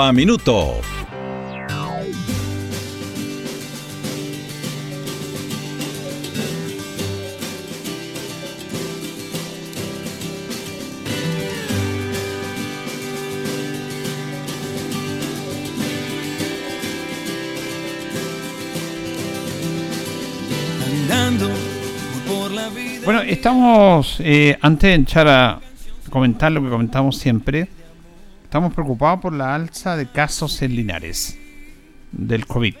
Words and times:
a 0.00 0.12
minuto. 0.12 0.80
Bueno, 23.04 23.20
estamos, 23.22 24.16
eh, 24.20 24.56
antes 24.60 24.90
de 24.90 25.02
echar 25.02 25.26
a 25.26 25.58
comentar 26.08 26.52
lo 26.52 26.62
que 26.62 26.68
comentamos 26.68 27.16
siempre, 27.16 27.68
estamos 28.52 28.74
preocupados 28.74 29.18
por 29.20 29.32
la 29.32 29.54
alza 29.54 29.96
de 29.96 30.04
casos 30.04 30.60
en 30.60 30.76
Linares 30.76 31.38
del 32.10 32.46
COVID. 32.46 32.74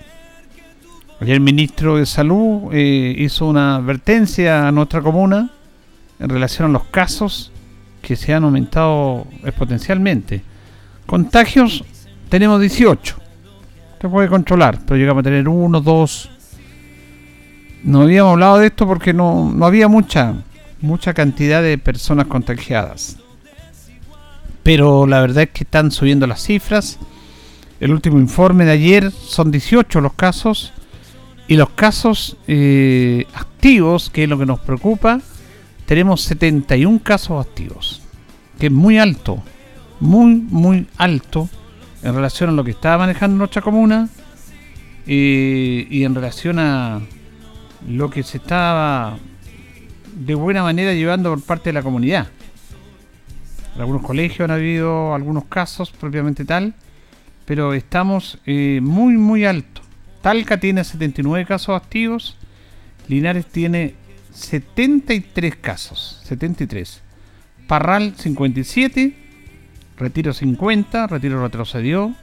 Ayer 1.18 1.34
el 1.36 1.40
ministro 1.40 1.96
de 1.96 2.04
Salud 2.04 2.68
eh, 2.74 3.14
hizo 3.16 3.46
una 3.46 3.76
advertencia 3.76 4.68
a 4.68 4.70
nuestra 4.70 5.00
comuna 5.00 5.50
en 6.20 6.28
relación 6.28 6.68
a 6.68 6.72
los 6.74 6.84
casos 6.84 7.52
que 8.02 8.16
se 8.16 8.34
han 8.34 8.44
aumentado 8.44 9.26
exponencialmente. 9.44 10.42
Contagios 11.06 11.82
tenemos 12.28 12.60
18. 12.60 13.16
Se 13.98 14.08
puede 14.10 14.28
controlar, 14.28 14.78
pero 14.84 14.98
llegamos 14.98 15.22
a 15.22 15.24
tener 15.24 15.48
uno, 15.48 15.80
dos. 15.80 16.28
No 17.82 18.02
habíamos 18.02 18.32
hablado 18.32 18.58
de 18.58 18.66
esto 18.66 18.86
porque 18.86 19.14
no, 19.14 19.50
no 19.50 19.64
había 19.64 19.88
mucha, 19.88 20.34
mucha 20.82 21.14
cantidad 21.14 21.62
de 21.62 21.78
personas 21.78 22.26
contagiadas 22.26 23.21
pero 24.62 25.06
la 25.06 25.20
verdad 25.20 25.44
es 25.44 25.50
que 25.50 25.64
están 25.64 25.90
subiendo 25.90 26.26
las 26.26 26.42
cifras. 26.42 26.98
El 27.80 27.92
último 27.92 28.18
informe 28.18 28.64
de 28.64 28.72
ayer 28.72 29.10
son 29.10 29.50
18 29.50 30.00
los 30.00 30.12
casos 30.14 30.72
y 31.48 31.56
los 31.56 31.70
casos 31.70 32.36
eh, 32.46 33.26
activos, 33.34 34.10
que 34.10 34.24
es 34.24 34.28
lo 34.28 34.38
que 34.38 34.46
nos 34.46 34.60
preocupa, 34.60 35.20
tenemos 35.86 36.22
71 36.22 37.00
casos 37.02 37.44
activos, 37.44 38.02
que 38.58 38.66
es 38.66 38.72
muy 38.72 38.98
alto, 38.98 39.42
muy, 40.00 40.34
muy 40.34 40.86
alto 40.96 41.48
en 42.02 42.14
relación 42.14 42.50
a 42.50 42.52
lo 42.52 42.64
que 42.64 42.70
estaba 42.70 42.98
manejando 42.98 43.36
nuestra 43.36 43.62
comuna 43.62 44.08
eh, 45.06 45.86
y 45.90 46.04
en 46.04 46.14
relación 46.14 46.58
a 46.58 47.00
lo 47.88 48.10
que 48.10 48.22
se 48.22 48.38
estaba 48.38 49.18
de 50.14 50.34
buena 50.34 50.62
manera 50.62 50.92
llevando 50.92 51.30
por 51.30 51.42
parte 51.42 51.70
de 51.70 51.74
la 51.74 51.82
comunidad. 51.82 52.28
En 53.74 53.80
algunos 53.80 54.02
colegios 54.02 54.40
han 54.40 54.50
habido 54.50 55.14
algunos 55.14 55.44
casos 55.46 55.90
propiamente 55.90 56.44
tal, 56.44 56.74
pero 57.46 57.74
estamos 57.74 58.38
eh, 58.46 58.80
muy, 58.82 59.16
muy 59.16 59.44
alto. 59.44 59.80
Talca 60.20 60.60
tiene 60.60 60.84
79 60.84 61.46
casos 61.46 61.76
activos, 61.76 62.36
Linares 63.08 63.46
tiene 63.46 63.94
73 64.32 65.56
casos, 65.56 66.20
73. 66.24 67.02
Parral 67.66 68.14
57, 68.16 69.16
Retiro 69.96 70.32
50, 70.32 71.06
Retiro 71.06 71.42
retrocedió, 71.42 72.14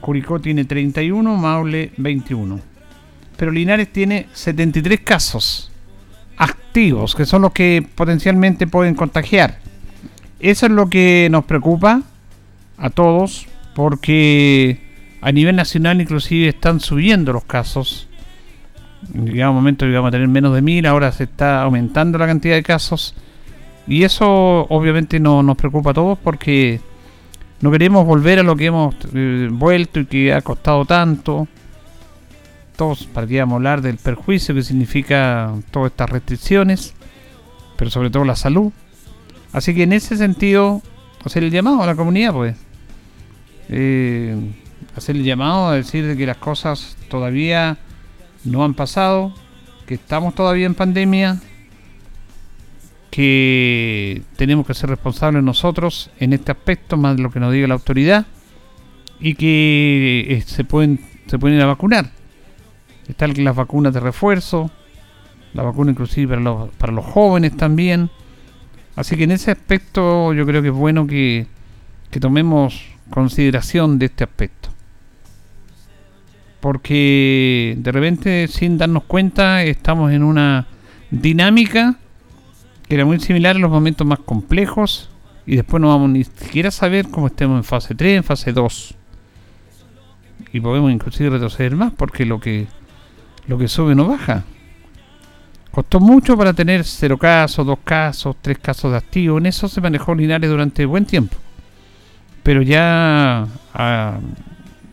Curicó 0.00 0.40
tiene 0.40 0.64
31, 0.64 1.36
Maule 1.36 1.92
21. 1.96 2.60
Pero 3.36 3.50
Linares 3.50 3.92
tiene 3.92 4.26
73 4.32 5.00
casos 5.00 5.70
activos, 6.36 7.14
que 7.14 7.24
son 7.24 7.42
los 7.42 7.52
que 7.52 7.86
potencialmente 7.94 8.66
pueden 8.66 8.94
contagiar. 8.94 9.58
Eso 10.40 10.66
es 10.66 10.72
lo 10.72 10.88
que 10.88 11.28
nos 11.30 11.44
preocupa 11.44 12.02
a 12.76 12.90
todos, 12.90 13.46
porque 13.74 14.80
a 15.20 15.32
nivel 15.32 15.56
nacional 15.56 16.00
inclusive 16.00 16.48
están 16.48 16.80
subiendo 16.80 17.32
los 17.32 17.44
casos. 17.44 18.08
En 19.14 19.42
un 19.48 19.54
momento 19.54 19.86
íbamos 19.86 20.08
a 20.08 20.12
tener 20.12 20.28
menos 20.28 20.54
de 20.54 20.62
mil, 20.62 20.86
ahora 20.86 21.10
se 21.12 21.24
está 21.24 21.62
aumentando 21.62 22.18
la 22.18 22.26
cantidad 22.26 22.54
de 22.54 22.62
casos. 22.62 23.14
Y 23.86 24.04
eso 24.04 24.66
obviamente 24.68 25.18
no, 25.18 25.42
nos 25.42 25.56
preocupa 25.56 25.90
a 25.90 25.94
todos 25.94 26.18
porque 26.18 26.80
no 27.60 27.70
queremos 27.70 28.06
volver 28.06 28.38
a 28.38 28.42
lo 28.42 28.54
que 28.54 28.66
hemos 28.66 28.94
eh, 29.14 29.48
vuelto 29.50 30.00
y 30.00 30.06
que 30.06 30.32
ha 30.32 30.42
costado 30.42 30.84
tanto. 30.84 31.48
Todos 32.76 33.06
podríamos 33.06 33.56
hablar 33.56 33.82
del 33.82 33.96
perjuicio 33.96 34.54
que 34.54 34.62
significa 34.62 35.52
todas 35.72 35.90
estas 35.90 36.10
restricciones, 36.10 36.94
pero 37.76 37.90
sobre 37.90 38.10
todo 38.10 38.24
la 38.24 38.36
salud. 38.36 38.72
Así 39.58 39.74
que 39.74 39.82
en 39.82 39.92
ese 39.92 40.16
sentido, 40.16 40.82
hacer 41.24 41.42
el 41.42 41.50
llamado 41.50 41.82
a 41.82 41.86
la 41.86 41.96
comunidad, 41.96 42.32
pues. 42.32 42.56
Eh, 43.68 44.36
hacer 44.96 45.16
el 45.16 45.24
llamado 45.24 45.68
a 45.68 45.74
decir 45.74 46.16
que 46.16 46.26
las 46.26 46.36
cosas 46.36 46.96
todavía 47.08 47.76
no 48.44 48.64
han 48.64 48.74
pasado, 48.74 49.34
que 49.86 49.94
estamos 49.94 50.34
todavía 50.34 50.66
en 50.66 50.74
pandemia, 50.74 51.40
que 53.10 54.22
tenemos 54.36 54.64
que 54.64 54.74
ser 54.74 54.90
responsables 54.90 55.42
nosotros 55.42 56.10
en 56.20 56.32
este 56.32 56.52
aspecto, 56.52 56.96
más 56.96 57.16
de 57.16 57.22
lo 57.24 57.30
que 57.30 57.40
nos 57.40 57.52
diga 57.52 57.66
la 57.66 57.74
autoridad, 57.74 58.26
y 59.18 59.34
que 59.34 60.26
eh, 60.28 60.42
se 60.46 60.62
pueden 60.62 61.00
se 61.26 61.38
pueden 61.38 61.56
ir 61.56 61.62
a 61.62 61.66
vacunar. 61.66 62.10
Están 63.08 63.32
las 63.42 63.56
vacunas 63.56 63.92
de 63.92 63.98
refuerzo, 63.98 64.70
la 65.52 65.64
vacuna 65.64 65.90
inclusive 65.90 66.28
para 66.28 66.40
los, 66.40 66.70
para 66.76 66.92
los 66.92 67.04
jóvenes 67.04 67.56
también. 67.56 68.08
Así 68.98 69.16
que 69.16 69.22
en 69.22 69.30
ese 69.30 69.52
aspecto 69.52 70.32
yo 70.32 70.44
creo 70.44 70.60
que 70.60 70.68
es 70.68 70.74
bueno 70.74 71.06
que, 71.06 71.46
tomemos 72.20 72.84
consideración 73.10 73.96
de 73.96 74.06
este 74.06 74.24
aspecto. 74.24 74.70
Porque 76.58 77.76
de 77.78 77.92
repente, 77.92 78.48
sin 78.48 78.76
darnos 78.76 79.04
cuenta, 79.04 79.62
estamos 79.62 80.10
en 80.10 80.24
una 80.24 80.66
dinámica 81.12 81.94
que 82.88 82.96
era 82.96 83.04
muy 83.04 83.20
similar 83.20 83.54
a 83.54 83.60
los 83.60 83.70
momentos 83.70 84.04
más 84.04 84.18
complejos 84.18 85.10
y 85.46 85.54
después 85.54 85.80
no 85.80 85.90
vamos 85.90 86.10
ni 86.10 86.24
siquiera 86.24 86.70
a 86.70 86.72
saber 86.72 87.06
cómo 87.08 87.28
estemos 87.28 87.56
en 87.56 87.62
fase 87.62 87.94
3, 87.94 88.16
en 88.16 88.24
fase 88.24 88.52
2. 88.52 88.94
Y 90.54 90.58
podemos 90.58 90.90
inclusive 90.90 91.30
retroceder 91.30 91.76
más 91.76 91.92
porque 91.92 92.26
lo 92.26 92.40
que 92.40 92.66
lo 93.46 93.58
que 93.58 93.68
sube 93.68 93.94
no 93.94 94.08
baja. 94.08 94.42
Costó 95.70 96.00
mucho 96.00 96.36
para 96.36 96.52
tener 96.52 96.84
cero 96.84 97.18
casos, 97.18 97.66
dos 97.66 97.78
casos, 97.84 98.36
tres 98.40 98.58
casos 98.58 98.90
de 98.90 98.98
activo. 98.98 99.38
En 99.38 99.46
eso 99.46 99.68
se 99.68 99.80
manejó 99.80 100.14
Linares 100.14 100.50
durante 100.50 100.84
buen 100.86 101.04
tiempo. 101.04 101.36
Pero 102.42 102.62
ya 102.62 103.46
ah, 103.74 104.18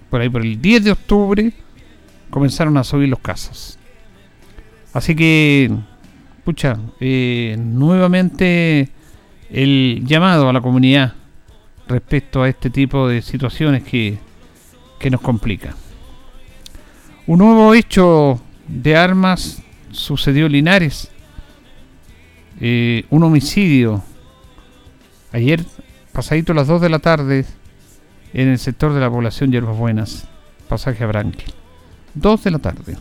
por 0.09 0.21
ahí 0.21 0.29
por 0.29 0.41
el 0.41 0.61
10 0.61 0.83
de 0.83 0.91
octubre 0.91 1.53
comenzaron 2.29 2.77
a 2.77 2.83
subir 2.83 3.09
los 3.09 3.19
casos. 3.19 3.77
Así 4.93 5.15
que, 5.15 5.71
pucha, 6.43 6.77
eh, 6.99 7.55
nuevamente 7.59 8.89
el 9.49 10.03
llamado 10.05 10.49
a 10.49 10.53
la 10.53 10.61
comunidad 10.61 11.13
respecto 11.87 12.43
a 12.43 12.49
este 12.49 12.69
tipo 12.69 13.07
de 13.07 13.21
situaciones 13.21 13.83
que, 13.83 14.17
que 14.99 15.09
nos 15.09 15.21
complican. 15.21 15.75
Un 17.27 17.39
nuevo 17.39 17.73
hecho 17.73 18.39
de 18.67 18.95
armas 18.95 19.61
sucedió 19.95 20.47
Linares. 20.47 21.09
Eh, 22.59 23.05
un 23.09 23.23
homicidio. 23.23 24.03
Ayer, 25.31 25.63
pasadito 26.13 26.51
a 26.51 26.55
las 26.55 26.67
2 26.67 26.81
de 26.81 26.89
la 26.89 26.99
tarde, 26.99 27.45
en 28.33 28.49
el 28.49 28.59
sector 28.59 28.93
de 28.93 28.99
la 28.99 29.09
población 29.09 29.51
Hierbas 29.51 29.77
Buenas, 29.77 30.27
pasaje 30.69 31.03
a 31.03 31.07
Branquil. 31.07 31.53
2 32.13 32.43
de 32.43 32.51
la 32.51 32.59
tarde. 32.59 32.97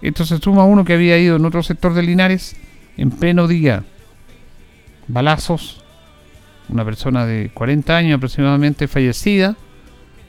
Esto 0.00 0.24
se 0.24 0.38
suma 0.38 0.62
a 0.62 0.66
uno 0.66 0.84
que 0.84 0.94
había 0.94 1.18
ido 1.18 1.36
en 1.36 1.44
otro 1.44 1.62
sector 1.62 1.92
de 1.94 2.02
Linares 2.02 2.56
en 2.96 3.10
pleno 3.10 3.48
día. 3.48 3.84
Balazos. 5.08 5.82
Una 6.68 6.84
persona 6.84 7.24
de 7.24 7.50
40 7.54 7.96
años 7.96 8.16
aproximadamente 8.16 8.88
fallecida, 8.88 9.56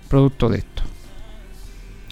producto 0.08 0.48
de 0.48 0.60
esto. 0.60 0.84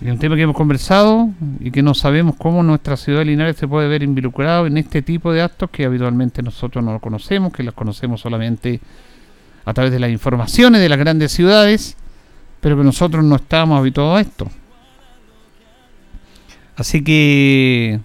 Es 0.01 0.11
un 0.11 0.19
tema 0.19 0.35
que 0.35 0.43
hemos 0.43 0.55
conversado 0.55 1.31
y 1.59 1.71
que 1.71 1.81
no 1.81 1.95
sabemos 1.95 2.35
cómo 2.37 2.61
nuestra 2.61 2.97
ciudad 2.97 3.25
de 3.25 3.53
se 3.55 3.67
puede 3.67 3.87
ver 3.87 4.03
involucrado 4.03 4.67
en 4.67 4.77
este 4.77 5.01
tipo 5.01 5.33
de 5.33 5.41
actos 5.41 5.71
que 5.71 5.85
habitualmente 5.85 6.43
nosotros 6.43 6.85
no 6.85 6.93
lo 6.93 6.99
conocemos, 6.99 7.51
que 7.51 7.63
los 7.63 7.73
conocemos 7.73 8.21
solamente 8.21 8.79
a 9.65 9.73
través 9.73 9.91
de 9.91 9.99
las 9.99 10.11
informaciones 10.11 10.81
de 10.81 10.89
las 10.89 10.99
grandes 10.99 11.31
ciudades, 11.31 11.97
pero 12.61 12.77
que 12.77 12.83
nosotros 12.83 13.23
no 13.23 13.37
estábamos 13.37 13.79
habituados 13.79 14.17
a 14.17 14.21
esto. 14.21 14.51
Así 16.75 17.03
que, 17.03 17.99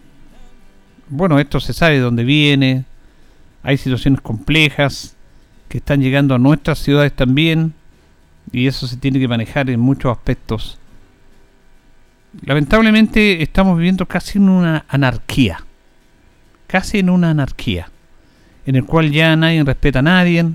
bueno, 1.11 1.39
esto 1.39 1.61
se 1.61 1.75
sabe 1.75 1.97
de 1.97 2.01
dónde 2.01 2.25
viene, 2.25 2.87
hay 3.63 3.77
situaciones 3.77 4.23
complejas 4.23 5.15
que 5.69 5.77
están 5.77 6.01
llegando 6.01 6.35
a 6.35 6.39
nuestras 6.39 6.79
ciudades 6.79 7.13
también, 7.13 7.75
y 8.51 8.67
eso 8.67 8.87
se 8.87 8.97
tiene 8.97 9.21
que 9.21 9.29
manejar 9.29 9.69
en 9.69 9.79
muchos 9.79 10.11
aspectos. 10.11 10.79
Lamentablemente 12.41 13.43
estamos 13.43 13.77
viviendo 13.77 14.07
casi 14.07 14.39
en 14.39 14.49
una 14.49 14.87
anarquía, 14.89 15.65
casi 16.67 17.01
en 17.01 17.11
una 17.11 17.31
anarquía, 17.31 17.91
en 18.65 18.77
el 18.77 18.87
cual 18.87 19.11
ya 19.11 19.37
nadie 19.37 19.63
respeta 19.63 19.99
a 19.99 20.03
nadie, 20.03 20.47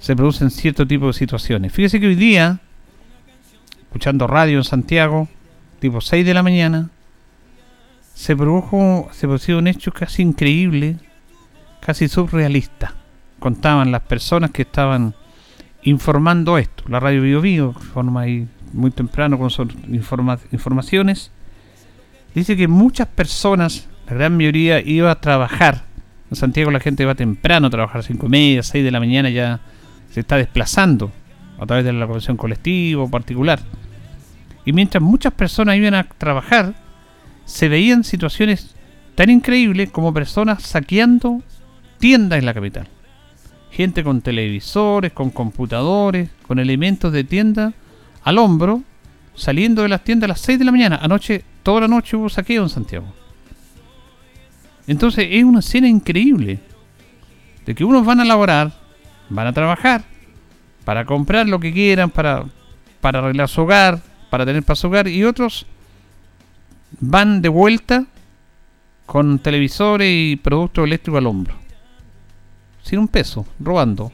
se 0.00 0.16
producen 0.16 0.50
cierto 0.50 0.86
tipo 0.86 1.08
de 1.08 1.12
situaciones. 1.12 1.72
Fíjese 1.72 2.00
que 2.00 2.06
hoy 2.06 2.14
día, 2.14 2.60
escuchando 3.82 4.26
radio 4.26 4.56
en 4.56 4.64
Santiago, 4.64 5.28
tipo 5.80 6.00
6 6.00 6.24
de 6.24 6.34
la 6.34 6.42
mañana, 6.42 6.88
se 8.14 8.34
produjo, 8.34 9.08
se 9.12 9.26
produjo 9.26 9.58
un 9.58 9.66
hecho 9.66 9.92
casi 9.92 10.22
increíble, 10.22 10.96
casi 11.80 12.08
surrealista. 12.08 12.94
Contaban 13.38 13.92
las 13.92 14.02
personas 14.02 14.50
que 14.50 14.62
estaban 14.62 15.14
informando 15.82 16.56
esto. 16.58 16.84
La 16.88 17.00
radio 17.00 17.22
Bio 17.22 17.40
Bio, 17.40 17.72
forma 17.72 18.22
ahí 18.22 18.48
muy 18.72 18.90
temprano 18.90 19.38
con 19.38 19.50
sus 19.50 19.68
informaciones, 20.52 21.30
dice 22.34 22.56
que 22.56 22.68
muchas 22.68 23.08
personas, 23.08 23.88
la 24.06 24.14
gran 24.14 24.36
mayoría, 24.36 24.80
iba 24.80 25.10
a 25.10 25.20
trabajar. 25.20 25.84
En 26.30 26.36
Santiago 26.36 26.70
la 26.70 26.80
gente 26.80 27.04
va 27.04 27.14
temprano 27.14 27.66
a 27.66 27.70
trabajar, 27.70 28.02
5 28.02 28.26
y 28.26 28.28
media, 28.28 28.62
6 28.62 28.84
de 28.84 28.90
la 28.90 29.00
mañana 29.00 29.30
ya 29.30 29.60
se 30.10 30.20
está 30.20 30.36
desplazando 30.36 31.12
a 31.58 31.66
través 31.66 31.84
de 31.84 31.92
la 31.92 32.06
colección 32.06 32.36
colectiva 32.36 33.02
o 33.02 33.10
particular. 33.10 33.60
Y 34.64 34.72
mientras 34.72 35.02
muchas 35.02 35.32
personas 35.32 35.76
iban 35.76 35.94
a 35.94 36.04
trabajar, 36.04 36.74
se 37.44 37.68
veían 37.68 38.04
situaciones 38.04 38.74
tan 39.14 39.30
increíbles 39.30 39.90
como 39.90 40.14
personas 40.14 40.62
saqueando 40.62 41.42
tiendas 41.98 42.38
en 42.38 42.46
la 42.46 42.54
capital. 42.54 42.88
Gente 43.70 44.02
con 44.02 44.20
televisores, 44.20 45.12
con 45.12 45.30
computadores, 45.30 46.30
con 46.46 46.58
elementos 46.58 47.12
de 47.12 47.24
tienda 47.24 47.72
al 48.22 48.38
hombro, 48.38 48.82
saliendo 49.34 49.82
de 49.82 49.88
las 49.88 50.04
tiendas 50.04 50.26
a 50.26 50.32
las 50.32 50.40
6 50.40 50.58
de 50.58 50.64
la 50.64 50.72
mañana. 50.72 50.98
Anoche, 51.02 51.44
toda 51.62 51.82
la 51.82 51.88
noche 51.88 52.16
hubo 52.16 52.28
saqueo 52.28 52.62
en 52.62 52.68
Santiago. 52.68 53.06
Entonces 54.86 55.28
es 55.30 55.44
una 55.44 55.60
escena 55.60 55.88
increíble 55.88 56.58
de 57.64 57.74
que 57.74 57.84
unos 57.84 58.04
van 58.04 58.20
a 58.20 58.24
laborar, 58.24 58.72
van 59.28 59.46
a 59.46 59.52
trabajar, 59.52 60.02
para 60.84 61.04
comprar 61.04 61.46
lo 61.46 61.60
que 61.60 61.72
quieran, 61.72 62.10
para, 62.10 62.44
para 63.00 63.20
arreglar 63.20 63.48
su 63.48 63.62
hogar, 63.62 64.00
para 64.30 64.44
tener 64.44 64.62
para 64.62 64.76
su 64.76 64.88
hogar, 64.88 65.06
y 65.08 65.24
otros 65.24 65.66
van 66.98 67.42
de 67.42 67.48
vuelta 67.48 68.06
con 69.06 69.38
televisores 69.38 70.08
y 70.10 70.36
productos 70.36 70.84
eléctricos 70.84 71.18
al 71.18 71.26
hombro. 71.26 71.54
Sin 72.82 72.98
un 72.98 73.08
peso, 73.08 73.46
robando. 73.58 74.12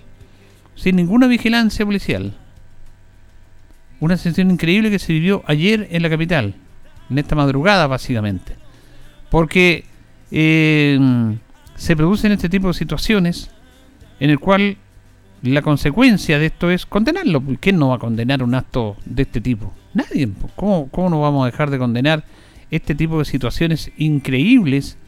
Sin 0.75 0.97
ninguna 0.97 1.27
vigilancia 1.27 1.85
policial. 1.87 2.35
Una 4.01 4.17
sensación 4.17 4.51
increíble 4.51 4.91
que 4.91 4.99
se 4.99 5.13
vivió 5.13 5.43
ayer 5.47 5.89
en 5.91 6.03
la 6.03 6.11
capital. 6.11 6.55
En 7.09 7.19
esta 7.19 7.35
madrugada, 7.35 7.87
básicamente. 7.87 8.57
Porque 9.31 9.85
eh, 10.31 10.99
se 11.77 11.97
producen 11.97 12.33
este 12.33 12.49
tipo 12.49 12.69
de 12.69 12.75
situaciones 12.75 13.51
en 14.21 14.31
el 14.31 14.39
cual 14.39 14.77
la 15.43 15.63
consecuencia 15.63 16.39
de 16.39 16.47
esto 16.47 16.71
es 16.71 16.87
condenarlo. 16.87 17.43
¿Quién 17.61 17.79
no 17.79 17.89
va 17.89 17.97
a 17.97 17.99
condenar 17.99 18.43
un 18.43 18.55
acto 18.55 18.97
de 19.05 19.23
este 19.23 19.41
tipo? 19.41 19.73
Nadie. 19.95 20.29
¿Cómo, 20.57 20.89
cómo 20.91 21.11
no 21.11 21.21
vamos 21.21 21.45
a 21.45 21.51
dejar 21.51 21.71
de 21.71 21.79
condenar 21.79 22.25
este 22.71 22.95
tipo 22.95 23.19
de 23.19 23.25
situaciones 23.25 23.91
increíbles 23.97 24.99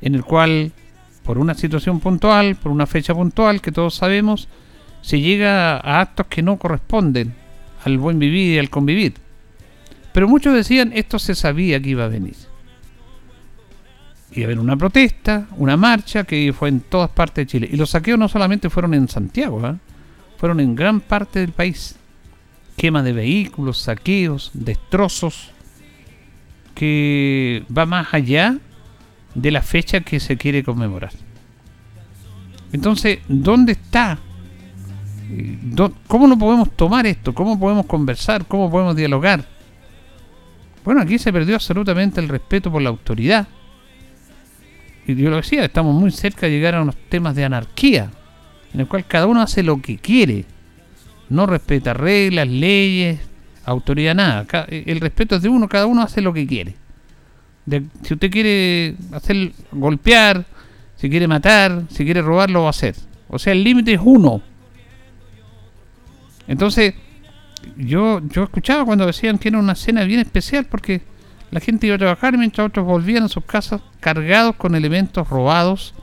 en 0.00 0.14
el 0.14 0.24
cual 0.24 0.72
por 1.22 1.38
una 1.38 1.54
situación 1.54 2.00
puntual, 2.00 2.56
por 2.56 2.70
una 2.70 2.86
fecha 2.86 3.14
puntual 3.14 3.60
que 3.60 3.72
todos 3.72 3.94
sabemos, 3.94 4.48
se 5.00 5.20
llega 5.20 5.76
a 5.76 6.00
actos 6.00 6.26
que 6.26 6.42
no 6.42 6.56
corresponden 6.56 7.34
al 7.86 7.98
buen 7.98 8.18
vivir 8.18 8.54
y 8.54 8.58
al 8.58 8.68
convivir. 8.68 9.14
Pero 10.12 10.28
muchos 10.28 10.52
decían, 10.54 10.92
esto 10.92 11.20
se 11.20 11.36
sabía 11.36 11.80
que 11.80 11.90
iba 11.90 12.04
a 12.04 12.08
venir. 12.08 12.34
Iba 14.32 14.44
a 14.44 14.46
haber 14.46 14.58
una 14.58 14.76
protesta, 14.76 15.46
una 15.56 15.76
marcha 15.76 16.24
que 16.24 16.52
fue 16.52 16.68
en 16.68 16.80
todas 16.80 17.10
partes 17.10 17.46
de 17.46 17.46
Chile. 17.46 17.68
Y 17.72 17.76
los 17.76 17.90
saqueos 17.90 18.18
no 18.18 18.28
solamente 18.28 18.70
fueron 18.70 18.92
en 18.94 19.08
Santiago, 19.08 19.64
¿eh? 19.66 19.76
fueron 20.36 20.58
en 20.58 20.74
gran 20.74 21.00
parte 21.00 21.38
del 21.38 21.52
país. 21.52 21.94
Quema 22.76 23.04
de 23.04 23.12
vehículos, 23.12 23.78
saqueos, 23.78 24.50
destrozos, 24.52 25.52
que 26.74 27.64
va 27.74 27.86
más 27.86 28.12
allá 28.12 28.58
de 29.34 29.50
la 29.52 29.62
fecha 29.62 30.00
que 30.00 30.18
se 30.18 30.36
quiere 30.36 30.64
conmemorar. 30.64 31.12
Entonces, 32.72 33.20
¿dónde 33.28 33.72
está? 33.72 34.18
¿Cómo 36.06 36.26
no 36.26 36.38
podemos 36.38 36.70
tomar 36.72 37.06
esto? 37.06 37.34
¿Cómo 37.34 37.58
podemos 37.58 37.86
conversar? 37.86 38.46
¿Cómo 38.46 38.70
podemos 38.70 38.96
dialogar? 38.96 39.44
Bueno, 40.84 41.00
aquí 41.00 41.18
se 41.18 41.32
perdió 41.32 41.56
absolutamente 41.56 42.20
el 42.20 42.28
respeto 42.28 42.70
por 42.70 42.80
la 42.80 42.90
autoridad. 42.90 43.48
Y 45.06 45.14
yo 45.14 45.30
lo 45.30 45.36
decía, 45.36 45.64
estamos 45.64 45.94
muy 45.94 46.10
cerca 46.10 46.46
de 46.46 46.52
llegar 46.52 46.74
a 46.74 46.82
unos 46.82 46.96
temas 47.08 47.34
de 47.34 47.44
anarquía, 47.44 48.10
en 48.72 48.80
el 48.80 48.86
cual 48.86 49.04
cada 49.06 49.26
uno 49.26 49.40
hace 49.40 49.62
lo 49.62 49.80
que 49.80 49.98
quiere. 49.98 50.44
No 51.28 51.46
respeta 51.46 51.92
reglas, 51.92 52.48
leyes, 52.48 53.20
autoridad 53.64 54.14
nada. 54.14 54.46
El 54.68 55.00
respeto 55.00 55.36
es 55.36 55.42
de 55.42 55.48
uno, 55.48 55.68
cada 55.68 55.86
uno 55.86 56.02
hace 56.02 56.20
lo 56.20 56.32
que 56.32 56.46
quiere. 56.46 56.74
si 58.02 58.14
usted 58.14 58.30
quiere 58.30 58.94
hacer 59.12 59.52
golpear, 59.72 60.44
si 60.96 61.10
quiere 61.10 61.28
matar, 61.28 61.82
si 61.90 62.04
quiere 62.04 62.22
robar, 62.22 62.50
lo 62.50 62.62
va 62.62 62.68
a 62.68 62.70
hacer. 62.70 62.94
O 63.28 63.38
sea, 63.38 63.52
el 63.52 63.64
límite 63.64 63.94
es 63.94 64.00
uno. 64.02 64.40
Entonces, 66.48 66.94
yo, 67.76 68.20
yo 68.28 68.44
escuchaba 68.44 68.84
cuando 68.84 69.06
decían 69.06 69.38
que 69.38 69.48
era 69.48 69.58
una 69.58 69.74
cena 69.74 70.04
bien 70.04 70.20
especial 70.20 70.66
porque 70.66 71.02
la 71.50 71.60
gente 71.60 71.86
iba 71.86 71.96
a 71.96 71.98
trabajar 71.98 72.36
mientras 72.36 72.66
otros 72.66 72.86
volvían 72.86 73.24
a 73.24 73.28
sus 73.28 73.44
casas 73.44 73.80
cargados 74.00 74.56
con 74.56 74.74
elementos 74.74 75.28
robados, 75.28 75.94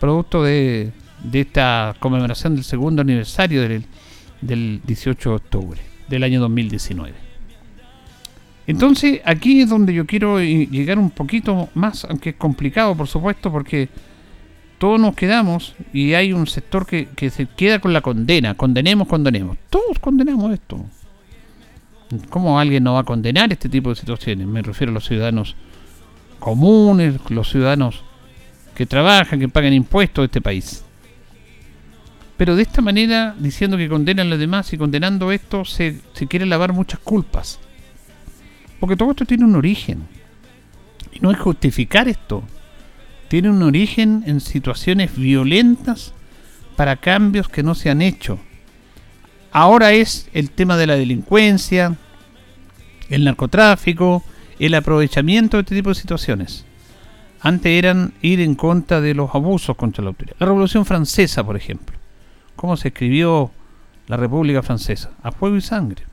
producto 0.00 0.42
de, 0.42 0.92
de 1.22 1.40
esta 1.40 1.94
conmemoración 1.98 2.54
del 2.54 2.64
segundo 2.64 3.02
aniversario 3.02 3.62
del, 3.62 3.84
del 4.40 4.80
18 4.84 5.30
de 5.30 5.36
octubre 5.36 5.80
del 6.08 6.22
año 6.22 6.40
2019. 6.40 7.26
Entonces, 8.66 9.20
aquí 9.24 9.60
es 9.60 9.68
donde 9.68 9.94
yo 9.94 10.06
quiero 10.06 10.40
llegar 10.40 10.98
un 10.98 11.10
poquito 11.10 11.68
más, 11.74 12.04
aunque 12.04 12.30
es 12.30 12.36
complicado, 12.36 12.96
por 12.96 13.06
supuesto, 13.06 13.52
porque 13.52 13.88
todos 14.78 15.00
nos 15.00 15.14
quedamos 15.14 15.74
y 15.92 16.14
hay 16.14 16.32
un 16.32 16.46
sector 16.46 16.86
que, 16.86 17.08
se 17.30 17.46
queda 17.46 17.78
con 17.78 17.92
la 17.92 18.00
condena. 18.00 18.54
Condenemos, 18.54 19.08
condenemos. 19.08 19.56
Todos 19.70 19.98
condenamos 20.00 20.52
esto. 20.52 20.84
¿Cómo 22.30 22.60
alguien 22.60 22.84
no 22.84 22.94
va 22.94 23.00
a 23.00 23.04
condenar 23.04 23.52
este 23.52 23.68
tipo 23.68 23.90
de 23.90 23.96
situaciones? 23.96 24.46
Me 24.46 24.62
refiero 24.62 24.90
a 24.90 24.94
los 24.94 25.06
ciudadanos 25.06 25.56
comunes, 26.38 27.18
los 27.30 27.50
ciudadanos 27.50 28.04
que 28.74 28.86
trabajan, 28.86 29.40
que 29.40 29.48
pagan 29.48 29.72
impuestos 29.72 30.22
de 30.22 30.26
este 30.26 30.40
país. 30.40 30.84
Pero 32.36 32.54
de 32.54 32.62
esta 32.62 32.82
manera, 32.82 33.34
diciendo 33.38 33.78
que 33.78 33.88
condenan 33.88 34.26
a 34.26 34.30
los 34.30 34.38
demás 34.38 34.70
y 34.72 34.78
condenando 34.78 35.32
esto, 35.32 35.64
se, 35.64 36.00
se 36.12 36.26
quiere 36.26 36.44
lavar 36.44 36.74
muchas 36.74 37.00
culpas. 37.00 37.58
Porque 38.78 38.96
todo 38.96 39.12
esto 39.12 39.24
tiene 39.24 39.46
un 39.46 39.56
origen. 39.56 40.06
Y 41.12 41.20
no 41.20 41.30
es 41.30 41.38
justificar 41.38 42.08
esto. 42.08 42.42
Tiene 43.28 43.50
un 43.50 43.62
origen 43.62 44.24
en 44.26 44.40
situaciones 44.40 45.16
violentas 45.16 46.12
para 46.76 46.96
cambios 46.96 47.48
que 47.48 47.62
no 47.62 47.74
se 47.74 47.90
han 47.90 48.02
hecho. 48.02 48.38
Ahora 49.52 49.92
es 49.92 50.28
el 50.32 50.50
tema 50.50 50.76
de 50.76 50.86
la 50.86 50.96
delincuencia, 50.96 51.96
el 53.08 53.24
narcotráfico, 53.24 54.22
el 54.58 54.74
aprovechamiento 54.74 55.56
de 55.56 55.62
este 55.62 55.74
tipo 55.74 55.88
de 55.88 55.94
situaciones. 55.94 56.64
Antes 57.40 57.72
eran 57.72 58.12
ir 58.22 58.40
en 58.40 58.54
contra 58.54 59.00
de 59.00 59.14
los 59.14 59.34
abusos 59.34 59.76
contra 59.76 60.02
la 60.02 60.08
autoridad. 60.08 60.36
La 60.38 60.46
Revolución 60.46 60.84
Francesa, 60.84 61.44
por 61.44 61.56
ejemplo 61.56 61.96
cómo 62.56 62.76
se 62.76 62.88
escribió 62.88 63.52
la 64.08 64.16
República 64.16 64.62
Francesa, 64.62 65.10
a 65.22 65.30
fuego 65.30 65.56
y 65.56 65.60
sangre. 65.60 66.04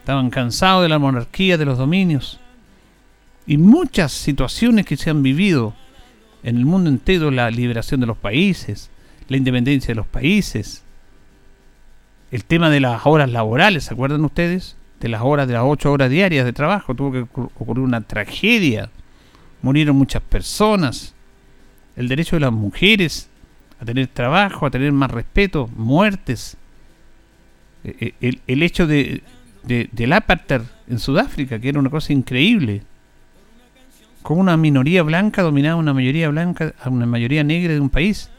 Estaban 0.00 0.30
cansados 0.30 0.82
de 0.82 0.88
la 0.88 0.98
monarquía, 0.98 1.58
de 1.58 1.64
los 1.64 1.78
dominios. 1.78 2.40
Y 3.46 3.58
muchas 3.58 4.12
situaciones 4.12 4.86
que 4.86 4.96
se 4.96 5.10
han 5.10 5.22
vivido 5.22 5.74
en 6.42 6.56
el 6.56 6.64
mundo 6.64 6.90
entero, 6.90 7.30
la 7.30 7.50
liberación 7.50 8.00
de 8.00 8.06
los 8.06 8.16
países, 8.16 8.90
la 9.28 9.36
independencia 9.36 9.88
de 9.88 9.94
los 9.96 10.06
países, 10.06 10.82
el 12.30 12.44
tema 12.44 12.70
de 12.70 12.80
las 12.80 13.06
horas 13.06 13.30
laborales, 13.30 13.84
¿se 13.84 13.94
acuerdan 13.94 14.24
ustedes? 14.24 14.76
De 15.00 15.08
las 15.08 15.22
horas, 15.22 15.46
de 15.48 15.54
las 15.54 15.64
ocho 15.64 15.92
horas 15.92 16.10
diarias 16.10 16.44
de 16.44 16.52
trabajo, 16.52 16.94
tuvo 16.94 17.12
que 17.12 17.20
ocurrir 17.20 17.84
una 17.84 18.00
tragedia, 18.00 18.90
murieron 19.60 19.96
muchas 19.96 20.22
personas, 20.22 21.14
el 21.96 22.08
derecho 22.08 22.36
de 22.36 22.40
las 22.40 22.52
mujeres 22.52 23.28
a 23.80 23.84
tener 23.84 24.06
trabajo, 24.06 24.64
a 24.66 24.70
tener 24.70 24.92
más 24.92 25.10
respeto, 25.10 25.68
muertes. 25.76 26.56
E, 27.84 28.14
e, 28.20 28.28
el, 28.28 28.40
el 28.46 28.62
hecho 28.62 28.86
de, 28.86 29.22
de, 29.64 29.88
del 29.90 30.12
apartheid 30.12 30.62
en 30.88 30.98
Sudáfrica, 30.98 31.58
que 31.58 31.68
era 31.68 31.80
una 31.80 31.90
cosa 31.90 32.12
increíble. 32.12 32.82
Como 34.22 34.40
una 34.40 34.56
minoría 34.56 35.02
blanca 35.02 35.42
dominaba 35.42 35.76
una 35.76 35.92
mayoría 35.92 36.28
blanca, 36.28 36.74
una 36.86 37.06
mayoría 37.06 37.44
negra 37.44 37.74
de 37.74 37.80
un 37.80 37.90
país. 37.90 38.30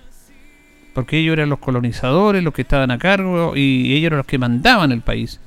Porque 0.94 1.18
ellos 1.18 1.34
eran 1.34 1.50
los 1.50 1.60
colonizadores, 1.60 2.44
los 2.44 2.54
que 2.54 2.62
estaban 2.62 2.92
a 2.92 2.98
cargo, 2.98 3.56
y 3.56 3.94
ellos 3.94 4.08
eran 4.08 4.18
los 4.18 4.28
que 4.28 4.38
mandaban 4.38 4.92
el 4.92 5.02
país. 5.02 5.40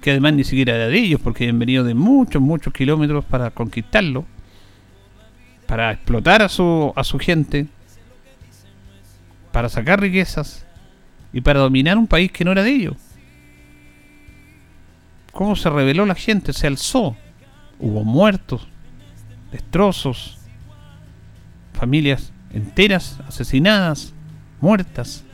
Que 0.00 0.10
además 0.10 0.34
ni 0.34 0.44
siquiera 0.44 0.74
era 0.74 0.88
de 0.88 0.98
ellos, 0.98 1.20
porque 1.22 1.44
habían 1.44 1.58
venido 1.58 1.84
de 1.84 1.94
muchos, 1.94 2.40
muchos 2.42 2.72
kilómetros 2.72 3.24
para 3.24 3.50
conquistarlo. 3.50 4.24
Para 5.66 5.92
explotar 5.92 6.42
a 6.42 6.48
su, 6.48 6.92
a 6.96 7.04
su 7.04 7.18
gente. 7.18 7.66
Para 9.52 9.68
sacar 9.68 10.00
riquezas. 10.00 10.66
Y 11.32 11.42
para 11.42 11.60
dominar 11.60 11.98
un 11.98 12.06
país 12.06 12.32
que 12.32 12.44
no 12.44 12.52
era 12.52 12.62
de 12.62 12.70
ellos 12.70 12.96
cómo 15.36 15.54
se 15.54 15.70
rebeló 15.70 16.06
la 16.06 16.14
gente, 16.16 16.52
se 16.52 16.66
alzó. 16.66 17.14
Hubo 17.78 18.02
muertos, 18.02 18.66
destrozos, 19.56 20.38
familias 21.72 22.32
enteras 22.52 23.18
asesinadas, 23.26 24.14
muertas. 24.60 25.24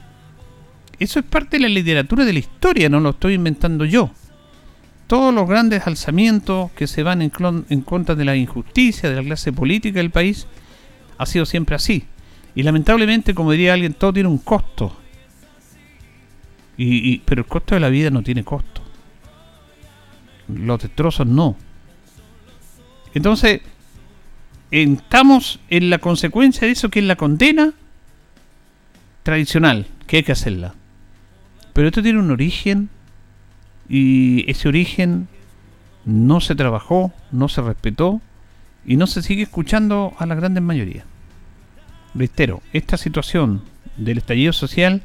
Eso 0.99 1.19
es 1.19 1.25
parte 1.25 1.57
de 1.57 1.65
la 1.65 1.69
literatura 1.69 2.25
de 2.25 2.33
la 2.33 2.39
historia, 2.39 2.89
no 2.89 3.01
lo 3.01 3.11
estoy 3.11 3.35
inventando 3.35 3.85
yo. 3.85 4.11
Todos 5.07 5.35
los 5.35 5.49
grandes 5.49 5.87
alzamientos 5.87 6.71
que 6.73 6.87
se 6.87 7.03
van 7.03 7.23
en, 7.23 7.81
contra 7.83 8.15
de 8.15 8.25
la 8.25 8.37
injusticia 8.37 9.11
de 9.11 9.17
la 9.17 9.23
clase 9.23 9.53
política 9.53 9.99
del 9.99 10.11
país 10.11 10.47
ha 11.19 11.27
sido 11.27 11.45
siempre 11.45 11.77
así. 11.77 12.05
Y 12.55 12.63
lamentablemente, 12.63 13.35
como 13.35 13.53
diría 13.53 13.75
alguien, 13.75 13.95
todo 13.95 14.13
tiene 14.13 14.29
un 14.29 14.39
costo. 14.39 14.97
y, 16.77 17.19
pero 17.19 17.43
el 17.43 17.49
costo 17.49 17.75
de 17.75 17.81
la 17.81 17.89
vida 17.89 18.11
no 18.11 18.23
tiene 18.23 18.45
costo 18.45 18.83
los 20.49 20.81
destrozos 20.81 21.27
no. 21.27 21.57
Entonces, 23.15 23.61
estamos 24.73 25.61
en 25.69 25.91
la 25.91 25.99
consecuencia 25.99 26.67
de 26.67 26.73
eso 26.73 26.89
que 26.89 27.01
es 27.01 27.05
la 27.05 27.17
condena 27.17 27.73
tradicional, 29.23 29.87
que 30.07 30.19
hay 30.19 30.23
que 30.23 30.33
hacerla. 30.33 30.75
Pero 31.73 31.89
esto 31.89 32.03
tiene 32.03 32.19
un 32.19 32.31
origen 32.31 32.89
y 33.89 34.51
ese 34.51 34.69
origen 34.69 35.29
no 36.05 36.41
se 36.41 36.55
trabajó, 36.55 37.13
no 37.31 37.49
se 37.49 37.61
respetó 37.61 38.21
y 38.87 38.97
no 38.97 39.07
se 39.07 39.23
sigue 39.23 39.43
escuchando 39.43 40.15
a 40.19 40.27
la 40.27 40.35
grandes 40.35 40.63
mayoría. 40.63 41.05
Reitero, 42.15 42.63
esta 42.73 42.97
situación 42.97 43.63
del 43.97 44.19
estallido 44.19 44.53
social 44.53 45.03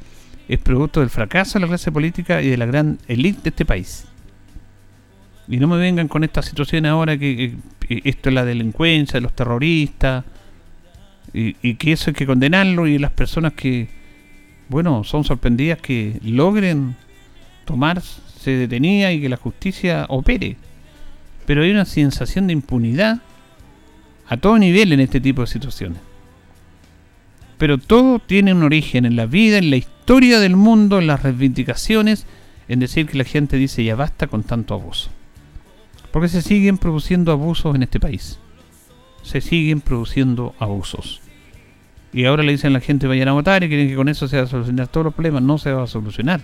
es 0.47 0.59
producto 0.59 1.01
del 1.01 1.09
fracaso 1.09 1.53
de 1.53 1.62
la 1.62 1.67
clase 1.67 1.91
política 1.91 2.41
y 2.41 2.50
de 2.50 2.57
la 2.57 2.65
gran 2.65 3.00
élite 3.07 3.41
de 3.43 3.50
este 3.50 3.65
país. 3.65 4.07
Y 5.47 5.57
no 5.57 5.67
me 5.67 5.77
vengan 5.77 6.07
con 6.07 6.23
esta 6.23 6.41
situación 6.41 6.85
ahora 6.85 7.17
que, 7.17 7.55
esto 7.89 8.29
es 8.29 8.35
la 8.35 8.43
delincuencia, 8.43 9.19
los 9.21 9.33
terroristas, 9.33 10.25
y, 11.33 11.75
que 11.75 11.91
eso 11.91 12.09
hay 12.09 12.13
que 12.13 12.25
condenarlo 12.25 12.87
y 12.87 12.97
las 12.97 13.11
personas 13.11 13.53
que, 13.53 13.87
bueno, 14.69 15.03
son 15.03 15.23
sorprendidas 15.23 15.79
que 15.79 16.19
logren 16.23 16.95
tomarse 17.65 18.51
detenida 18.51 19.11
y 19.11 19.21
que 19.21 19.29
la 19.29 19.37
justicia 19.37 20.05
opere. 20.09 20.57
Pero 21.45 21.63
hay 21.63 21.71
una 21.71 21.85
sensación 21.85 22.47
de 22.47 22.53
impunidad 22.53 23.19
a 24.27 24.37
todo 24.37 24.57
nivel 24.57 24.91
en 24.91 24.99
este 24.99 25.21
tipo 25.21 25.41
de 25.41 25.47
situaciones. 25.47 25.99
Pero 27.57 27.77
todo 27.77 28.19
tiene 28.19 28.53
un 28.53 28.63
origen 28.63 29.05
en 29.05 29.15
la 29.15 29.25
vida, 29.25 29.57
en 29.57 29.69
la 29.69 29.77
historia 29.77 30.39
del 30.39 30.55
mundo, 30.55 30.99
en 30.99 31.07
las 31.07 31.23
reivindicaciones, 31.23 32.25
en 32.67 32.79
decir 32.79 33.07
que 33.07 33.17
la 33.17 33.23
gente 33.23 33.57
dice 33.57 33.83
ya 33.83 33.95
basta 33.95 34.27
con 34.27 34.43
tanto 34.43 34.73
abuso. 34.73 35.09
Porque 36.17 36.29
se 36.29 36.41
siguen 36.41 36.79
produciendo 36.79 37.31
abusos 37.31 37.75
en 37.75 37.83
este 37.83 38.00
país. 38.00 38.39
Se 39.21 39.39
siguen 39.39 39.81
produciendo 39.81 40.55
abusos. 40.57 41.21
Y 42.12 42.25
ahora 42.25 42.41
le 42.41 42.53
dicen 42.53 42.71
a 42.71 42.74
la 42.74 42.79
gente 42.79 43.05
vayan 43.05 43.27
a 43.27 43.33
votar 43.33 43.63
y 43.63 43.67
quieren 43.67 43.88
que 43.88 43.95
con 43.95 44.09
eso 44.09 44.27
se 44.27 44.38
va 44.38 44.45
a 44.45 44.47
solucionar 44.47 44.88
todos 44.88 45.03
los 45.03 45.13
problemas. 45.13 45.43
No 45.43 45.59
se 45.59 45.71
va 45.71 45.83
a 45.83 45.86
solucionar. 45.86 46.41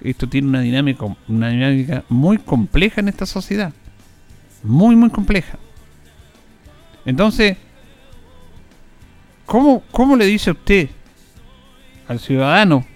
Esto 0.00 0.30
tiene 0.30 0.48
una 0.48 0.62
dinámica, 0.62 1.04
una 1.28 1.50
dinámica 1.50 2.04
muy 2.08 2.38
compleja 2.38 3.02
en 3.02 3.08
esta 3.08 3.26
sociedad. 3.26 3.70
Muy, 4.62 4.96
muy 4.96 5.10
compleja. 5.10 5.58
Entonces, 7.04 7.58
¿cómo, 9.44 9.82
cómo 9.90 10.16
le 10.16 10.24
dice 10.24 10.52
usted 10.52 10.88
al 12.08 12.18
ciudadano 12.18 12.86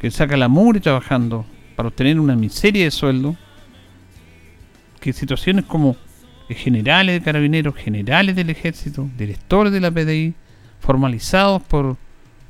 que 0.00 0.08
saca 0.12 0.36
la 0.36 0.46
mugre 0.46 0.78
trabajando 0.78 1.44
para 1.74 1.88
obtener 1.88 2.20
una 2.20 2.36
miseria 2.36 2.84
de 2.84 2.92
sueldo 2.92 3.36
que 5.00 5.12
situaciones 5.12 5.64
como 5.64 5.96
generales 6.48 7.18
de 7.18 7.24
carabineros, 7.24 7.74
generales 7.74 8.36
del 8.36 8.50
ejército, 8.50 9.08
directores 9.16 9.72
de 9.72 9.80
la 9.80 9.90
PDI, 9.90 10.34
formalizados 10.80 11.62
por, 11.62 11.96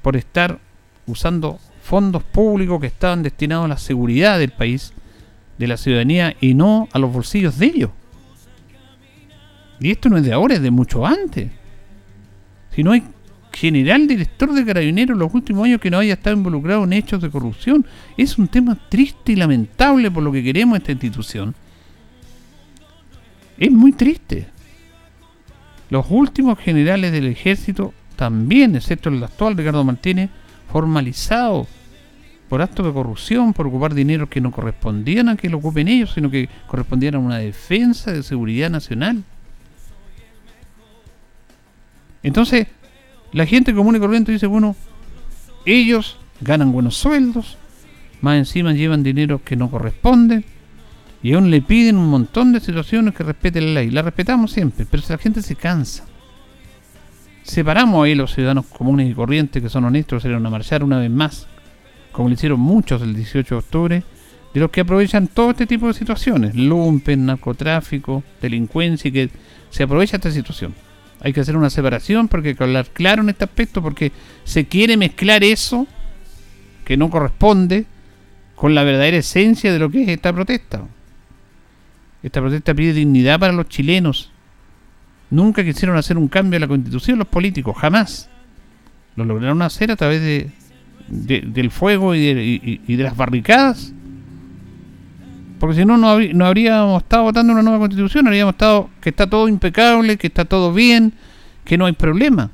por 0.03 0.17
estar 0.17 0.59
usando 1.07 1.59
fondos 1.83 2.23
públicos 2.23 2.81
que 2.81 2.89
estaban 2.89 3.23
destinados 3.23 3.65
a 3.67 3.69
la 3.69 3.79
seguridad 3.79 4.39
del 4.39 4.51
país, 4.51 4.93
de 5.57 5.67
la 5.67 5.77
ciudadanía 5.77 6.37
y 6.41 6.55
no 6.55 6.89
a 6.93 6.99
los 6.99 7.13
bolsillos 7.13 7.59
de 7.59 7.67
ellos. 7.67 7.91
Y 9.81 9.91
esto 9.91 10.09
no 10.09 10.17
es 10.17 10.25
de 10.25 10.33
ahora, 10.33 10.55
es 10.55 10.63
de 10.63 10.71
mucho 10.71 11.07
antes. 11.07 11.51
Si 12.75 12.83
no 12.83 12.93
hay 12.93 13.03
general 13.53 14.07
director 14.07 14.53
de 14.53 14.67
carabineros 14.67 15.15
en 15.15 15.19
los 15.21 15.33
últimos 15.33 15.65
años 15.65 15.81
que 15.81 15.91
no 15.91 15.99
haya 15.99 16.15
estado 16.15 16.37
involucrado 16.37 16.85
en 16.85 16.93
hechos 16.93 17.23
de 17.23 17.31
corrupción, 17.31 17.87
es 18.17 18.37
un 18.37 18.49
tema 18.49 18.77
triste 18.91 19.33
y 19.33 19.37
lamentable 19.37 20.11
por 20.11 20.23
lo 20.23 20.31
que 20.31 20.43
queremos 20.43 20.77
esta 20.77 20.93
institución 20.93 21.55
es 23.59 23.71
muy 23.71 23.93
triste. 23.93 24.47
Los 25.91 26.07
últimos 26.11 26.59
generales 26.59 27.13
del 27.13 27.27
ejército, 27.27 27.95
también, 28.17 28.77
excepto 28.77 29.09
el 29.09 29.23
actual 29.23 29.57
Ricardo 29.57 29.85
Martínez, 29.85 30.31
formalizado 30.71 31.67
por 32.49 32.63
actos 32.63 32.87
de 32.87 32.93
corrupción, 32.93 33.53
por 33.53 33.67
ocupar 33.67 33.95
dinero 33.95 34.29
que 34.29 34.41
no 34.41 34.51
correspondían 34.51 35.29
a 35.29 35.37
que 35.37 35.49
lo 35.49 35.59
ocupen 35.59 35.89
ellos, 35.89 36.13
sino 36.15 36.31
que 36.31 36.49
correspondían 36.67 37.17
a 37.17 37.19
una 37.19 37.39
defensa 37.39 38.13
de 38.13 38.23
seguridad 38.23 38.71
nacional. 38.71 39.23
Entonces, 42.23 42.67
la 43.33 43.47
gente 43.47 43.75
común 43.75 43.97
y 43.97 44.01
corriente 44.01 44.33
dice, 44.33 44.47
bueno, 44.47 44.75
ellos 45.65 46.19
ganan 46.41 46.73
buenos 46.73 46.97
sueldos, 46.97 47.57
más 48.21 48.37
encima 48.37 48.73
llevan 48.73 49.03
dinero 49.03 49.43
que 49.45 49.57
no 49.57 49.71
corresponde, 49.71 50.45
y 51.23 51.33
aún 51.33 51.51
le 51.51 51.63
piden 51.63 51.97
un 51.97 52.09
montón 52.09 52.53
de 52.53 52.61
situaciones 52.61 53.15
que 53.15 53.25
respete 53.25 53.61
la 53.61 53.73
ley. 53.73 53.91
La 53.91 54.03
respetamos 54.03 54.53
siempre, 54.53 54.87
pero 54.91 55.03
si 55.03 55.13
la 55.13 55.19
gente 55.19 55.43
se 55.43 55.57
cansa. 55.57 56.05
Separamos 57.43 58.05
ahí 58.05 58.15
los 58.15 58.35
ciudadanos 58.35 58.67
comunes 58.67 59.11
y 59.11 59.15
corrientes 59.15 59.63
que 59.63 59.69
son 59.69 59.85
honestos, 59.85 60.23
salieron 60.23 60.45
a 60.47 60.51
marchar 60.51 60.83
una 60.83 60.99
vez 60.99 61.11
más, 61.11 61.47
como 62.13 62.29
lo 62.29 62.35
hicieron 62.35 62.61
muchos 62.61 63.03
el 63.03 63.15
18 63.15 63.55
de 63.55 63.59
octubre, 63.59 64.03
de 64.53 64.61
los 64.61 64.71
que 64.71 64.81
aprovechan 64.81 65.29
todo 65.29 65.51
este 65.51 65.67
tipo 65.67 65.87
de 65.87 65.95
situaciones, 65.95 66.55
lumpen, 66.57 67.27
narcotráfico, 67.27 68.25
delincuencia, 68.43 69.09
y 69.09 69.13
que 69.13 69.31
se 69.71 69.85
aprovecha 69.85 70.17
esta 70.17 70.31
situación. 70.31 70.75
Hay 71.21 71.33
que 71.33 71.41
hacer 71.41 71.57
una 71.57 71.71
separación 71.71 72.29
porque 72.29 72.51
hay 72.51 72.55
que 72.55 72.65
hablar 72.65 72.87
claro 72.93 73.23
en 73.23 73.31
este 73.31 73.45
aspecto, 73.45 73.81
porque 73.81 74.13
se 74.45 74.67
quiere 74.67 74.97
mezclar 74.97 75.45
eso 75.45 75.87
que 76.85 76.97
no 76.97 77.11
corresponde 77.11 77.87
con 78.55 78.75
la 78.75 78.83
verdadera 78.83 79.19
esencia 79.19 79.73
de 79.73 79.79
lo 79.79 79.91
que 79.91 80.03
es 80.03 80.09
esta 80.09 80.33
protesta. 80.33 80.83
Esta 82.23 82.41
protesta 82.41 82.75
pide 82.75 82.93
dignidad 82.93 83.39
para 83.39 83.53
los 83.53 83.69
chilenos. 83.69 84.31
Nunca 85.31 85.65
quisieron 85.65 85.97
hacer 85.97 86.17
un 86.17 86.29
cambio 86.29 86.57
en 86.57 86.63
la 86.63 86.69
constitución 86.69 87.19
los 87.19 87.29
políticos, 87.29 87.77
jamás. 87.77 88.29
Lo 89.17 89.25
lograron 89.25 89.63
hacer 89.63 89.91
a 89.91 89.97
través 89.97 90.21
de, 90.21 90.51
del 91.09 91.71
fuego 91.71 92.15
y 92.15 92.81
de, 92.87 93.03
las 93.03 93.17
barricadas. 93.17 93.93
Porque 95.59 95.77
si 95.77 95.85
no, 95.85 95.97
no, 95.97 96.47
habríamos 96.47 97.03
estado 97.03 97.25
votando 97.25 97.53
una 97.53 97.63
nueva 97.63 97.79
constitución, 97.79 98.27
habríamos 98.27 98.55
estado 98.55 98.91
que 99.01 99.09
está 99.09 99.27
todo 99.29 99.49
impecable, 99.49 100.17
que 100.17 100.27
está 100.27 100.45
todo 100.45 100.73
bien, 100.73 101.15
que 101.65 101.79
no 101.79 101.87
hay 101.87 101.95
problema. 101.95 102.51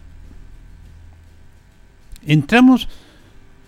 Entramos, 2.25 2.88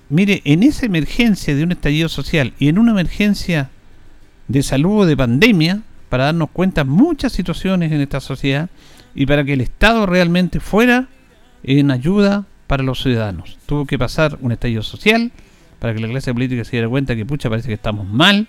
mire, 0.08 0.40
en 0.44 0.62
esa 0.62 0.86
emergencia 0.86 1.56
de 1.56 1.64
un 1.64 1.72
estallido 1.72 2.08
social 2.08 2.54
y 2.60 2.68
en 2.68 2.78
una 2.78 2.92
emergencia 2.92 3.70
de 4.48 4.62
salud 4.62 5.00
o 5.00 5.06
de 5.06 5.16
pandemia, 5.16 5.82
para 6.08 6.24
darnos 6.24 6.50
cuenta 6.50 6.84
muchas 6.84 7.32
situaciones 7.32 7.90
en 7.92 8.00
esta 8.00 8.20
sociedad 8.20 8.68
y 9.14 9.26
para 9.26 9.44
que 9.44 9.54
el 9.54 9.60
Estado 9.60 10.06
realmente 10.06 10.60
fuera 10.60 11.08
en 11.62 11.90
ayuda 11.90 12.44
para 12.66 12.82
los 12.82 13.02
ciudadanos. 13.02 13.58
Tuvo 13.66 13.86
que 13.86 13.98
pasar 13.98 14.38
un 14.40 14.52
estallido 14.52 14.82
social 14.82 15.32
para 15.78 15.94
que 15.94 16.00
la 16.00 16.08
clase 16.08 16.32
política 16.32 16.64
se 16.64 16.72
diera 16.72 16.88
cuenta 16.88 17.16
que, 17.16 17.26
pucha, 17.26 17.50
parece 17.50 17.68
que 17.68 17.74
estamos 17.74 18.06
mal, 18.06 18.46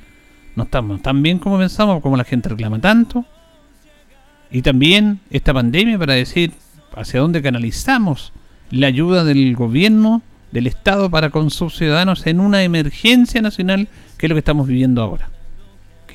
no 0.55 0.63
estamos 0.63 1.01
tan 1.01 1.21
bien 1.21 1.39
como 1.39 1.57
pensamos, 1.57 2.01
como 2.01 2.17
la 2.17 2.23
gente 2.23 2.49
reclama 2.49 2.79
tanto. 2.79 3.25
Y 4.51 4.61
también 4.61 5.19
esta 5.29 5.53
pandemia 5.53 5.97
para 5.97 6.13
decir 6.13 6.53
hacia 6.95 7.19
dónde 7.19 7.41
canalizamos 7.41 8.31
la 8.71 8.87
ayuda 8.87 9.23
del 9.23 9.55
gobierno 9.55 10.21
del 10.51 10.67
Estado 10.67 11.09
para 11.09 11.29
con 11.29 11.49
sus 11.49 11.75
ciudadanos 11.75 12.25
en 12.27 12.39
una 12.39 12.63
emergencia 12.63 13.41
nacional 13.41 13.89
que 14.17 14.27
es 14.27 14.29
lo 14.29 14.35
que 14.35 14.39
estamos 14.39 14.67
viviendo 14.67 15.01
ahora, 15.01 15.29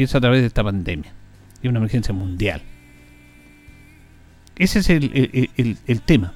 es 0.05 0.15
a 0.15 0.21
través 0.21 0.41
de 0.41 0.47
esta 0.47 0.65
pandemia, 0.65 1.13
y 1.63 1.69
una 1.69 1.79
emergencia 1.79 2.15
mundial. 2.15 2.63
Ese 4.57 4.81
es 4.81 4.91
el, 4.91 6.01
tema. 6.05 6.35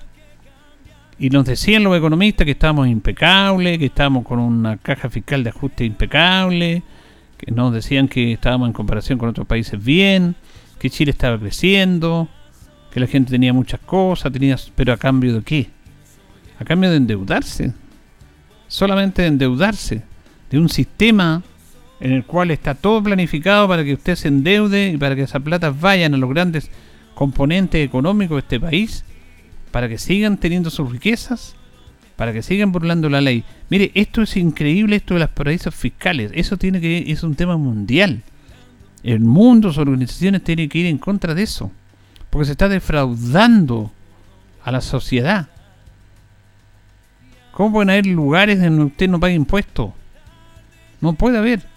Y 1.19 1.29
nos 1.29 1.45
decían 1.45 1.85
los 1.85 1.97
economistas 1.97 2.47
que 2.47 2.53
estábamos 2.53 2.89
impecables, 2.89 3.79
que 3.79 3.85
estábamos 3.87 4.25
con 4.25 4.39
una 4.39 4.79
caja 4.79 5.11
fiscal 5.11 5.45
de 5.45 5.51
ajuste 5.51 5.85
impecable, 5.85 6.83
que 7.37 7.53
nos 7.53 7.73
decían 7.75 8.09
que 8.09 8.33
estábamos 8.33 8.69
en 8.69 8.73
comparación 8.73 9.19
con 9.19 9.29
otros 9.29 9.47
países 9.47 9.83
bien, 9.83 10.37
que 10.79 10.89
Chile 10.89 11.11
estaba 11.11 11.39
creciendo, 11.39 12.29
que 12.91 13.01
la 13.01 13.07
gente 13.07 13.31
tenía 13.31 13.53
muchas 13.53 13.81
cosas, 13.81 14.33
tenía, 14.33 14.57
pero 14.75 14.95
a 14.95 14.97
cambio 14.97 15.35
de 15.35 15.43
qué? 15.43 15.69
A 16.59 16.65
cambio 16.65 16.91
de 16.91 16.97
endeudarse. 16.97 17.75
Solamente 18.69 19.21
de 19.21 19.29
endeudarse. 19.29 20.03
De 20.49 20.59
un 20.59 20.69
sistema 20.69 21.43
en 22.05 22.13
el 22.13 22.25
cual 22.25 22.51
está 22.51 22.75
todo 22.75 23.03
planificado 23.03 23.67
para 23.67 23.83
que 23.83 23.95
usted 23.95 24.15
se 24.15 24.29
endeude 24.29 24.91
y 24.91 24.97
para 24.99 25.17
que 25.17 25.23
esas 25.23 25.43
platas 25.43 25.81
vayan 25.81 26.13
a 26.13 26.19
los 26.19 26.29
grandes 26.29 26.71
componentes 27.15 27.83
económicos 27.85 28.37
de 28.37 28.41
este 28.41 28.61
país, 28.61 29.05
para 29.71 29.89
que 29.89 29.97
sigan 29.97 30.37
teniendo 30.37 30.69
sus 30.69 30.93
riquezas, 30.93 31.57
para 32.17 32.35
que 32.35 32.43
sigan 32.43 32.73
burlando 32.73 33.09
la 33.09 33.23
ley. 33.23 33.43
Mire, 33.71 33.91
esto 33.95 34.21
es 34.21 34.37
increíble, 34.37 34.97
esto 34.97 35.15
de 35.15 35.21
las 35.21 35.31
paraísos 35.31 35.75
fiscales. 35.75 36.31
Eso 36.35 36.59
tiene 36.59 36.79
que 36.79 37.11
es 37.11 37.23
un 37.23 37.35
tema 37.37 37.57
mundial. 37.57 38.23
El 39.03 39.21
mundo, 39.21 39.71
sus 39.71 39.79
organizaciones 39.79 40.45
tienen 40.45 40.69
que 40.69 40.79
ir 40.79 40.87
en 40.87 40.99
contra 40.99 41.35
de 41.35 41.43
eso 41.43 41.73
porque 42.29 42.47
se 42.47 42.53
está 42.53 42.69
defraudando 42.69 43.93
a 44.63 44.73
la 44.73 44.83
sociedad. 44.83 45.49
¿Cómo 47.53 47.73
pueden 47.75 47.91
haber 47.91 48.07
lugares 48.07 48.61
donde 48.61 48.85
usted 48.85 49.09
no 49.09 49.21
paga 49.21 49.33
impuestos? 49.33 49.93
No 51.01 51.13
puede 51.15 51.39
haber. 51.39 51.74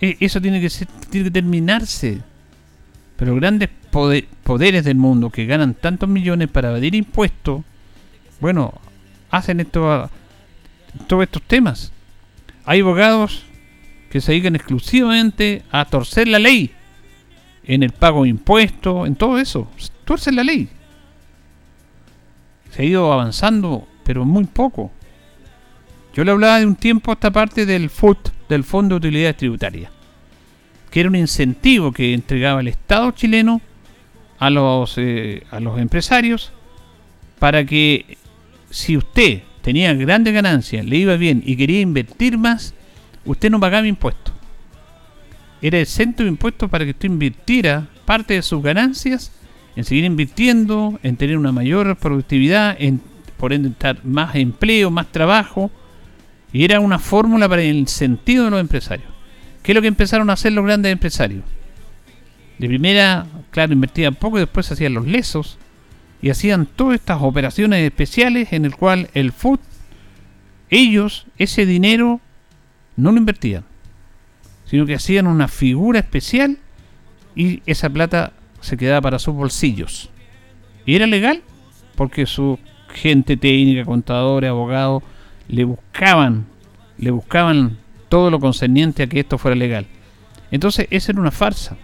E, 0.00 0.16
eso 0.20 0.40
tiene 0.40 0.60
que, 0.60 0.70
ser, 0.70 0.88
tiene 1.10 1.24
que 1.24 1.30
terminarse. 1.30 2.20
Pero 3.16 3.34
grandes 3.34 3.70
poderes 4.42 4.84
del 4.84 4.96
mundo 4.96 5.30
que 5.30 5.46
ganan 5.46 5.74
tantos 5.74 6.08
millones 6.08 6.48
para 6.48 6.68
evadir 6.68 6.94
impuestos, 6.94 7.62
bueno, 8.40 8.74
hacen 9.30 9.60
esto 9.60 10.10
todos 11.06 11.22
estos 11.22 11.42
temas. 11.42 11.92
Hay 12.64 12.80
abogados 12.80 13.44
que 14.10 14.20
se 14.20 14.32
dedican 14.32 14.56
exclusivamente 14.56 15.62
a 15.70 15.84
torcer 15.86 16.28
la 16.28 16.38
ley 16.38 16.72
en 17.64 17.82
el 17.82 17.90
pago 17.90 18.22
de 18.22 18.30
impuestos, 18.30 19.06
en 19.06 19.16
todo 19.16 19.38
eso. 19.38 19.68
Tuerce 20.04 20.32
la 20.32 20.44
ley. 20.44 20.68
Se 22.70 22.82
ha 22.82 22.84
ido 22.84 23.12
avanzando, 23.12 23.86
pero 24.04 24.24
muy 24.24 24.44
poco. 24.44 24.90
Yo 26.16 26.24
le 26.24 26.32
hablaba 26.32 26.58
de 26.58 26.66
un 26.66 26.74
tiempo 26.74 27.12
esta 27.12 27.30
parte 27.30 27.66
del 27.66 27.90
FUT, 27.90 28.30
del 28.48 28.64
Fondo 28.64 28.94
de 28.94 29.08
Utilidades 29.08 29.36
Tributarias, 29.36 29.92
que 30.90 31.00
era 31.00 31.08
un 31.08 31.16
incentivo 31.16 31.92
que 31.92 32.14
entregaba 32.14 32.60
el 32.60 32.68
Estado 32.68 33.10
chileno 33.12 33.60
a 34.38 34.50
los, 34.50 34.94
eh, 34.96 35.44
a 35.50 35.60
los 35.60 35.78
empresarios 35.78 36.52
para 37.38 37.64
que 37.64 38.16
si 38.70 38.96
usted 38.96 39.42
tenía 39.60 39.92
grandes 39.94 40.32
ganancias, 40.32 40.84
le 40.84 40.96
iba 40.96 41.16
bien 41.16 41.42
y 41.44 41.56
quería 41.56 41.80
invertir 41.80 42.38
más, 42.38 42.74
usted 43.24 43.50
no 43.50 43.60
pagaba 43.60 43.86
impuestos 43.86 44.36
era 45.62 45.80
exento 45.80 46.22
de 46.22 46.28
impuestos 46.28 46.70
para 46.70 46.84
que 46.84 46.90
usted 46.90 47.08
invirtiera 47.08 47.88
parte 48.04 48.34
de 48.34 48.42
sus 48.42 48.62
ganancias 48.62 49.32
en 49.74 49.84
seguir 49.84 50.04
invirtiendo, 50.04 50.98
en 51.02 51.16
tener 51.16 51.36
una 51.36 51.52
mayor 51.52 51.96
productividad, 51.96 52.76
en 52.78 53.00
por 53.36 53.52
ende 53.52 53.68
estar 53.68 54.02
más 54.04 54.34
empleo, 54.34 54.90
más 54.90 55.12
trabajo. 55.12 55.70
Y 56.56 56.64
era 56.64 56.80
una 56.80 56.98
fórmula 56.98 57.48
para 57.48 57.62
el 57.62 57.86
sentido 57.88 58.44
de 58.44 58.50
los 58.50 58.60
empresarios. 58.60 59.08
¿Qué 59.62 59.72
es 59.72 59.76
lo 59.76 59.82
que 59.82 59.88
empezaron 59.88 60.30
a 60.30 60.34
hacer 60.34 60.52
los 60.52 60.64
grandes 60.64 60.92
empresarios? 60.92 61.44
De 62.58 62.68
primera, 62.68 63.26
claro, 63.50 63.72
invertían 63.72 64.14
poco 64.14 64.38
y 64.38 64.40
después 64.40 64.70
hacían 64.72 64.94
los 64.94 65.06
lesos 65.06 65.58
y 66.22 66.30
hacían 66.30 66.66
todas 66.66 66.94
estas 66.94 67.20
operaciones 67.20 67.84
especiales 67.84 68.52
en 68.52 68.64
el 68.64 68.74
cual 68.74 69.10
el 69.12 69.32
food, 69.32 69.60
ellos 70.70 71.26
ese 71.36 71.66
dinero 71.66 72.20
no 72.96 73.12
lo 73.12 73.18
invertían 73.18 73.64
sino 74.66 74.84
que 74.84 74.94
hacían 74.94 75.26
una 75.26 75.48
figura 75.48 76.00
especial 76.00 76.58
y 77.34 77.62
esa 77.66 77.88
plata 77.88 78.32
se 78.60 78.76
quedaba 78.76 79.00
para 79.00 79.18
sus 79.18 79.34
bolsillos. 79.34 80.10
Y 80.84 80.96
era 80.96 81.06
legal 81.06 81.42
porque 81.94 82.26
su 82.26 82.58
gente 82.88 83.36
técnica, 83.36 83.84
contadores, 83.84 84.50
abogados, 84.50 85.02
le 85.48 85.64
buscaban, 85.64 86.46
le 86.98 87.10
buscaban 87.10 87.78
todo 88.08 88.30
lo 88.30 88.40
concerniente 88.40 89.02
a 89.02 89.06
que 89.06 89.20
esto 89.20 89.38
fuera 89.38 89.56
legal. 89.56 89.86
Entonces, 90.50 90.86
esa 90.90 91.12
era 91.12 91.20
una 91.20 91.30
farsa. 91.30 91.76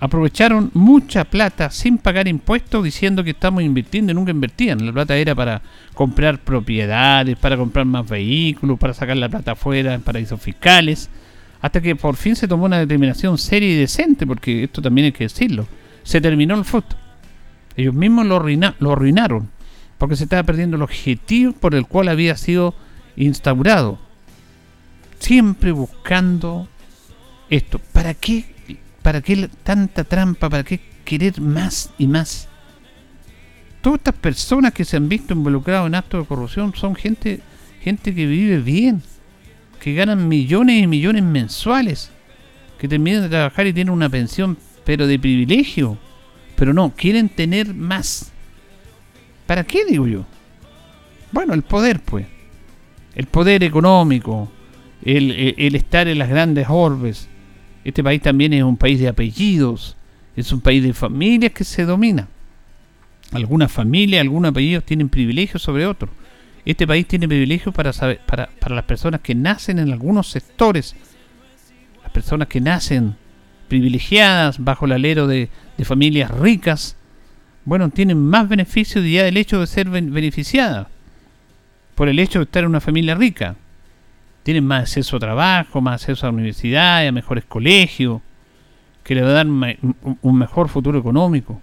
Aprovecharon 0.00 0.70
mucha 0.74 1.24
plata 1.24 1.70
sin 1.70 1.98
pagar 1.98 2.28
impuestos 2.28 2.84
diciendo 2.84 3.24
que 3.24 3.30
estamos 3.30 3.62
invirtiendo 3.62 4.12
y 4.12 4.14
nunca 4.14 4.32
invertían. 4.32 4.84
La 4.84 4.92
plata 4.92 5.16
era 5.16 5.34
para 5.34 5.62
comprar 5.94 6.40
propiedades, 6.40 7.38
para 7.38 7.56
comprar 7.56 7.86
más 7.86 8.08
vehículos, 8.08 8.78
para 8.78 8.92
sacar 8.92 9.16
la 9.16 9.28
plata 9.28 9.52
afuera 9.52 9.94
en 9.94 10.02
paraísos 10.02 10.40
fiscales 10.42 11.08
hasta 11.64 11.80
que 11.80 11.96
por 11.96 12.16
fin 12.16 12.36
se 12.36 12.46
tomó 12.46 12.66
una 12.66 12.78
determinación 12.78 13.38
seria 13.38 13.70
y 13.70 13.76
decente, 13.76 14.26
porque 14.26 14.64
esto 14.64 14.82
también 14.82 15.06
hay 15.06 15.12
que 15.12 15.24
decirlo. 15.24 15.66
Se 16.02 16.20
terminó 16.20 16.54
el 16.56 16.64
foto. 16.66 16.94
Ellos 17.74 17.94
mismos 17.94 18.26
lo 18.26 18.36
arruinaron, 18.92 19.48
porque 19.98 20.16
se 20.16 20.24
estaba 20.24 20.42
perdiendo 20.42 20.76
el 20.76 20.82
objetivo 20.82 21.52
por 21.52 21.74
el 21.74 21.86
cual 21.86 22.08
había 22.08 22.36
sido 22.36 22.74
instaurado. 23.16 23.98
Siempre 25.18 25.72
buscando 25.72 26.68
esto. 27.50 27.78
¿Para 27.92 28.14
qué? 28.14 28.44
¿Para 29.02 29.20
qué 29.20 29.48
tanta 29.62 30.04
trampa? 30.04 30.50
¿Para 30.50 30.64
qué 30.64 30.80
querer 31.04 31.40
más 31.40 31.90
y 31.98 32.06
más? 32.06 32.48
Todas 33.80 33.98
estas 33.98 34.14
personas 34.14 34.72
que 34.72 34.84
se 34.84 34.96
han 34.96 35.08
visto 35.08 35.34
involucradas 35.34 35.86
en 35.86 35.94
actos 35.94 36.22
de 36.22 36.26
corrupción 36.26 36.74
son 36.74 36.94
gente, 36.94 37.40
gente 37.82 38.14
que 38.14 38.26
vive 38.26 38.58
bien 38.58 39.02
que 39.84 39.92
ganan 39.92 40.28
millones 40.28 40.82
y 40.82 40.86
millones 40.86 41.22
mensuales, 41.22 42.10
que 42.78 42.88
terminan 42.88 43.20
de 43.20 43.28
trabajar 43.28 43.66
y 43.66 43.74
tienen 43.74 43.92
una 43.92 44.08
pensión, 44.08 44.56
pero 44.82 45.06
de 45.06 45.18
privilegio. 45.18 45.98
Pero 46.56 46.72
no, 46.72 46.94
quieren 46.96 47.28
tener 47.28 47.74
más. 47.74 48.32
¿Para 49.46 49.64
qué 49.64 49.84
digo 49.84 50.06
yo? 50.06 50.24
Bueno, 51.32 51.54
el 51.54 51.62
poder, 51.62 52.00
pues. 52.00 52.26
El 53.14 53.26
poder 53.26 53.62
económico, 53.62 54.50
el, 55.02 55.54
el, 55.56 55.74
estar 55.74 56.08
en 56.08 56.18
las 56.18 56.28
grandes 56.28 56.66
orbes. 56.68 57.28
Este 57.84 58.02
país 58.02 58.20
también 58.22 58.52
es 58.52 58.62
un 58.62 58.76
país 58.76 58.98
de 58.98 59.08
apellidos, 59.08 59.96
es 60.36 60.50
un 60.52 60.60
país 60.60 60.82
de 60.82 60.92
familias 60.92 61.52
que 61.52 61.64
se 61.64 61.84
domina. 61.84 62.28
Algunas 63.32 63.70
familias, 63.70 64.22
algunos 64.22 64.50
apellidos 64.50 64.84
tienen 64.84 65.08
privilegios 65.08 65.62
sobre 65.62 65.86
otros. 65.86 66.10
Este 66.64 66.86
país 66.86 67.06
tiene 67.06 67.28
privilegios 67.28 67.74
para, 67.74 67.92
para, 67.92 68.48
para 68.58 68.74
las 68.74 68.84
personas 68.84 69.20
que 69.20 69.34
nacen 69.34 69.78
en 69.78 69.92
algunos 69.92 70.28
sectores, 70.28 70.96
las 72.02 72.10
personas 72.10 72.48
que 72.48 72.60
nacen 72.60 73.16
privilegiadas 73.68 74.62
bajo 74.62 74.86
el 74.86 74.92
alero 74.92 75.26
de, 75.26 75.48
familias 75.82 76.30
ricas, 76.30 76.96
bueno, 77.64 77.88
tienen 77.88 78.18
más 78.18 78.48
beneficios 78.48 79.04
ya 79.04 79.24
del 79.24 79.36
hecho 79.36 79.60
de 79.60 79.66
ser 79.66 79.88
beneficiadas 79.88 80.88
por 81.94 82.08
el 82.08 82.18
hecho 82.18 82.40
de 82.40 82.44
estar 82.44 82.64
en 82.64 82.70
una 82.70 82.80
familia 82.80 83.14
rica. 83.14 83.56
Tienen 84.42 84.66
más 84.66 84.82
acceso 84.82 85.16
a 85.16 85.20
trabajo, 85.20 85.80
más 85.80 86.02
acceso 86.02 86.26
a 86.26 86.30
la 86.30 86.34
universidad, 86.34 87.06
a 87.06 87.12
mejores 87.12 87.44
colegios, 87.44 88.20
que 89.02 89.14
le 89.14 89.22
va 89.22 89.30
a 89.30 89.32
dar 89.32 89.46
un 89.46 90.38
mejor 90.38 90.68
futuro 90.68 90.98
económico. 90.98 91.60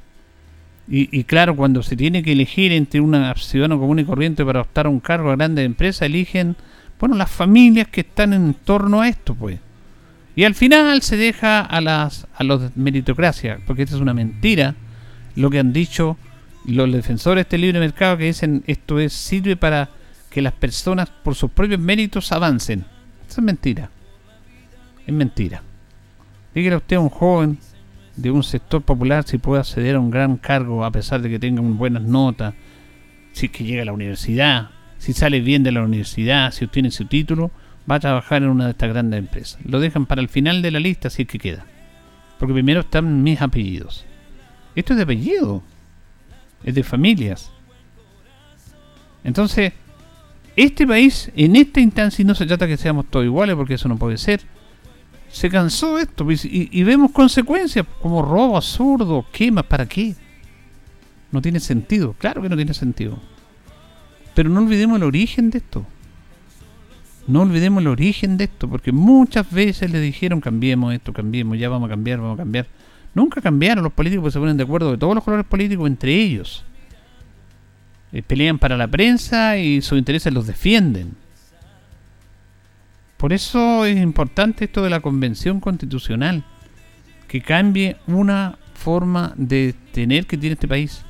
Y, 0.88 1.24
claro, 1.24 1.56
cuando 1.56 1.84
se 1.84 1.96
tiene 1.96 2.22
que 2.22 2.34
elegir 2.34 2.74
entre 2.74 3.00
una 3.00 3.34
ciudadano 3.36 3.80
común 3.80 4.00
y 4.00 4.04
corriente 4.04 4.44
para 4.44 4.62
optar 4.62 4.88
a 4.88 4.90
un 4.90 5.00
cargo 5.00 5.30
a 5.30 5.36
grandes 5.38 5.66
empresas, 5.66 6.02
eligen, 6.02 6.58
bueno, 7.00 7.16
las 7.16 7.32
familias 7.32 7.88
que 7.88 8.02
están 8.02 8.34
en 8.34 8.54
torno 8.54 9.00
a 9.00 9.08
esto, 9.08 9.34
pues. 9.36 9.60
Y 10.36 10.44
al 10.44 10.54
final 10.54 11.02
se 11.02 11.16
deja 11.16 11.62
a 11.62 11.82
las 11.82 12.28
a 12.36 12.44
los 12.44 12.76
meritocracia, 12.76 13.60
porque 13.66 13.84
esta 13.84 13.96
es 13.96 14.02
una 14.02 14.14
mentira 14.14 14.76
lo 15.36 15.50
que 15.50 15.60
han 15.60 15.74
dicho 15.74 16.18
los 16.66 16.92
defensores 16.92 17.38
de 17.38 17.42
este 17.42 17.58
libre 17.58 17.80
mercado 17.80 18.18
que 18.18 18.26
dicen 18.26 18.64
esto 18.68 19.00
es 19.00 19.14
sirve 19.14 19.56
para 19.56 19.90
que 20.30 20.42
las 20.42 20.54
personas 20.54 21.10
por 21.10 21.36
sus 21.36 21.52
propios 21.52 21.80
méritos 21.80 22.32
avancen. 22.32 22.86
Eso 23.28 23.42
es 23.42 23.46
mentira. 23.46 23.90
Es 25.06 25.14
mentira. 25.14 25.62
Dígale 26.54 26.76
a 26.76 26.78
usted 26.78 26.96
a 26.98 27.00
un 27.00 27.10
joven 27.10 27.58
de 28.16 28.32
un 28.32 28.44
sector 28.44 28.82
popular 28.82 29.26
si 29.26 29.38
puede 29.38 29.62
acceder 29.62 29.96
a 29.96 30.00
un 30.00 30.12
gran 30.12 30.38
cargo 30.38 30.86
a 30.86 30.92
pesar 30.92 31.22
de 31.22 31.30
que 31.30 31.40
tenga 31.40 31.62
buenas 31.62 32.04
notas, 32.04 32.54
si 33.32 33.48
es 33.48 33.52
que 33.52 33.64
llega 33.64 33.82
a 33.82 33.86
la 33.86 33.94
universidad, 33.94 34.70
si 34.98 35.14
sale 35.14 35.40
bien 35.40 35.64
de 35.64 35.72
la 35.72 35.82
universidad, 35.82 36.52
si 36.52 36.66
obtiene 36.66 36.92
su 36.92 37.06
título, 37.06 37.52
va 37.90 37.96
a 37.96 38.00
trabajar 38.00 38.44
en 38.44 38.50
una 38.50 38.66
de 38.66 38.72
estas 38.72 38.90
grandes 38.90 39.20
empresas. 39.20 39.60
Lo 39.66 39.80
dejan 39.80 40.06
para 40.06 40.22
el 40.22 40.30
final 40.30 40.62
de 40.62 40.72
la 40.72 40.80
lista 40.80 41.10
si 41.10 41.24
es 41.24 41.28
que 41.28 41.40
queda. 41.40 41.66
Porque 42.38 42.54
primero 42.54 42.82
están 42.82 43.24
mis 43.24 43.42
apellidos. 43.42 44.06
Esto 44.76 44.94
es 44.94 44.98
de 44.98 45.04
apellido. 45.04 45.62
Es 46.64 46.76
de 46.76 46.84
familias. 46.84 47.52
Entonces, 49.24 49.74
este 50.56 50.86
país, 50.86 51.32
en 51.36 51.56
esta 51.56 51.80
instancia, 51.80 52.22
y 52.22 52.26
no 52.26 52.36
se 52.36 52.46
trata 52.46 52.68
que 52.68 52.78
seamos 52.78 53.06
todos 53.10 53.26
iguales, 53.26 53.56
porque 53.56 53.76
eso 53.76 53.88
no 53.88 53.98
puede 53.98 54.18
ser, 54.18 54.42
se 55.30 55.50
cansó 55.50 55.96
de 55.96 56.04
esto 56.04 56.26
pues, 56.26 56.44
y, 56.44 56.84
vemos 56.84 57.12
consecuencias 57.12 57.86
como 58.02 58.22
robo 58.22 58.58
absurdo, 58.58 59.26
quemas, 59.32 59.66
¿para 59.66 59.86
qué? 59.86 60.16
No 61.32 61.42
tiene 61.42 61.60
sentido, 61.62 62.14
claro 62.18 62.42
que 62.42 62.50
no 62.50 62.58
tiene 62.58 62.74
sentido. 62.74 63.18
Pero 64.36 64.50
no 64.50 64.60
olvidemos 64.60 64.98
el 64.98 65.04
origen 65.04 65.50
de 65.50 65.60
esto. 65.60 65.86
No 67.28 67.44
olvidemos 67.44 67.82
el 67.82 67.88
origen 67.88 68.36
de 68.36 68.46
esto, 68.46 68.68
porque 68.68 68.92
muchas 68.92 69.50
veces 69.50 69.92
le 69.92 70.00
dijeron 70.00 70.42
cambiemos 70.42 70.94
esto, 70.94 71.14
cambiemos, 71.14 71.58
ya 71.58 71.70
vamos 71.70 71.88
a 71.88 71.92
cambiar, 71.92 72.20
vamos 72.20 72.36
a 72.36 72.44
cambiar. 72.44 72.68
Nunca 73.14 73.42
cambiaron 73.42 73.84
los 73.84 73.94
políticos 73.94 74.24
porque 74.24 74.34
se 74.34 74.40
ponen 74.40 74.58
de 74.58 74.64
acuerdo 74.64 74.92
de 74.92 74.98
todos 74.98 75.16
los 75.16 75.24
colores 75.24 75.46
políticos 75.46 75.88
entre 75.88 76.14
ellos. 76.14 76.64
Eh, 78.14 78.22
pelean 78.22 78.60
para 78.60 78.78
la 78.78 78.88
prensa 78.88 79.58
y 79.58 79.82
sus 79.82 79.98
intereses 79.98 80.34
los 80.34 80.48
defienden. 80.48 81.16
Por 83.18 83.34
eso 83.34 83.86
es 83.86 83.98
importante 83.98 84.66
esto 84.66 84.82
de 84.82 84.90
la 84.90 85.00
convención 85.00 85.60
constitucional, 85.60 86.44
que 87.28 87.42
cambie 87.42 87.98
una 88.08 88.58
forma 88.74 89.34
de 89.38 89.76
tener 89.92 90.26
que 90.26 90.38
tiene 90.38 90.54
este 90.54 90.68
país. 90.68 91.04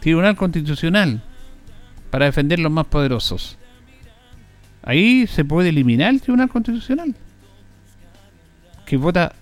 Tribunal 0.00 0.34
constitucional, 0.34 1.22
para 2.10 2.26
defender 2.26 2.58
los 2.58 2.72
más 2.72 2.86
poderosos. 2.86 3.58
Ahí 4.82 5.26
se 5.26 5.44
puede 5.44 5.68
eliminar 5.68 6.12
el 6.12 6.20
Tribunal 6.20 6.48
Constitucional, 6.48 7.14
que 8.84 8.96
vota 8.96 9.32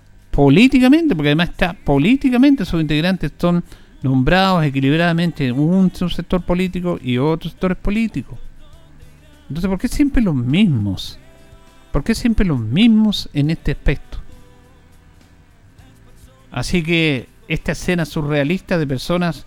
políticamente, 0.41 1.15
porque 1.15 1.29
además 1.29 1.51
está 1.51 1.75
políticamente, 1.75 2.65
sus 2.65 2.81
integrantes 2.81 3.31
son 3.37 3.63
nombrados 4.01 4.65
equilibradamente 4.65 5.53
un 5.53 5.93
sector 5.95 6.41
político 6.41 6.99
y 7.03 7.19
otros 7.19 7.53
sectores 7.53 7.77
políticos. 7.77 8.39
Entonces, 9.51 9.69
¿por 9.69 9.79
qué 9.79 9.87
siempre 9.87 10.23
los 10.23 10.35
mismos? 10.35 11.19
¿Por 11.93 12.03
qué 12.03 12.15
siempre 12.15 12.47
los 12.47 12.59
mismos 12.59 13.29
en 13.35 13.51
este 13.51 13.73
aspecto? 13.73 14.17
Así 16.51 16.83
que 16.83 17.29
esta 17.47 17.73
escena 17.73 18.07
surrealista 18.07 18.79
de 18.79 18.87
personas 18.87 19.45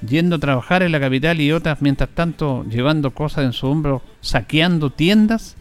yendo 0.00 0.36
a 0.36 0.38
trabajar 0.38 0.82
en 0.82 0.92
la 0.92 1.00
capital 1.00 1.42
y 1.42 1.52
otras 1.52 1.82
mientras 1.82 2.08
tanto 2.08 2.64
llevando 2.70 3.10
cosas 3.10 3.44
en 3.44 3.52
su 3.52 3.66
hombro, 3.66 4.00
saqueando 4.22 4.88
tiendas, 4.88 5.56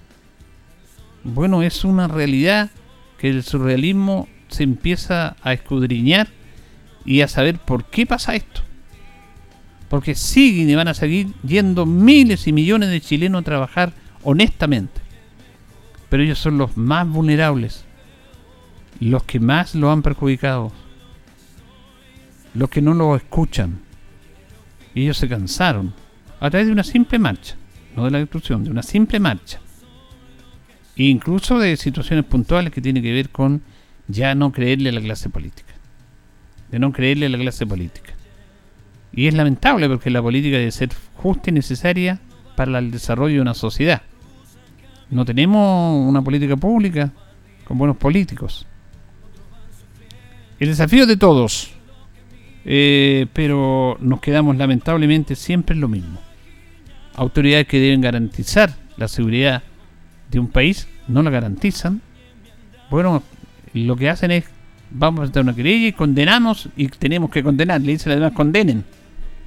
bueno, 1.26 1.62
es 1.62 1.84
una 1.84 2.08
realidad 2.08 2.70
que 3.18 3.30
el 3.30 3.44
surrealismo 3.44 4.30
se 4.52 4.64
empieza 4.64 5.36
a 5.42 5.54
escudriñar 5.54 6.28
y 7.06 7.22
a 7.22 7.28
saber 7.28 7.58
por 7.58 7.86
qué 7.86 8.06
pasa 8.06 8.36
esto. 8.36 8.62
Porque 9.90 10.16
siguen 10.16 10.70
y 10.70 10.76
van 10.76 10.88
a 10.88 10.94
seguir 10.94 11.34
yendo 11.44 11.86
miles 11.86 12.48
y 12.48 12.54
millones 12.54 12.90
de 12.90 13.02
chilenos 13.02 13.42
a 13.42 13.46
trabajar 13.46 13.94
honestamente. 14.24 15.02
Pero 16.10 16.24
ellos 16.24 16.40
son 16.40 16.58
los 16.58 16.78
más 16.78 17.08
vulnerables, 17.08 17.86
los 19.00 19.24
que 19.24 19.40
más 19.40 19.76
lo 19.76 19.92
han 19.92 20.02
perjudicado, 20.02 20.72
los 22.54 22.70
que 22.70 22.82
no 22.82 22.94
lo 22.94 23.16
escuchan. 23.16 23.80
Ellos 24.94 25.18
se 25.18 25.30
cansaron 25.30 25.94
a 26.40 26.50
través 26.50 26.68
de 26.68 26.74
una 26.74 26.84
simple 26.84 27.18
marcha, 27.18 27.56
no 27.96 28.06
de 28.06 28.12
la 28.12 28.20
destrucción, 28.20 28.64
de 28.64 28.72
una 28.72 28.84
simple 28.84 29.20
marcha. 29.20 29.60
E 30.98 31.04
incluso 31.04 31.60
de 31.60 31.78
situaciones 31.78 32.26
puntuales 32.26 32.74
que 32.74 32.82
tienen 32.82 33.02
que 33.02 33.14
ver 33.14 33.30
con 33.30 33.62
ya 34.08 34.36
no 34.36 34.52
creerle 34.52 34.90
a 34.90 34.94
la 34.94 35.02
clase 35.02 35.30
política 35.30 35.72
de 36.72 36.80
no 36.80 36.92
creerle 36.92 37.26
a 37.26 37.30
la 37.30 37.38
clase 37.38 37.68
política. 37.68 38.14
Y 39.14 39.28
es 39.28 39.34
lamentable 39.34 39.90
porque 39.90 40.10
la 40.10 40.22
política 40.22 40.58
debe 40.58 40.72
ser 40.72 40.90
justa 41.16 41.50
y 41.50 41.54
necesaria 41.54 42.20
para 42.56 42.80
el 42.80 42.92
desarrollo 42.92 43.36
de 43.36 43.42
una 43.42 43.54
sociedad. 43.54 44.02
No 45.10 45.26
tenemos 45.26 46.08
una 46.08 46.22
política 46.22 46.56
pública 46.56 47.12
con 47.66 47.78
buenos 47.78 47.98
políticos. 47.98 48.66
El 50.60 50.70
desafío 50.70 51.06
de 51.06 51.18
todos, 51.18 51.74
eh, 52.64 53.28
pero 53.34 53.98
nos 54.00 54.22
quedamos 54.22 54.56
lamentablemente 54.56 55.36
siempre 55.36 55.76
en 55.76 55.82
lo 55.82 55.90
mismo. 55.90 56.20
Autoridades 57.16 57.68
que 57.68 57.80
deben 57.80 58.00
garantizar 58.00 58.74
la 58.96 59.10
seguridad 59.10 59.64
de 60.30 60.40
un 60.40 60.48
país 60.48 60.88
no 61.10 61.22
la 61.22 61.30
garantizan. 61.30 62.02
Bueno, 62.90 63.24
lo 63.74 63.96
que 63.96 64.10
hacen 64.10 64.32
es 64.32 64.46
vamos 64.92 65.22
a 65.22 65.24
hacer 65.24 65.42
una 65.42 65.56
querella 65.56 65.88
y 65.88 65.94
condenamos 65.94 66.70
y 66.76 66.88
tenemos 66.90 67.30
que 67.32 67.44
condenar. 67.44 67.82
Le 67.82 67.94
dicen 67.94 68.12
además 68.12 68.34
condenen. 68.34 68.84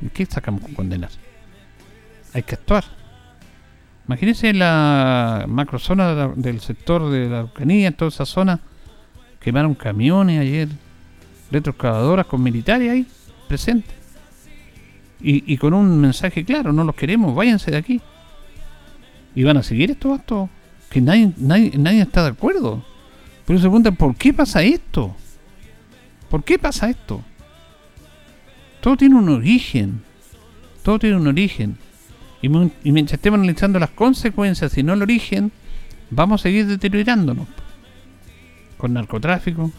¿Y 0.03 0.09
qué 0.09 0.27
sacamos 0.27 0.63
con 0.63 0.75
condenar? 0.75 1.11
Hay 2.33 2.43
que 2.43 2.55
actuar. 2.55 2.85
Imagínense 4.07 4.53
la 4.53 5.47
macrozona 5.49 6.29
del 6.37 6.61
sector 6.61 7.11
de 7.11 7.29
la 7.29 7.39
Araucanía, 7.39 7.93
toda 7.93 8.09
esa 8.09 8.27
zona. 8.27 8.61
Quemaron 9.41 9.75
camiones 9.75 10.41
ayer, 10.41 10.69
retroexcavadoras 11.51 12.27
con 12.27 12.43
militares 12.43 12.91
ahí 12.91 13.07
presentes. 13.49 13.95
Y, 15.27 15.57
con 15.57 15.73
un 15.73 16.03
mensaje 16.03 16.45
claro, 16.45 16.71
no 16.71 16.85
los 16.85 16.95
queremos, 16.95 17.35
váyanse 17.35 17.71
de 17.71 17.79
aquí. 17.79 18.03
Y 19.35 19.43
van 19.43 19.57
a 19.57 19.63
seguir 19.63 19.91
estos 19.91 20.19
actos 20.19 20.51
que 20.91 21.01
nadie, 21.01 21.33
nadie, 21.39 21.73
nadie 21.79 22.03
está 22.03 22.25
de 22.25 22.29
acuerdo. 22.29 22.85
Pero 23.47 23.59
se 23.59 23.65
preguntan, 23.65 23.97
¿por 23.97 24.17
qué 24.17 24.33
pasa 24.33 24.63
esto? 24.63 25.15
¿Por 26.31 26.45
qué 26.45 26.59
pasa 26.59 26.89
esto? 26.89 27.23
Todo 28.81 28.97
tiene 28.97 29.17
un 29.17 29.29
origen. 29.29 30.03
Todo 30.83 30.99
tiene 30.99 31.17
un 31.17 31.27
origen. 31.27 31.79
Y, 32.43 32.49
mientras 32.91 33.15
estemos 33.15 33.39
analizando 33.39 33.79
las 33.79 33.91
consecuencias 33.91 34.77
y 34.77 34.83
no 34.83 34.93
el 34.93 35.03
origen, 35.03 35.53
vamos 36.11 36.41
a 36.41 36.43
seguir 36.43 36.67
deteriorándonos. 36.67 37.47
Con 38.77 38.93
narcotráfico, 38.93 39.71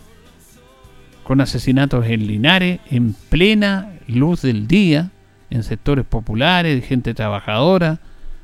con 1.23 1.41
asesinatos 1.41 2.05
en 2.07 2.25
Linares, 2.25 2.79
en 2.89 3.13
plena 3.13 3.91
luz 4.07 4.41
del 4.41 4.67
día, 4.67 5.11
en 5.49 5.63
sectores 5.63 6.05
populares, 6.05 6.75
de 6.75 6.87
gente 6.87 7.13
trabajadora, 7.13 7.99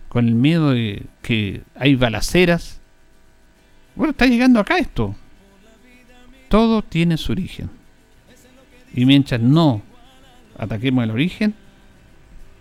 con 0.10 0.28
el 0.28 0.36
miedo 0.36 0.72
de 0.72 1.04
que 1.22 1.62
hay 1.76 1.96
balaceras. 1.96 2.81
Bueno, 3.96 4.12
está 4.12 4.26
llegando 4.26 4.60
acá 4.60 4.78
esto. 4.78 5.16
Todo 6.50 6.82
tiene 6.82 7.18
su 7.18 7.32
origen. 7.32 7.70
Y 8.94 9.06
mientras 9.06 9.40
no 9.40 9.82
ataquemos 10.58 11.04
el 11.04 11.12
origen, 11.12 11.54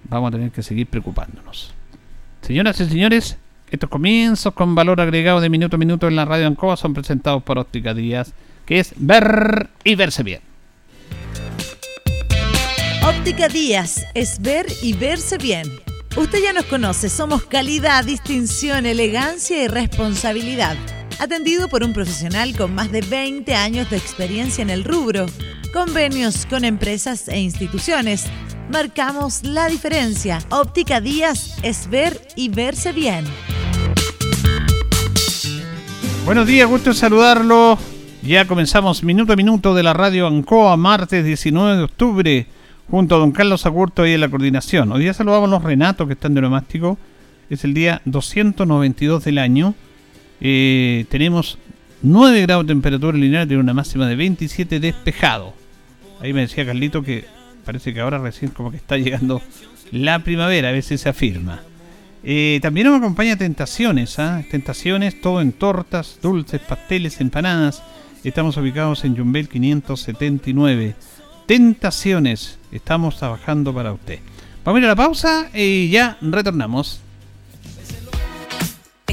vamos 0.05 0.29
a 0.29 0.33
tener 0.33 0.51
que 0.51 0.63
seguir 0.63 0.87
preocupándonos. 0.87 1.73
Señoras 2.43 2.81
y 2.81 2.87
señores, 2.87 3.37
estos 3.71 3.91
comienzos 3.91 4.55
con 4.55 4.75
valor 4.75 5.01
agregado 5.01 5.41
de 5.41 5.49
minuto 5.49 5.77
a 5.77 5.79
minuto 5.79 6.09
en 6.09 6.17
la 6.17 6.25
radio 6.25 6.47
Ancoa 6.47 6.77
son 6.77 6.95
presentados 6.95 7.43
por 7.43 7.59
Óptica 7.59 7.95
Díaz, 7.95 8.33
que 8.67 8.81
es 8.81 8.95
ver 8.97 9.71
y 9.85 9.95
verse 9.95 10.23
bien. 10.23 10.41
Óptica 13.07 13.49
Díaz 13.49 14.05
es 14.15 14.41
ver 14.41 14.67
y 14.83 14.93
verse 14.93 15.39
bien. 15.39 15.67
Usted 16.17 16.39
ya 16.43 16.53
nos 16.53 16.65
conoce, 16.65 17.09
somos 17.09 17.45
calidad, 17.45 18.05
distinción, 18.05 18.87
elegancia 18.87 19.63
y 19.63 19.69
responsabilidad. 19.69 20.77
Atendido 21.21 21.69
por 21.69 21.85
un 21.85 21.93
profesional 21.93 22.57
con 22.57 22.75
más 22.75 22.91
de 22.91 23.03
20 23.03 23.55
años 23.55 23.91
de 23.91 23.99
experiencia 23.99 24.63
en 24.63 24.71
el 24.71 24.85
rubro 24.85 25.27
convenios 25.73 26.47
con 26.47 26.65
empresas 26.65 27.29
e 27.29 27.39
instituciones. 27.39 28.27
Marcamos 28.71 29.45
la 29.45 29.69
diferencia. 29.69 30.39
Óptica 30.51 31.01
Díaz 31.01 31.59
es 31.63 31.89
ver 31.89 32.21
y 32.37 32.49
verse 32.49 32.93
bien. 32.93 33.25
Buenos 36.25 36.47
días, 36.47 36.69
gusto 36.69 36.93
saludarlo. 36.93 37.79
Ya 38.23 38.47
comenzamos 38.47 39.03
minuto 39.03 39.33
a 39.33 39.37
minuto 39.37 39.75
de 39.75 39.83
la 39.83 39.93
radio 39.93 40.27
Ancoa, 40.27 40.77
martes 40.77 41.25
19 41.25 41.77
de 41.77 41.83
octubre, 41.83 42.47
junto 42.91 43.17
a 43.17 43.19
don 43.19 43.33
Carlos 43.33 43.67
Agurto 43.67 44.07
y 44.07 44.13
en 44.13 44.21
la 44.21 44.29
coordinación. 44.29 44.91
Hoy 44.93 45.01
día 45.03 45.15
saludamos 45.15 45.49
a 45.49 45.53
los 45.53 45.63
Renatos 45.63 46.07
que 46.07 46.15
están 46.15 46.35
de 46.35 46.41
neumático. 46.41 46.99
Es 47.49 47.65
el 47.65 47.75
día 47.75 48.03
292 48.05 49.25
del 49.25 49.39
año. 49.39 49.75
Eh, 50.41 51.05
tenemos 51.11 51.59
9 52.03 52.41
grados 52.43 52.67
de 52.67 52.73
temperatura 52.73 53.17
lineal, 53.17 53.47
tiene 53.47 53.63
una 53.63 53.75
máxima 53.75 54.09
de 54.09 54.17
27 54.17 54.81
despejado. 54.81 55.55
Ahí 56.21 56.33
me 56.33 56.43
decía 56.43 56.67
Carlito 56.67 57.03
que 57.03 57.25
parece 57.65 57.93
que 57.93 58.01
ahora 58.01 58.19
recién 58.19 58.51
como 58.51 58.71
que 58.71 58.77
está 58.79 58.97
llegando 58.97 59.43
la 59.91 60.21
primavera, 60.21 60.71
a 60.71 60.73
veces 60.73 61.01
se 61.01 61.09
afirma. 61.09 61.63
Eh, 62.23 62.59
también 62.63 62.87
nos 62.87 62.99
acompaña 62.99 63.37
Tentaciones, 63.37 64.19
¿ah? 64.19 64.43
Tentaciones, 64.51 65.21
todo 65.21 65.41
en 65.41 65.53
tortas, 65.53 66.19
dulces, 66.23 66.61
pasteles, 66.61 67.21
empanadas. 67.21 67.83
Estamos 68.25 68.57
ubicados 68.57 69.05
en 69.05 69.17
Jumbel 69.17 69.49
579. 69.49 70.95
Tentaciones, 71.47 72.59
estamos 72.71 73.19
trabajando 73.19 73.75
para 73.75 73.93
usted. 73.93 74.21
Vamos 74.65 74.77
a 74.77 74.81
ir 74.81 74.85
a 74.85 74.89
la 74.89 74.97
pausa 74.97 75.51
y 75.55 75.89
ya 75.89 76.19
retornamos. 76.21 77.01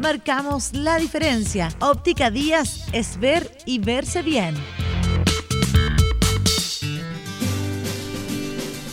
Marcamos 0.00 0.72
la 0.74 0.96
diferencia. 0.96 1.70
Óptica 1.80 2.30
Díaz 2.30 2.86
es 2.92 3.18
ver 3.18 3.50
y 3.66 3.80
verse 3.80 4.22
bien. 4.22 4.54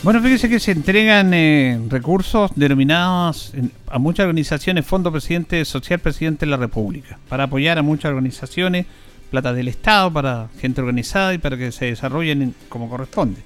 Bueno, 0.02 0.20
fíjese 0.20 0.48
que 0.48 0.60
se 0.60 0.72
entregan 0.72 1.32
eh, 1.32 1.80
recursos 1.88 2.50
denominados 2.54 3.52
a 3.88 3.98
muchas 3.98 4.24
organizaciones, 4.24 4.84
Fondo 4.86 5.10
Presidente 5.10 5.64
Social 5.64 6.00
Presidente 6.00 6.46
de 6.46 6.50
la 6.50 6.56
República, 6.56 7.18
para 7.28 7.44
apoyar 7.44 7.78
a 7.78 7.82
muchas 7.82 8.10
organizaciones, 8.10 8.86
plata 9.30 9.52
del 9.52 9.68
Estado, 9.68 10.12
para 10.12 10.48
gente 10.60 10.80
organizada 10.80 11.34
y 11.34 11.38
para 11.38 11.56
que 11.56 11.72
se 11.72 11.86
desarrollen 11.86 12.54
como 12.68 12.88
corresponde. 12.88 13.40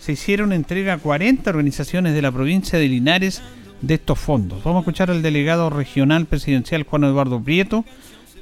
Se 0.00 0.12
hicieron 0.12 0.52
entrega 0.52 0.94
a 0.94 0.98
40 0.98 1.50
organizaciones 1.50 2.14
de 2.14 2.22
la 2.22 2.32
provincia 2.32 2.78
de 2.78 2.88
Linares 2.88 3.42
de 3.80 3.94
estos 3.94 4.18
fondos. 4.18 4.62
Vamos 4.64 4.78
a 4.78 4.80
escuchar 4.80 5.10
al 5.10 5.22
delegado 5.22 5.70
regional 5.70 6.26
presidencial 6.26 6.84
Juan 6.84 7.04
Eduardo 7.04 7.40
Prieto, 7.40 7.84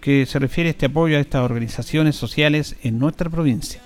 que 0.00 0.26
se 0.26 0.38
refiere 0.38 0.68
a 0.68 0.72
este 0.72 0.86
apoyo 0.86 1.16
a 1.16 1.20
estas 1.20 1.42
organizaciones 1.42 2.16
sociales 2.16 2.76
en 2.82 2.98
nuestra 2.98 3.28
provincia. 3.30 3.80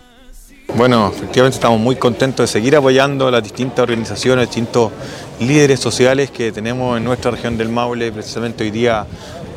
Bueno, 0.75 1.13
efectivamente 1.15 1.57
estamos 1.57 1.81
muy 1.81 1.97
contentos 1.97 2.45
de 2.45 2.47
seguir 2.47 2.75
apoyando 2.77 3.29
a 3.29 3.31
las 3.31 3.43
distintas 3.43 3.81
organizaciones, 3.81 4.49
distintos 4.49 4.91
líderes 5.39 5.81
sociales 5.81 6.31
que 6.31 6.51
tenemos 6.51 6.97
en 6.97 7.05
nuestra 7.05 7.31
región 7.31 7.59
del 7.59 7.69
Maule. 7.69 8.11
Precisamente 8.11 8.65
hoy 8.65 8.71
día 8.71 9.07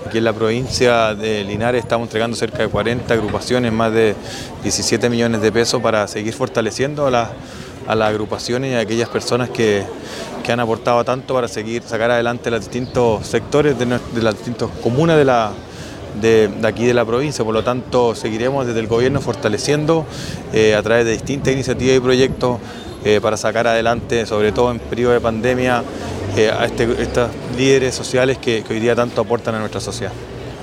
aquí 0.06 0.18
en 0.18 0.26
la 0.26 0.34
provincia 0.34 1.16
de 1.16 1.44
Linares 1.46 1.84
estamos 1.84 2.08
entregando 2.08 2.36
cerca 2.36 2.60
de 2.60 2.68
40 2.68 3.14
agrupaciones, 3.14 3.72
más 3.72 3.94
de 3.94 4.14
17 4.64 5.10
millones 5.10 5.42
de 5.42 5.52
pesos 5.52 5.82
para 5.82 6.06
seguir 6.08 6.34
fortaleciendo 6.34 7.08
a, 7.08 7.12
las 7.12 7.30
agrupaciones 7.88 8.74
y 8.74 8.76
a 8.76 8.80
aquellas 8.80 9.08
personas 9.08 9.50
que, 9.50 9.84
han 10.52 10.60
aportado 10.60 11.04
tanto 11.04 11.34
para 11.34 11.48
seguir 11.48 11.84
sacar 11.84 12.12
adelante 12.12 12.52
los 12.52 12.62
distintos 12.62 13.26
sectores 13.26 13.78
de, 13.78 13.86
de 13.86 14.22
las 14.22 14.36
distintas 14.36 14.70
comunas 14.82 15.18
de 15.18 15.26
la 15.26 15.52
de, 16.22 16.50
aquí 16.64 16.86
de 16.86 16.94
la 16.94 17.06
provincia, 17.06 17.44
por 17.44 17.54
lo 17.54 17.64
tanto 17.64 18.16
seguiremos 18.16 18.66
desde 18.66 18.80
el 18.80 18.88
gobierno 18.88 19.22
fortaleciendo 19.22 20.06
eh, 20.54 20.76
a 20.76 20.82
través 20.82 21.06
de 21.06 21.12
distintas 21.12 21.54
iniciativas 21.54 21.98
y 21.98 22.00
proyectos 22.00 22.60
eh, 23.04 23.20
para 23.22 23.38
sacar 23.38 23.68
adelante, 23.68 24.26
sobre 24.26 24.52
todo 24.52 24.72
en 24.72 24.80
periodo 24.80 25.14
de 25.14 25.22
pandemia, 25.22 25.84
eh, 26.36 26.50
a 26.50 26.66
este, 26.66 26.84
estos 27.02 27.30
líderes 27.58 27.94
sociales 27.94 28.38
que, 28.38 28.64
hoy 28.70 28.80
día 28.80 28.96
tanto 28.96 29.22
aportan 29.22 29.56
a 29.56 29.60
nuestra 29.60 29.80
sociedad. 29.80 30.14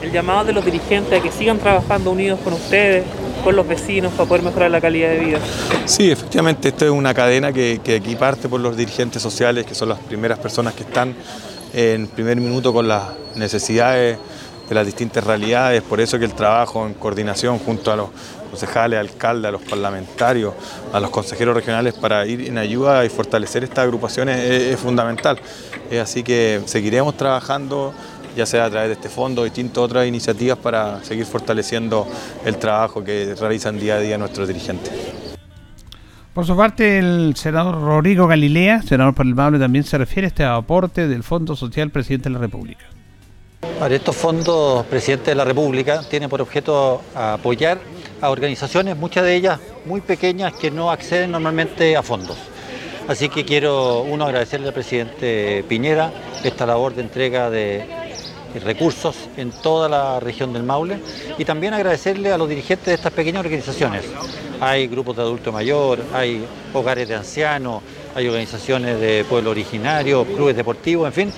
El 0.03 0.11
llamado 0.11 0.45
de 0.45 0.53
los 0.53 0.65
dirigentes 0.65 1.17
a 1.17 1.23
que 1.23 1.31
sigan 1.31 1.59
trabajando 1.59 2.11
unidos 2.11 2.41
con 2.43 2.55
ustedes, 2.55 3.05
con 3.45 3.55
los 3.55 3.67
vecinos, 3.69 4.13
para 4.13 4.29
poder 4.29 4.43
mejorar 4.43 4.69
la 4.73 4.81
calidad 4.81 5.11
de 5.11 5.19
vida. 5.21 5.39
Sí, 5.85 6.11
efectivamente, 6.11 6.71
esto 6.71 6.85
es 6.85 6.91
una 6.91 7.15
cadena 7.15 7.53
que, 7.53 7.81
aquí 7.97 8.17
parte 8.17 8.49
por 8.49 8.61
los 8.61 8.77
dirigentes 8.77 9.23
sociales, 9.23 9.65
que 9.65 9.77
son 9.77 9.91
las 9.91 10.01
primeras 10.01 10.41
personas 10.41 10.75
que 10.75 10.83
están 10.83 11.15
en 11.73 12.09
primer 12.09 12.41
minuto 12.41 12.73
con 12.73 12.89
las 12.89 13.11
necesidades 13.37 14.19
de 14.69 14.75
las 14.75 14.85
distintas 14.85 15.23
realidades, 15.23 15.83
por 15.83 16.01
eso 16.01 16.19
que 16.19 16.25
el 16.25 16.35
trabajo 16.35 16.85
en 16.85 16.95
coordinación 16.95 17.61
junto 17.61 17.93
a 17.93 17.97
los 17.97 18.09
concejales, 18.51 18.99
alcaldes, 18.99 19.49
a 19.49 19.53
los 19.53 19.63
parlamentarios, 19.63 20.53
a 20.93 20.99
los 20.99 21.11
consejeros 21.11 21.55
regionales 21.55 21.95
para 21.95 22.27
ir 22.27 22.49
en 22.49 22.59
ayuda 22.59 23.05
y 23.05 23.09
fortalecer 23.09 23.63
estas 23.63 23.85
agrupaciones 23.85 24.39
es, 24.39 24.79
fundamental. 24.81 25.39
así 26.01 26.23
que 26.23 26.61
seguiremos 26.67 27.17
trabajando 27.17 27.95
ya 28.37 28.47
sea 28.47 28.67
a 28.67 28.71
través 28.71 28.89
de 28.89 28.95
este 28.95 29.09
fondo, 29.09 29.45
distintas 29.45 29.79
otras 29.79 30.07
iniciativas 30.07 30.59
para 30.59 31.03
seguir 31.05 31.27
fortaleciendo 31.27 32.07
el 32.45 32.57
trabajo 32.57 33.03
que 33.03 33.35
realizan 33.39 33.79
día 33.79 33.97
a 33.97 33.99
día 33.99 34.19
nuestros 34.19 34.49
dirigentes. 34.49 34.93
Por 36.35 36.47
su 36.47 36.57
parte, 36.57 36.99
el 36.99 37.35
senador 37.37 37.75
Rodrigo 37.81 38.27
Galilea, 38.27 38.83
senador 38.83 39.15
por 39.15 39.27
el 39.27 39.35
también 39.35 39.85
se 39.85 39.99
refiere 39.99 40.27
a 40.27 40.29
este 40.29 40.45
aporte 40.45 41.07
del 41.07 41.23
Fondo 41.23 41.55
Social 41.57 41.91
Presidente 41.91 42.31
de 42.31 42.35
la 42.35 42.39
República 42.39 42.87
estos 43.91 44.17
fondos, 44.17 44.87
presidente 44.87 45.31
de 45.31 45.35
la 45.35 45.45
República, 45.45 46.03
tienen 46.09 46.31
por 46.31 46.41
objeto 46.41 47.03
apoyar 47.15 47.79
a 48.21 48.31
organizaciones, 48.31 48.97
muchas 48.97 49.25
de 49.25 49.35
ellas 49.35 49.59
muy 49.87 50.01
pequeñas, 50.01 50.53
que 50.53 50.71
no 50.71 50.91
acceden 50.91 51.33
normalmente 51.33 51.97
a 51.97 52.03
fondos. 52.03 52.37
Así 53.09 53.29
que 53.29 53.45
quiero, 53.45 54.03
uno, 54.03 54.25
agradecerle 54.25 54.69
al 54.69 54.75
presidente 54.75 55.65
Piñera 55.69 56.13
esta 56.45 56.65
labor 56.65 56.95
de 56.95 57.03
entrega 57.03 57.51
de 57.51 57.85
recursos 58.65 59.17
en 59.37 59.51
toda 59.51 59.89
la 59.89 60.21
región 60.21 60.53
del 60.53 60.63
Maule 60.63 60.99
y 61.37 61.45
también 61.45 61.75
agradecerle 61.75 62.33
a 62.33 62.39
los 62.39 62.49
dirigentes 62.49 62.87
de 62.87 62.95
estas 62.95 63.13
pequeñas 63.13 63.41
organizaciones. 63.41 64.05
Hay 64.61 64.87
grupos 64.87 65.17
de 65.17 65.23
adulto 65.23 65.51
mayor, 65.51 65.99
hay 66.15 66.45
hogares 66.73 67.09
de 67.09 67.17
ancianos, 67.17 67.83
hay 68.15 68.29
organizaciones 68.29 69.01
de 69.01 69.25
pueblo 69.29 69.51
originario, 69.51 70.25
clubes 70.25 70.55
deportivos, 70.55 71.07
en 71.07 71.13
fin, 71.13 71.33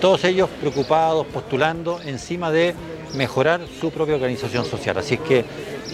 todos 0.00 0.24
ellos 0.24 0.48
preocupados, 0.60 1.26
postulando 1.26 2.00
encima 2.04 2.50
de 2.50 2.74
mejorar 3.14 3.60
su 3.80 3.90
propia 3.90 4.14
organización 4.14 4.64
social. 4.64 4.96
Así 4.96 5.18
que 5.18 5.44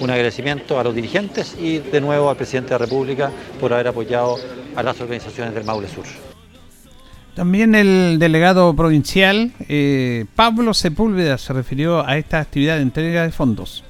un 0.00 0.10
agradecimiento 0.10 0.78
a 0.78 0.84
los 0.84 0.94
dirigentes 0.94 1.56
y 1.58 1.78
de 1.78 2.00
nuevo 2.00 2.30
al 2.30 2.36
presidente 2.36 2.70
de 2.70 2.74
la 2.78 2.86
República 2.86 3.32
por 3.60 3.72
haber 3.72 3.88
apoyado 3.88 4.36
a 4.78 4.82
las 4.84 5.00
organizaciones 5.00 5.54
del 5.54 5.64
Maule 5.64 5.88
Sur. 5.88 6.04
También 7.34 7.74
el 7.74 8.18
delegado 8.20 8.74
provincial 8.74 9.50
eh, 9.68 10.24
Pablo 10.36 10.72
Sepúlveda 10.72 11.36
se 11.36 11.52
refirió 11.52 12.06
a 12.06 12.16
esta 12.16 12.38
actividad 12.38 12.76
de 12.76 12.82
entrega 12.82 13.24
de 13.24 13.32
fondos. 13.32 13.82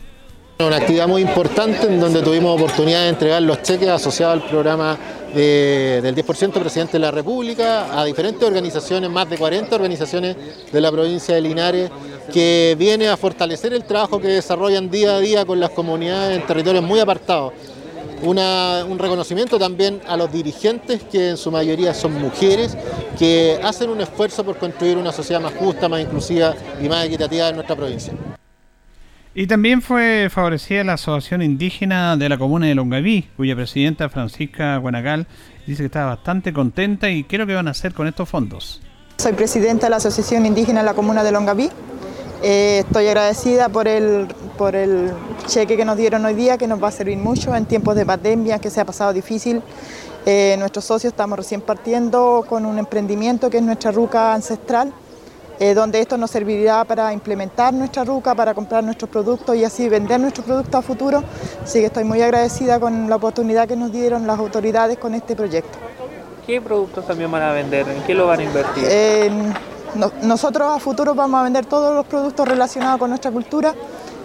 Una 0.61 0.77
actividad 0.77 1.07
muy 1.07 1.21
importante 1.21 1.87
en 1.87 2.01
donde 2.01 2.23
tuvimos 2.23 2.59
oportunidad 2.59 3.03
de 3.03 3.11
entregar 3.11 3.43
los 3.43 3.63
cheques 3.63 3.89
asociados 3.89 4.43
al 4.43 4.49
programa 4.49 4.99
del 5.35 6.17
10% 6.17 6.53
presidente 6.53 6.93
de 6.93 7.01
la 7.01 7.11
República 7.11 8.01
a 8.01 8.05
diferentes 8.07 8.43
organizaciones, 8.43 9.11
más 9.11 9.29
de 9.29 9.37
40 9.37 9.77
organizaciones 9.77 10.37
de 10.73 10.81
la 10.81 10.91
provincia 10.91 11.35
de 11.35 11.43
Linares, 11.43 11.91
que 12.33 12.77
viene 12.79 13.09
a 13.09 13.17
fortalecer 13.19 13.75
el 13.75 13.85
trabajo 13.85 14.21
que 14.21 14.29
desarrollan 14.29 14.91
día 14.91 15.17
a 15.17 15.21
día 15.21 15.45
con 15.45 15.61
las 15.61 15.71
comunidades 15.71 16.41
en 16.41 16.47
territorios 16.47 16.83
muy 16.83 16.99
apartados. 16.99 17.53
Un 18.23 18.99
reconocimiento 18.99 19.59
también 19.59 20.01
a 20.09 20.17
los 20.17 20.33
dirigentes, 20.33 21.03
que 21.05 21.31
en 21.31 21.37
su 21.37 21.51
mayoría 21.51 21.95
son 21.95 22.21
mujeres, 22.21 22.77
que 23.19 23.59
hacen 23.63 23.91
un 23.91 24.01
esfuerzo 24.01 24.45
por 24.45 24.57
construir 24.57 24.97
una 24.97 25.13
sociedad 25.13 25.41
más 25.41 25.53
justa, 25.55 25.89
más 25.89 26.01
inclusiva 26.01 26.55
y 26.83 26.89
más 26.89 27.07
equitativa 27.07 27.49
en 27.49 27.57
nuestra 27.57 27.77
provincia. 27.77 28.13
Y 29.35 29.47
también 29.47 29.83
fue 29.83 30.29
favorecida 30.31 30.83
la 30.83 30.95
Asociación 30.95 31.43
Indígena 31.43 32.17
de 32.17 32.29
la 32.29 32.39
Comuna 32.39 32.67
de 32.67 32.75
Longaví, 32.75 33.29
cuya 33.37 33.55
presidenta 33.55 34.09
Francisca 34.09 34.77
Guanagal 34.79 35.27
dice 35.67 35.83
que 35.83 35.87
está 35.87 36.07
bastante 36.07 36.53
contenta 36.53 37.09
y 37.09 37.23
qué 37.25 37.37
es 37.37 37.41
lo 37.41 37.47
que 37.47 37.55
van 37.55 37.69
a 37.69 37.71
hacer 37.71 37.95
con 37.95 38.09
estos 38.09 38.29
fondos. 38.29 38.81
Soy 39.19 39.35
presidenta 39.35 39.87
de 39.87 39.91
la 39.91 39.97
Asociación 39.97 40.45
Indígena 40.47 40.81
de 40.81 40.87
la 40.87 40.95
Comuna 40.95 41.23
de 41.23 41.31
Longaví. 41.31 41.71
Eh, 42.43 42.85
estoy 42.87 43.09
agradecida 43.09 43.69
por 43.69 43.89
el, 43.89 44.29
por 44.57 44.77
el 44.77 45.13
cheque 45.47 45.77
que 45.77 45.85
nos 45.85 45.97
dieron 45.97 46.25
hoy 46.25 46.35
día, 46.35 46.57
que 46.57 46.67
nos 46.67 46.83
va 46.83 46.89
a 46.89 46.93
servir 46.93 47.19
mucho 47.19 47.55
en 47.55 47.67
tiempos 47.67 47.97
de 47.97 48.07
pandemia, 48.07 48.59
que 48.59 48.71
se 48.71 48.81
ha 48.81 48.85
pasado 48.85 49.13
difícil. 49.13 49.63
Eh, 50.27 50.57
nuestros 50.59 50.85
socios 50.85 51.13
estamos 51.13 51.39
recién 51.39 51.61
partiendo 51.61 52.45
con 52.49 52.67
un 52.67 52.79
emprendimiento 52.79 53.51
que 53.51 53.59
es 53.59 53.63
nuestra 53.63 53.91
ruca 53.91 54.35
ancestral 54.35 54.93
eh, 55.61 55.75
donde 55.75 56.01
esto 56.01 56.17
nos 56.17 56.31
servirá 56.31 56.85
para 56.85 57.13
implementar 57.13 57.75
nuestra 57.75 58.05
ruca, 58.05 58.33
para 58.33 58.55
comprar 58.55 58.85
nuestros 58.85 59.11
productos 59.11 59.57
y 59.57 59.65
así 59.65 59.89
vender 59.89 60.21
nuestros 60.21 60.47
productos 60.47 60.75
a 60.77 60.83
futuro. 60.83 61.25
Así 61.65 61.81
que 61.81 61.87
estoy 61.87 62.05
muy 62.05 62.23
agradecida 62.23 62.79
con 62.79 63.11
la 63.11 63.17
oportunidad 63.17 63.67
que 63.67 63.75
nos 63.75 63.91
dieron 63.91 64.25
las 64.25 64.39
autoridades 64.39 64.99
con 64.99 65.15
este 65.15 65.35
proyecto. 65.35 65.77
¿Qué 66.47 66.61
productos 66.61 67.05
también 67.07 67.31
van 67.33 67.43
a 67.43 67.53
vender? 67.53 67.89
¿En 67.89 68.03
qué 68.05 68.15
lo 68.15 68.29
van 68.29 68.39
a 68.39 68.43
invertir? 68.45 68.85
Nosotros 70.23 70.77
a 70.77 70.79
futuro 70.79 71.15
vamos 71.15 71.41
a 71.41 71.45
vender 71.45 71.67
todos 71.67 71.95
los 71.95 72.07
productos 72.07 72.47
relacionados 72.47 72.99
con 72.99 73.11
nuestra 73.11 73.31
cultura. 73.31 73.75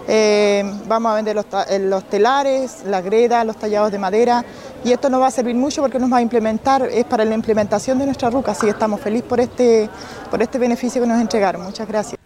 Eh, 0.06 0.62
vamos 0.86 1.12
a 1.12 1.14
vender 1.14 1.34
los, 1.34 1.46
los, 1.80 2.04
telares, 2.10 2.84
las 2.86 3.02
gredas, 3.02 3.46
los 3.46 3.56
tallados 3.56 3.90
de 3.90 3.98
madera 3.98 4.44
y 4.84 4.92
esto 4.92 5.08
nos 5.08 5.22
va 5.22 5.28
a 5.28 5.30
servir 5.30 5.54
mucho 5.54 5.80
porque 5.80 5.98
nos 5.98 6.12
va 6.12 6.18
a 6.18 6.22
implementar, 6.22 6.86
es 6.92 7.04
para 7.04 7.24
la 7.24 7.34
implementación 7.34 7.98
de 7.98 8.04
nuestra 8.04 8.28
ruca, 8.28 8.52
así 8.52 8.66
que 8.66 8.72
estamos 8.72 9.00
felices 9.00 9.26
por 9.26 9.40
este, 9.40 9.88
por 10.30 10.42
este 10.42 10.58
beneficio 10.58 11.00
que 11.00 11.08
nos 11.08 11.20
entregaron. 11.20 11.62
Muchas 11.62 11.88
gracias. 11.88 12.20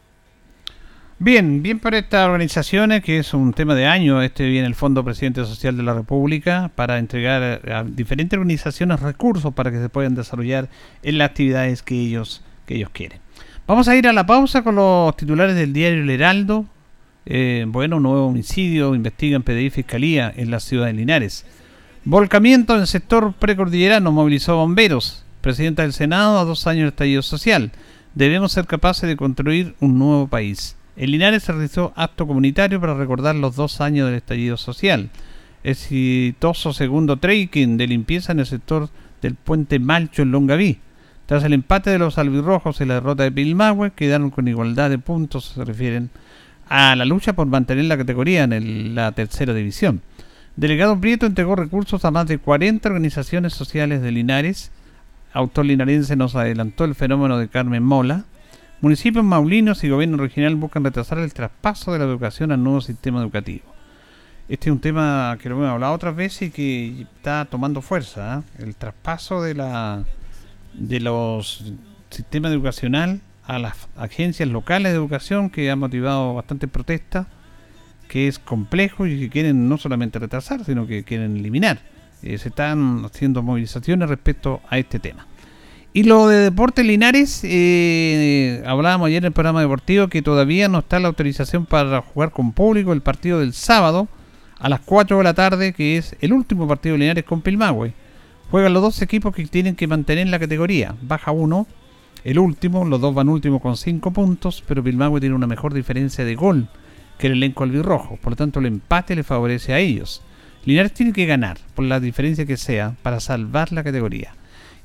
Bien, 1.20 1.62
bien 1.62 1.80
para 1.80 1.98
estas 1.98 2.26
organizaciones, 2.26 3.02
que 3.02 3.18
es 3.18 3.34
un 3.34 3.52
tema 3.52 3.74
de 3.74 3.86
año, 3.86 4.22
este 4.22 4.46
viene 4.46 4.68
el 4.68 4.76
Fondo 4.76 5.04
Presidente 5.04 5.44
Social 5.44 5.76
de 5.76 5.82
la 5.82 5.92
República 5.92 6.70
para 6.74 6.98
entregar 6.98 7.60
a 7.72 7.82
diferentes 7.82 8.36
organizaciones 8.36 9.00
recursos 9.00 9.52
para 9.52 9.72
que 9.72 9.78
se 9.78 9.88
puedan 9.88 10.14
desarrollar 10.14 10.68
en 11.02 11.18
las 11.18 11.30
actividades 11.30 11.82
que 11.82 11.96
ellos, 11.96 12.44
que 12.66 12.76
ellos 12.76 12.90
quieren. 12.90 13.20
Vamos 13.68 13.86
a 13.86 13.94
ir 13.94 14.08
a 14.08 14.14
la 14.14 14.24
pausa 14.24 14.62
con 14.62 14.76
los 14.76 15.14
titulares 15.14 15.54
del 15.54 15.74
diario 15.74 16.00
El 16.00 16.08
Heraldo. 16.08 16.64
Eh, 17.26 17.66
bueno, 17.68 18.00
nuevo 18.00 18.28
homicidio, 18.28 18.94
investigan 18.94 19.42
PDI 19.42 19.68
Fiscalía 19.68 20.32
en 20.34 20.50
la 20.50 20.58
ciudad 20.58 20.86
de 20.86 20.94
Linares. 20.94 21.44
Volcamiento 22.06 22.74
en 22.74 22.80
el 22.80 22.86
sector 22.86 23.34
precordillerano 23.34 24.10
movilizó 24.10 24.56
bomberos. 24.56 25.22
Presidenta 25.42 25.82
del 25.82 25.92
Senado 25.92 26.38
a 26.38 26.46
dos 26.46 26.66
años 26.66 26.84
de 26.84 26.88
estallido 26.88 27.20
social. 27.20 27.70
Debemos 28.14 28.52
ser 28.52 28.66
capaces 28.66 29.06
de 29.06 29.16
construir 29.16 29.74
un 29.80 29.98
nuevo 29.98 30.28
país. 30.28 30.74
En 30.96 31.10
Linares 31.10 31.42
se 31.42 31.52
realizó 31.52 31.92
acto 31.94 32.26
comunitario 32.26 32.80
para 32.80 32.94
recordar 32.94 33.34
los 33.34 33.54
dos 33.54 33.82
años 33.82 34.06
del 34.06 34.16
estallido 34.16 34.56
social. 34.56 35.10
Exitoso 35.62 36.72
segundo 36.72 37.18
trekking 37.18 37.76
de 37.76 37.86
limpieza 37.86 38.32
en 38.32 38.40
el 38.40 38.46
sector 38.46 38.88
del 39.20 39.34
puente 39.34 39.78
Malcho 39.78 40.22
en 40.22 40.30
Longaví. 40.30 40.78
Tras 41.28 41.44
el 41.44 41.52
empate 41.52 41.90
de 41.90 41.98
los 41.98 42.16
albirrojos 42.16 42.80
y 42.80 42.86
la 42.86 42.94
derrota 42.94 43.22
de 43.22 43.30
Pilmahue, 43.30 43.90
quedaron 43.90 44.30
con 44.30 44.48
igualdad 44.48 44.88
de 44.88 44.96
puntos, 44.96 45.52
se 45.54 45.62
refieren 45.62 46.08
a 46.70 46.96
la 46.96 47.04
lucha 47.04 47.34
por 47.34 47.46
mantener 47.46 47.84
la 47.84 47.98
categoría 47.98 48.44
en 48.44 48.94
la 48.94 49.12
tercera 49.12 49.52
división. 49.52 50.00
Delegado 50.56 50.98
Prieto 50.98 51.26
entregó 51.26 51.54
recursos 51.54 52.06
a 52.06 52.10
más 52.10 52.28
de 52.28 52.38
40 52.38 52.88
organizaciones 52.88 53.52
sociales 53.52 54.00
de 54.00 54.10
Linares. 54.10 54.70
Autor 55.34 55.66
linarense 55.66 56.16
nos 56.16 56.34
adelantó 56.34 56.86
el 56.86 56.94
fenómeno 56.94 57.36
de 57.36 57.48
Carmen 57.48 57.82
Mola. 57.82 58.24
Municipios 58.80 59.22
maulinos 59.22 59.84
y 59.84 59.90
gobierno 59.90 60.16
regional 60.16 60.56
buscan 60.56 60.82
retrasar 60.82 61.18
el 61.18 61.34
traspaso 61.34 61.92
de 61.92 61.98
la 61.98 62.06
educación 62.06 62.52
al 62.52 62.64
nuevo 62.64 62.80
sistema 62.80 63.20
educativo. 63.20 63.66
Este 64.48 64.70
es 64.70 64.72
un 64.72 64.80
tema 64.80 65.36
que 65.42 65.50
lo 65.50 65.56
hemos 65.56 65.68
hablado 65.68 65.92
otras 65.92 66.16
veces 66.16 66.48
y 66.48 66.50
que 66.52 67.02
está 67.02 67.44
tomando 67.44 67.82
fuerza. 67.82 68.38
¿eh? 68.38 68.62
El 68.62 68.76
traspaso 68.76 69.42
de 69.42 69.52
la 69.52 70.06
de 70.78 71.00
los 71.00 71.72
sistemas 72.10 72.52
educacional 72.52 73.20
a 73.44 73.58
las 73.58 73.88
agencias 73.96 74.48
locales 74.48 74.92
de 74.92 74.98
educación 74.98 75.50
que 75.50 75.70
ha 75.70 75.76
motivado 75.76 76.34
bastante 76.34 76.68
protesta 76.68 77.28
que 78.08 78.26
es 78.26 78.38
complejo 78.38 79.06
y 79.06 79.20
que 79.20 79.28
quieren 79.28 79.68
no 79.68 79.78
solamente 79.78 80.18
retrasar, 80.18 80.64
sino 80.64 80.86
que 80.86 81.04
quieren 81.04 81.36
eliminar. 81.36 81.78
Eh, 82.22 82.38
se 82.38 82.48
están 82.48 83.04
haciendo 83.04 83.42
movilizaciones 83.42 84.08
respecto 84.08 84.60
a 84.68 84.78
este 84.78 84.98
tema. 84.98 85.26
Y 85.92 86.02
lo 86.02 86.28
de 86.28 86.38
Deportes 86.38 86.84
Linares, 86.84 87.40
eh, 87.44 88.62
hablábamos 88.66 89.06
ayer 89.06 89.18
en 89.18 89.26
el 89.26 89.32
programa 89.32 89.60
deportivo 89.60 90.08
que 90.08 90.22
todavía 90.22 90.68
no 90.68 90.80
está 90.80 90.98
la 90.98 91.08
autorización 91.08 91.66
para 91.66 92.02
jugar 92.02 92.30
con 92.30 92.52
público 92.52 92.92
el 92.92 93.02
partido 93.02 93.40
del 93.40 93.52
sábado 93.52 94.08
a 94.58 94.68
las 94.68 94.80
4 94.80 95.18
de 95.18 95.24
la 95.24 95.34
tarde, 95.34 95.72
que 95.72 95.96
es 95.96 96.16
el 96.20 96.32
último 96.32 96.66
partido 96.66 96.94
de 96.94 97.00
Linares 97.00 97.24
con 97.24 97.40
Pilmahue. 97.40 97.94
Juegan 98.50 98.72
los 98.72 98.82
dos 98.82 99.02
equipos 99.02 99.34
que 99.34 99.44
tienen 99.46 99.76
que 99.76 99.86
mantener 99.86 100.28
la 100.28 100.38
categoría. 100.38 100.94
Baja 101.02 101.32
uno, 101.32 101.66
el 102.24 102.38
último, 102.38 102.84
los 102.84 103.00
dos 103.00 103.14
van 103.14 103.28
últimos 103.28 103.60
con 103.60 103.76
5 103.76 104.10
puntos, 104.12 104.64
pero 104.66 104.82
Pilmahue 104.82 105.20
tiene 105.20 105.34
una 105.34 105.46
mejor 105.46 105.74
diferencia 105.74 106.24
de 106.24 106.34
gol 106.34 106.68
que 107.18 107.26
el 107.26 107.34
elenco 107.34 107.64
albirrojo. 107.64 108.16
Por 108.16 108.32
lo 108.32 108.36
tanto, 108.36 108.60
el 108.60 108.66
empate 108.66 109.14
le 109.14 109.22
favorece 109.22 109.74
a 109.74 109.78
ellos. 109.78 110.22
Linares 110.64 110.92
tiene 110.92 111.12
que 111.12 111.26
ganar, 111.26 111.58
por 111.74 111.84
la 111.84 112.00
diferencia 112.00 112.46
que 112.46 112.56
sea, 112.56 112.94
para 113.02 113.20
salvar 113.20 113.72
la 113.72 113.84
categoría. 113.84 114.34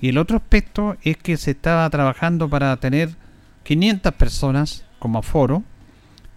Y 0.01 0.09
el 0.09 0.17
otro 0.17 0.37
aspecto 0.37 0.97
es 1.01 1.15
que 1.15 1.37
se 1.37 1.51
estaba 1.51 1.89
trabajando 1.89 2.49
para 2.49 2.75
tener 2.77 3.11
500 3.63 4.13
personas 4.13 4.85
como 4.99 5.19
aforo, 5.19 5.63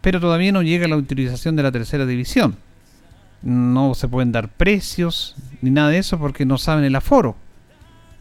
pero 0.00 0.20
todavía 0.20 0.52
no 0.52 0.62
llega 0.62 0.86
la 0.86 0.96
utilización 0.96 1.56
de 1.56 1.64
la 1.64 1.72
tercera 1.72 2.06
división. 2.06 2.56
No 3.42 3.94
se 3.94 4.06
pueden 4.08 4.32
dar 4.32 4.48
precios 4.48 5.34
ni 5.66 5.72
nada 5.72 5.88
de 5.88 5.98
eso 5.98 6.16
porque 6.18 6.46
no 6.46 6.58
saben 6.58 6.84
el 6.84 6.94
aforo. 6.94 7.36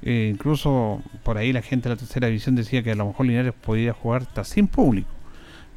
Eh, 0.01 0.29
incluso 0.33 1.01
por 1.23 1.37
ahí 1.37 1.53
la 1.53 1.61
gente 1.61 1.87
de 1.87 1.95
la 1.95 1.99
tercera 1.99 2.27
división 2.27 2.55
decía 2.55 2.81
que 2.81 2.91
a 2.91 2.95
lo 2.95 3.05
mejor 3.05 3.27
Linares 3.27 3.53
podía 3.53 3.93
jugar 3.93 4.23
hasta 4.23 4.43
sin 4.43 4.67
público. 4.67 5.09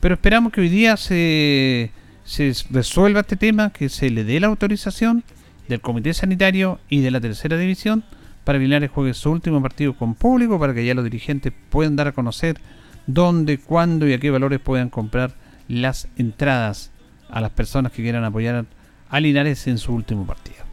Pero 0.01 0.15
esperamos 0.15 0.51
que 0.53 0.63
hoy 0.63 0.71
día 0.71 0.97
se, 0.97 1.91
se 2.25 2.55
resuelva 2.71 3.21
este 3.21 3.37
tema, 3.37 3.71
que 3.71 3.91
se 3.91 4.09
le 4.09 4.25
dé 4.25 4.41
la 4.41 4.47
autorización 4.47 5.25
del 5.69 5.83
Comité 5.83 6.15
Sanitario 6.15 6.81
y 6.89 7.01
de 7.01 7.11
la 7.11 7.21
Tercera 7.21 7.59
División 7.59 8.03
para 8.45 8.59
que 8.59 8.65
Linares 8.65 8.91
juegue 8.91 9.13
su 9.13 9.31
último 9.31 9.61
partido 9.61 9.95
con 9.95 10.15
público, 10.15 10.59
para 10.59 10.73
que 10.73 10.87
ya 10.87 10.95
los 10.95 11.05
dirigentes 11.05 11.53
puedan 11.69 11.97
dar 11.97 12.09
a 12.09 12.13
conocer 12.13 12.59
dónde, 13.07 13.59
cuándo 13.59 14.09
y 14.09 14.15
a 14.15 14.19
qué 14.19 14.31
valores 14.31 14.61
puedan 14.61 14.89
comprar 14.89 15.35
las 15.69 16.09
entradas 16.17 16.93
a 17.29 17.43
las 17.43 17.51
personas 17.51 17.93
que 17.93 18.03
quieran 18.03 18.25
apoyar 18.25 18.65
a 19.11 19.21
Linares 19.21 19.67
en 19.67 19.77
su 19.77 19.93
último 19.93 20.27
partido. 20.27 20.68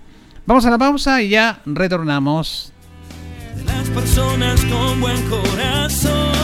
Vamos 0.46 0.66
a 0.66 0.70
la 0.70 0.78
pausa 0.78 1.22
y 1.22 1.30
ya 1.30 1.62
retornamos. 1.66 2.72
las 3.66 3.90
personas 3.90 4.64
con 4.66 5.02
buen 5.02 5.22
corazón. 5.30 6.36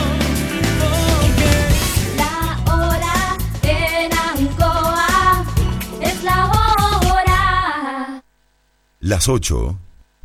las 9.12 9.28
8 9.28 9.78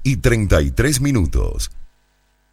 y 0.03 0.17
33 0.17 1.01
minutos. 1.01 1.71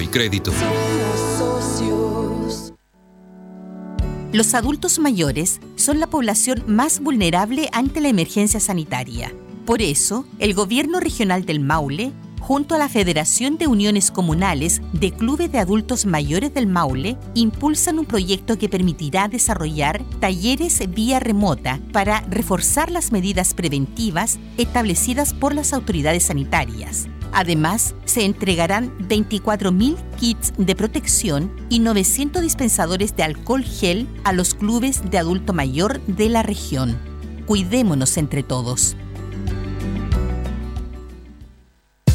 y 0.00 0.06
crédito. 0.06 0.52
Los 4.32 4.54
adultos 4.54 4.98
mayores 4.98 5.60
son 5.76 5.98
la 5.98 6.08
población 6.08 6.62
más 6.66 7.00
vulnerable 7.00 7.70
ante 7.72 8.00
la 8.00 8.08
emergencia 8.08 8.60
sanitaria. 8.60 9.32
Por 9.64 9.80
eso, 9.80 10.26
el 10.38 10.52
Gobierno 10.52 11.00
Regional 11.00 11.46
del 11.46 11.60
Maule, 11.60 12.12
junto 12.40 12.74
a 12.74 12.78
la 12.78 12.88
Federación 12.88 13.58
de 13.58 13.66
Uniones 13.66 14.10
Comunales 14.10 14.80
de 14.92 15.12
Clubes 15.12 15.50
de 15.52 15.58
Adultos 15.58 16.06
Mayores 16.06 16.54
del 16.54 16.66
Maule, 16.66 17.16
impulsan 17.34 17.98
un 17.98 18.06
proyecto 18.06 18.58
que 18.58 18.68
permitirá 18.68 19.28
desarrollar 19.28 20.02
talleres 20.20 20.82
vía 20.88 21.20
remota 21.20 21.80
para 21.92 22.20
reforzar 22.22 22.90
las 22.90 23.12
medidas 23.12 23.54
preventivas 23.54 24.38
establecidas 24.56 25.34
por 25.34 25.54
las 25.54 25.72
autoridades 25.72 26.24
sanitarias 26.24 27.08
Además, 27.32 27.94
se 28.06 28.24
entregarán 28.24 28.96
24.000 29.08 29.96
kits 30.18 30.54
de 30.56 30.74
protección 30.74 31.52
y 31.68 31.80
900 31.80 32.40
dispensadores 32.40 33.14
de 33.14 33.24
alcohol 33.24 33.62
gel 33.62 34.08
a 34.24 34.32
los 34.32 34.54
clubes 34.54 35.02
de 35.10 35.18
adulto 35.18 35.52
mayor 35.52 36.00
de 36.06 36.30
la 36.30 36.42
región. 36.42 36.96
Cuidémonos 37.46 38.16
entre 38.16 38.42
todos. 38.42 38.96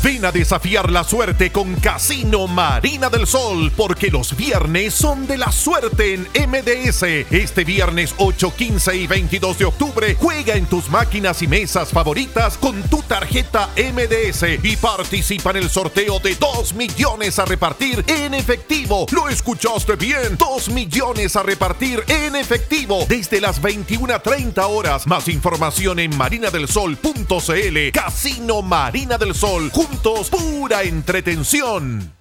Ven 0.03 0.25
a 0.25 0.31
desafiar 0.31 0.89
la 0.89 1.03
suerte 1.03 1.51
con 1.51 1.75
Casino 1.75 2.47
Marina 2.47 3.07
del 3.07 3.27
Sol, 3.27 3.71
porque 3.77 4.09
los 4.09 4.35
viernes 4.35 4.95
son 4.95 5.27
de 5.27 5.37
la 5.37 5.51
suerte 5.51 6.15
en 6.15 6.49
MDS. 6.49 7.03
Este 7.29 7.63
viernes 7.63 8.15
8, 8.17 8.51
15 8.55 8.95
y 8.95 9.05
22 9.05 9.59
de 9.59 9.65
octubre, 9.65 10.17
juega 10.19 10.55
en 10.55 10.65
tus 10.65 10.89
máquinas 10.89 11.43
y 11.43 11.47
mesas 11.47 11.91
favoritas 11.91 12.57
con 12.57 12.81
tu 12.89 13.03
tarjeta 13.03 13.69
MDS 13.77 14.63
y 14.63 14.75
participa 14.75 15.51
en 15.51 15.57
el 15.57 15.69
sorteo 15.69 16.19
de 16.19 16.33
2 16.33 16.73
millones 16.73 17.37
a 17.37 17.45
repartir 17.45 18.03
en 18.07 18.33
efectivo. 18.33 19.05
¿Lo 19.11 19.29
escuchaste 19.29 19.97
bien? 19.97 20.35
2 20.35 20.69
millones 20.69 21.35
a 21.35 21.43
repartir 21.43 22.03
en 22.07 22.35
efectivo 22.35 23.05
desde 23.07 23.39
las 23.39 23.61
21.30 23.61 24.63
horas. 24.67 25.05
Más 25.05 25.27
información 25.27 25.99
en 25.99 26.17
marinadelsol.cl. 26.17 27.91
Casino 27.93 28.63
Marina 28.63 29.19
del 29.19 29.35
Sol. 29.35 29.69
Pura 30.29 30.83
entretención. 30.83 32.20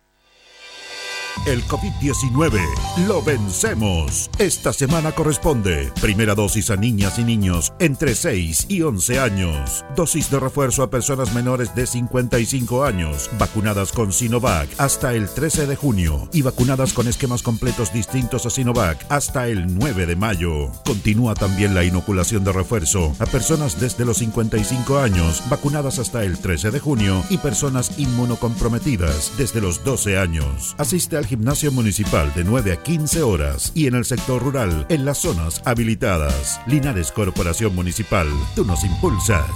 El 1.47 1.63
COVID-19 1.65 2.59
lo 3.07 3.23
vencemos. 3.23 4.31
Esta 4.39 4.73
semana 4.73 5.13
corresponde 5.13 5.93
primera 6.01 6.35
dosis 6.35 6.71
a 6.71 6.77
niñas 6.77 7.19
y 7.19 7.25
niños 7.25 7.75
entre 7.81 8.15
6 8.15 8.67
y 8.71 8.81
11 8.81 9.19
años. 9.19 9.85
Dosis 9.95 10.31
de 10.31 10.41
refuerzo 10.41 10.83
a 10.83 10.91
personas 10.91 11.35
menores 11.35 11.75
de 11.75 11.87
55 11.87 12.85
años, 12.85 13.29
vacunadas 13.39 13.93
con 13.93 14.13
Sinovac 14.13 14.69
hasta 14.79 15.13
el 15.13 15.29
13 15.29 15.67
de 15.67 15.77
junio 15.77 16.29
y 16.33 16.41
vacunadas 16.41 16.95
con 16.95 17.09
esquemas 17.09 17.43
completos 17.43 17.93
distintos 17.93 18.47
a 18.47 18.51
Sinovac 18.51 19.05
hasta 19.11 19.49
el 19.49 19.75
9 19.77 20.07
de 20.07 20.17
mayo. 20.17 20.71
Continúa 20.87 21.35
también 21.35 21.75
la 21.75 21.85
inoculación 21.85 22.45
de 22.45 22.53
refuerzo 22.53 23.15
a 23.19 23.27
personas 23.27 23.79
desde 23.79 24.07
los 24.07 24.19
55 24.19 24.99
años, 24.99 25.43
vacunadas 25.51 25.99
hasta 25.99 26.25
el 26.25 26.39
13 26.39 26.71
de 26.71 26.81
junio 26.81 27.23
y 27.29 27.37
personas 27.37 27.99
inmunocomprometidas 27.99 29.33
desde 29.37 29.61
los 29.61 29.85
12 29.85 30.17
años. 30.17 30.75
Asiste 30.79 31.19
al 31.19 31.24
gimnasio 31.27 31.73
municipal 31.73 32.33
de 32.35 32.45
9 32.45 32.73
a 32.73 32.83
15 32.83 33.23
horas 33.23 33.73
y 33.75 33.87
en 33.87 33.95
el 33.95 34.05
sector 34.05 34.43
rural 34.43 34.87
en 34.89 35.05
las 35.05 35.19
zonas 35.19 35.63
habilitadas. 35.65 36.61
Linares 36.67 37.13
Corporación 37.13 37.75
Municipal, 37.75 38.29
tú 38.55 38.65
nos 38.65 38.85
impulsas. 38.85 39.51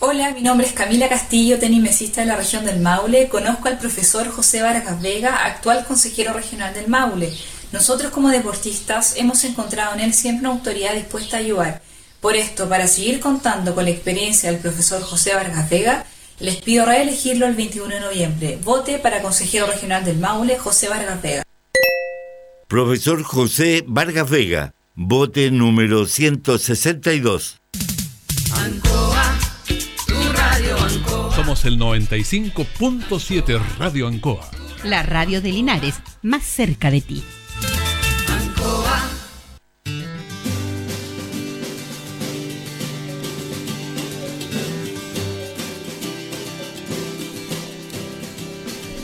Hola, 0.00 0.32
mi 0.32 0.42
nombre 0.42 0.66
es 0.66 0.72
Camila 0.72 1.08
Castillo, 1.08 1.58
tenimesista 1.58 2.22
de 2.22 2.26
la 2.26 2.36
región 2.36 2.64
del 2.64 2.80
Maule. 2.80 3.28
Conozco 3.28 3.68
al 3.68 3.78
profesor 3.78 4.28
José 4.28 4.60
Vargas 4.60 5.00
Vega, 5.00 5.44
actual 5.44 5.84
consejero 5.84 6.32
regional 6.32 6.74
del 6.74 6.88
Maule. 6.88 7.32
Nosotros 7.72 8.10
como 8.10 8.28
deportistas 8.28 9.14
hemos 9.16 9.44
encontrado 9.44 9.94
en 9.94 10.00
él 10.00 10.12
siempre 10.12 10.46
una 10.46 10.56
autoridad 10.56 10.94
dispuesta 10.94 11.36
a 11.36 11.40
ayudar. 11.40 11.82
Por 12.20 12.36
esto, 12.36 12.68
para 12.68 12.86
seguir 12.86 13.20
contando 13.20 13.74
con 13.74 13.84
la 13.84 13.90
experiencia 13.90 14.50
del 14.50 14.60
profesor 14.60 15.02
José 15.02 15.34
Vargas 15.34 15.70
Vega, 15.70 16.04
les 16.40 16.56
pido 16.56 16.86
reelegirlo 16.86 17.46
el 17.46 17.54
21 17.54 17.94
de 17.94 18.00
noviembre. 18.00 18.58
Vote 18.62 18.98
para 18.98 19.22
consejero 19.22 19.66
regional 19.66 20.04
del 20.04 20.18
Maule, 20.18 20.58
José 20.58 20.88
Vargas 20.88 21.22
Vega. 21.22 21.42
Profesor 22.68 23.22
José 23.22 23.84
Vargas 23.86 24.30
Vega, 24.30 24.74
vote 24.94 25.50
número 25.50 26.06
162. 26.06 27.60
Ancoa, 28.54 29.38
tu 30.06 30.32
radio 30.32 30.78
Ancoa. 30.78 31.36
Somos 31.36 31.64
el 31.64 31.78
95.7 31.78 33.60
Radio 33.78 34.06
Ancoa. 34.08 34.50
La 34.84 35.02
radio 35.02 35.40
de 35.42 35.52
Linares, 35.52 35.96
más 36.22 36.44
cerca 36.44 36.90
de 36.90 37.00
ti. 37.02 37.22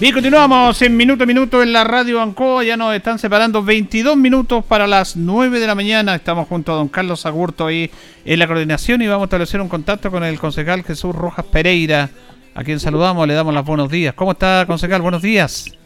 Bien, 0.00 0.14
continuamos 0.14 0.80
en 0.82 0.96
minuto 0.96 1.24
a 1.24 1.26
minuto 1.26 1.60
en 1.60 1.72
la 1.72 1.82
radio 1.82 2.22
Ancoa. 2.22 2.62
Ya 2.62 2.76
nos 2.76 2.94
están 2.94 3.18
separando 3.18 3.64
22 3.64 4.16
minutos 4.16 4.64
para 4.64 4.86
las 4.86 5.16
9 5.16 5.58
de 5.58 5.66
la 5.66 5.74
mañana. 5.74 6.14
Estamos 6.14 6.46
junto 6.46 6.72
a 6.72 6.76
don 6.76 6.86
Carlos 6.86 7.26
Agurto 7.26 7.66
ahí 7.66 7.90
en 8.24 8.38
la 8.38 8.46
coordinación 8.46 9.02
y 9.02 9.08
vamos 9.08 9.22
a 9.22 9.24
establecer 9.24 9.60
un 9.60 9.68
contacto 9.68 10.12
con 10.12 10.22
el 10.22 10.38
concejal 10.38 10.84
Jesús 10.84 11.16
Rojas 11.16 11.44
Pereira, 11.46 12.10
a 12.54 12.62
quien 12.62 12.78
saludamos, 12.78 13.26
le 13.26 13.34
damos 13.34 13.52
los 13.52 13.64
buenos 13.64 13.90
días. 13.90 14.14
¿Cómo 14.14 14.30
está, 14.30 14.66
concejal? 14.68 15.02
Buenos 15.02 15.20
días. 15.20 15.76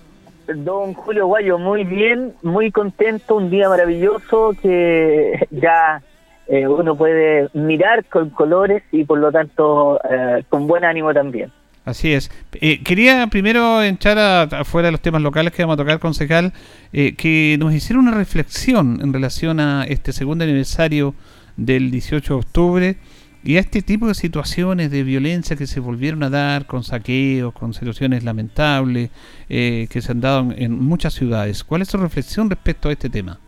Don 0.47 0.93
Julio 0.93 1.27
Guayo, 1.27 1.57
muy 1.57 1.85
bien, 1.85 2.35
muy 2.43 2.71
contento, 2.71 3.37
un 3.37 3.49
día 3.49 3.71
maravilloso 3.71 4.55
que 4.61 5.49
ya 5.51 6.03
eh, 6.49 6.69
uno 6.69 6.97
puede 6.97 7.49
mirar 7.55 8.05
con 8.05 8.29
colores 8.29 8.83
y 8.93 9.05
por 9.05 9.21
lo 9.21 9.33
tanto 9.33 9.99
eh, 10.05 10.45
con 10.51 10.67
buen 10.67 10.85
ánimo 10.85 11.15
también. 11.15 11.51
Así 11.85 12.13
es. 12.13 12.31
Eh, 12.55 12.83
quería 12.85 13.27
primero 13.27 13.83
echar 13.83 14.19
afuera 14.55 14.87
de 14.87 14.93
los 14.93 15.01
temas 15.01 15.21
locales 15.21 15.53
que 15.53 15.63
vamos 15.63 15.75
a 15.75 15.79
tocar, 15.79 15.99
concejal, 15.99 16.53
eh, 16.93 17.15
que 17.17 17.57
nos 17.59 17.75
hiciera 17.75 17.99
una 17.99 18.13
reflexión 18.13 19.01
en 19.03 19.13
relación 19.13 19.59
a 19.59 19.85
este 19.85 20.13
segundo 20.13 20.45
aniversario 20.45 21.15
del 21.57 21.91
18 21.91 22.35
de 22.35 22.39
octubre 22.39 22.97
y 23.43 23.57
a 23.57 23.61
este 23.61 23.83
tipo 23.83 24.07
de 24.07 24.15
situaciones 24.15 24.93
de 24.93 25.03
violencia 25.03 25.57
que 25.57 25.67
se 25.67 25.81
volvieron 25.81 26.23
a 26.23 26.31
dar 26.31 26.67
con 26.67 26.85
saqueos, 26.85 27.53
con 27.53 27.75
situaciones 27.75 28.23
lamentables 28.23 29.11
eh, 29.49 29.89
que 29.91 30.01
se 30.01 30.13
han 30.13 30.21
dado 30.21 30.53
en, 30.57 30.79
muchas 30.79 31.15
ciudades. 31.15 31.65
¿Cuál 31.65 31.83
es 31.83 31.89
su 31.89 31.97
reflexión 31.97 32.49
respecto 32.49 32.91
a 32.91 32.93
este 32.93 33.11
tema? 33.11 33.41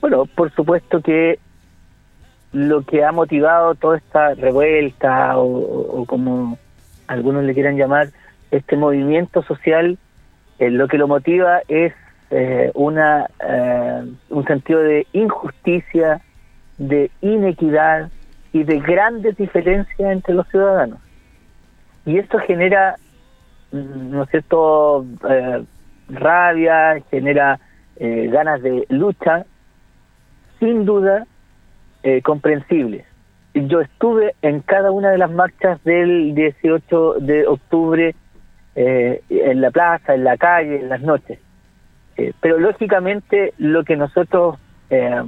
Bueno, 0.00 0.26
por 0.26 0.54
supuesto 0.54 1.00
que 1.00 1.40
lo 2.52 2.82
que 2.82 3.02
ha 3.02 3.10
motivado 3.10 3.74
toda 3.74 3.96
esta 3.96 4.34
revuelta 4.34 5.36
o 5.36 6.04
como 6.06 6.56
algunos 7.06 7.44
le 7.44 7.54
quieran 7.54 7.76
llamar, 7.76 8.08
este 8.50 8.76
movimiento 8.76 9.42
social 9.42 9.98
eh, 10.58 10.70
lo 10.70 10.88
que 10.88 10.98
lo 10.98 11.08
motiva 11.08 11.62
es 11.68 11.92
eh, 12.30 12.70
una 12.74 13.26
eh, 13.40 14.04
un 14.30 14.44
sentido 14.44 14.80
de 14.80 15.06
injusticia, 15.12 16.20
de 16.78 17.10
inequidad 17.20 18.10
y 18.52 18.62
de 18.62 18.78
grandes 18.80 19.36
diferencias 19.36 20.12
entre 20.12 20.34
los 20.34 20.48
ciudadanos. 20.48 21.00
Y 22.06 22.18
esto 22.18 22.38
genera, 22.38 22.96
mm, 23.72 24.10
¿no 24.10 24.22
es 24.24 24.30
cierto?, 24.30 25.06
rabia, 26.08 27.02
genera 27.10 27.58
ganas 27.98 28.60
de 28.62 28.84
lucha, 28.90 29.46
sin 30.60 30.84
duda 30.84 31.26
comprensibles. 32.22 33.06
Yo 33.54 33.80
estuve 33.80 34.34
en 34.42 34.60
cada 34.60 34.90
una 34.90 35.10
de 35.10 35.18
las 35.18 35.30
marchas 35.30 35.82
del 35.84 36.34
18 36.34 37.14
de 37.20 37.46
octubre 37.46 38.16
eh, 38.74 39.22
en 39.28 39.60
la 39.60 39.70
plaza, 39.70 40.14
en 40.14 40.24
la 40.24 40.36
calle, 40.36 40.80
en 40.80 40.88
las 40.88 41.00
noches. 41.02 41.38
Eh, 42.16 42.32
pero 42.40 42.58
lógicamente 42.58 43.54
lo 43.58 43.84
que 43.84 43.96
nosotros 43.96 44.58
eh, 44.90 45.22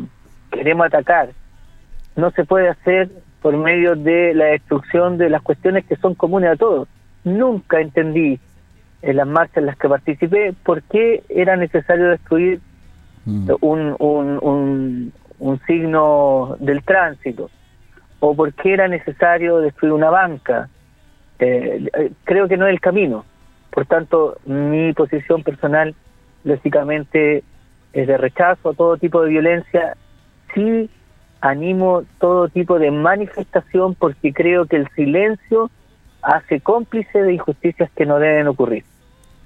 queremos 0.51 0.87
atacar 0.87 1.31
no 2.16 2.33
se 2.33 2.45
puede 2.45 2.68
hacer 2.68 3.11
por 3.43 3.57
medio 3.57 3.95
de 3.95 4.35
la 4.35 4.47
destrucción 4.47 5.18
de 5.18 5.31
las 5.31 5.43
cuestiones 5.43 5.85
que 5.85 5.95
son 5.95 6.16
comunes 6.16 6.51
a 6.51 6.57
todos. 6.57 6.89
Nunca 7.22 7.81
entendí 7.81 8.41
en 9.03 9.16
las 9.16 9.29
marchas 9.29 9.59
en 9.59 9.66
las 9.66 9.77
que 9.77 9.89
participé 9.89 10.53
por 10.64 10.83
qué 10.83 11.22
era 11.29 11.57
necesario 11.57 12.09
destruir 12.09 12.61
mm. 13.24 13.51
un, 13.61 13.95
un, 14.01 14.39
un, 14.43 15.12
un 15.39 15.61
signo 15.66 16.57
del 16.59 16.83
tránsito 16.83 17.51
o 18.20 18.34
por 18.34 18.52
qué 18.54 18.74
era 18.74 18.88
necesario 18.88 19.58
destruir 19.58 19.92
una 19.92 20.10
banca. 20.10 20.68
creo 21.38 22.48
que 22.48 22.56
no 22.56 22.66
es 22.66 22.72
el 22.72 22.80
camino. 22.80 23.24
Por 23.70 23.86
tanto, 23.86 24.38
mi 24.46 24.92
posición 24.94 25.42
personal, 25.42 25.94
lógicamente, 26.44 27.44
es 27.92 28.06
de 28.06 28.16
rechazo 28.16 28.70
a 28.70 28.74
todo 28.74 28.96
tipo 28.96 29.22
de 29.22 29.30
violencia. 29.30 29.96
Sí 30.54 30.88
animo 31.40 32.04
todo 32.18 32.48
tipo 32.48 32.78
de 32.78 32.90
manifestación 32.90 33.94
porque 33.94 34.32
creo 34.32 34.66
que 34.66 34.76
el 34.76 34.88
silencio 34.90 35.70
hace 36.22 36.60
cómplice 36.60 37.22
de 37.22 37.34
injusticias 37.34 37.90
que 37.94 38.06
no 38.06 38.18
deben 38.18 38.48
ocurrir. 38.48 38.84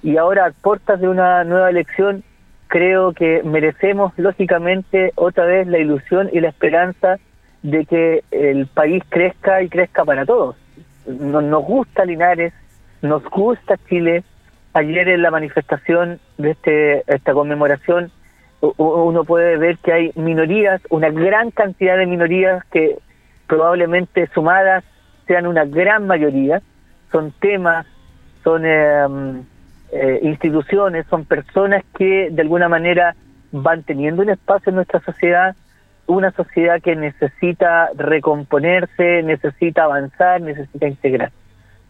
Y 0.03 0.17
ahora, 0.17 0.47
a 0.47 0.53
puertas 0.53 1.01
de 1.01 1.09
una 1.09 1.45
nueva 1.45 1.69
elección, 1.69 2.23
creo 2.69 3.13
que 3.13 3.43
merecemos, 3.43 4.13
lógicamente, 4.17 5.13
otra 5.15 5.45
vez 5.45 5.67
la 5.67 5.79
ilusión 5.79 6.31
y 6.33 6.41
la 6.41 6.49
esperanza 6.49 7.19
de 7.63 7.85
que 7.85 8.25
el 8.31 8.67
país 8.67 9.03
crezca 9.09 9.63
y 9.63 9.69
crezca 9.69 10.05
para 10.05 10.25
todos. 10.25 10.57
Nos 11.07 11.65
gusta 11.65 12.05
Linares, 12.05 12.53
nos 13.03 13.25
gusta 13.25 13.77
Chile. 13.89 14.25
Ayer 14.73 15.09
en 15.09 15.23
la 15.23 15.31
manifestación 15.31 16.21
de 16.39 16.53
este, 16.53 17.05
esta 17.13 17.33
conmemoración 17.33 18.13
uno 18.61 19.25
puede 19.25 19.57
ver 19.57 19.79
que 19.79 19.93
hay 19.93 20.13
minorías, 20.17 20.83
una 20.91 21.11
gran 21.11 21.51
cantidad 21.51 21.97
de 21.97 22.07
minorías 22.07 22.63
que 22.67 22.99
probablemente 23.47 24.29
sumadas 24.35 24.85
sean 25.27 25.47
una 25.47 25.65
gran 25.65 26.07
mayoría. 26.07 26.61
Son 27.11 27.33
temas, 27.41 27.87
son 28.45 28.67
em, 28.67 29.43
eh, 29.93 30.21
instituciones, 30.23 31.07
son 31.09 31.25
personas 31.25 31.83
que 31.97 32.29
de 32.31 32.43
alguna 32.43 32.69
manera 32.69 33.15
van 33.51 33.83
teniendo 33.83 34.23
un 34.23 34.31
espacio 34.31 34.71
en 34.71 34.77
nuestra 34.77 35.01
sociedad, 35.01 35.57
una 36.11 36.33
sociedad 36.33 36.81
que 36.81 36.97
necesita 36.97 37.91
recomponerse, 37.97 39.23
necesita 39.23 39.85
avanzar, 39.85 40.41
necesita 40.41 40.87
integrar 40.87 41.33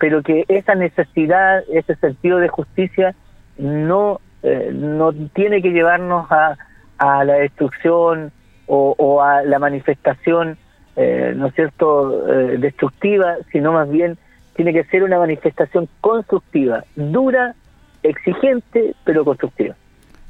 pero 0.01 0.23
que 0.23 0.47
esa 0.49 0.75
necesidad, 0.75 1.63
ese 1.71 1.95
sentido 1.97 2.39
de 2.39 2.49
justicia 2.49 3.15
no, 3.59 4.19
eh, 4.43 4.71
no 4.73 5.13
tiene 5.13 5.61
que 5.61 5.71
llevarnos 5.71 6.27
a, 6.33 6.57
a 6.97 7.23
la 7.25 7.35
destrucción 7.35 8.33
o, 8.73 9.21
a 9.21 9.43
la 9.43 9.59
manifestación, 9.59 10.57
eh, 10.97 11.35
¿no 11.37 11.51
cierto?, 11.51 12.33
eh, 12.33 12.57
destructiva, 12.59 13.35
sino 13.51 13.73
más 13.73 13.91
bien 13.91 14.17
tiene 14.55 14.73
que 14.73 14.85
ser 14.85 15.03
una 15.03 15.19
manifestación 15.19 15.89
constructiva, 16.01 16.85
dura, 16.95 17.55
exigente, 18.03 18.95
pero 19.05 19.25
constructiva. 19.25 19.75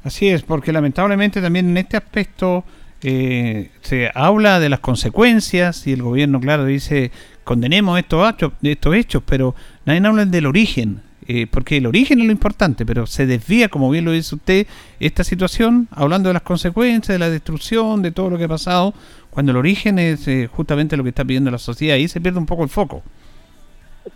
Así 0.03 0.27
es, 0.29 0.41
porque 0.41 0.73
lamentablemente 0.73 1.39
también 1.39 1.69
en 1.69 1.77
este 1.77 1.97
aspecto 1.97 2.65
se 3.01 4.11
habla 4.13 4.59
de 4.59 4.69
las 4.69 4.79
consecuencias 4.79 5.87
y 5.87 5.93
el 5.93 6.03
gobierno, 6.03 6.39
claro, 6.39 6.65
dice 6.65 7.11
condenemos 7.43 7.97
estos 7.97 8.29
hechos, 8.29 8.53
estos 8.61 8.95
hechos 8.95 9.23
pero 9.25 9.55
nadie 9.85 10.05
habla 10.05 10.25
del 10.25 10.45
origen, 10.45 11.01
eh, 11.27 11.47
porque 11.49 11.77
el 11.77 11.85
origen 11.85 12.19
es 12.19 12.25
lo 12.25 12.31
importante, 12.31 12.85
pero 12.85 13.05
se 13.05 13.25
desvía, 13.25 13.69
como 13.69 13.89
bien 13.89 14.05
lo 14.05 14.11
dice 14.11 14.35
usted, 14.35 14.67
esta 14.99 15.23
situación, 15.23 15.87
hablando 15.91 16.29
de 16.29 16.33
las 16.33 16.41
consecuencias, 16.41 17.15
de 17.15 17.19
la 17.19 17.29
destrucción, 17.29 18.01
de 18.01 18.11
todo 18.11 18.29
lo 18.29 18.37
que 18.37 18.45
ha 18.45 18.49
pasado, 18.49 18.93
cuando 19.29 19.51
el 19.51 19.57
origen 19.57 19.99
es 19.99 20.27
eh, 20.27 20.49
justamente 20.51 20.97
lo 20.97 21.03
que 21.03 21.09
está 21.09 21.23
pidiendo 21.23 21.51
la 21.51 21.57
sociedad, 21.57 21.95
y 21.97 22.07
se 22.07 22.19
pierde 22.19 22.39
un 22.39 22.45
poco 22.45 22.63
el 22.63 22.69
foco. 22.69 23.03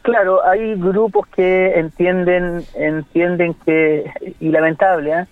Claro, 0.01 0.45
hay 0.45 0.75
grupos 0.75 1.27
que 1.27 1.73
entienden, 1.75 2.63
entienden 2.73 3.55
que, 3.65 4.11
y 4.39 4.49
lamentable, 4.49 5.11
¿eh? 5.11 5.25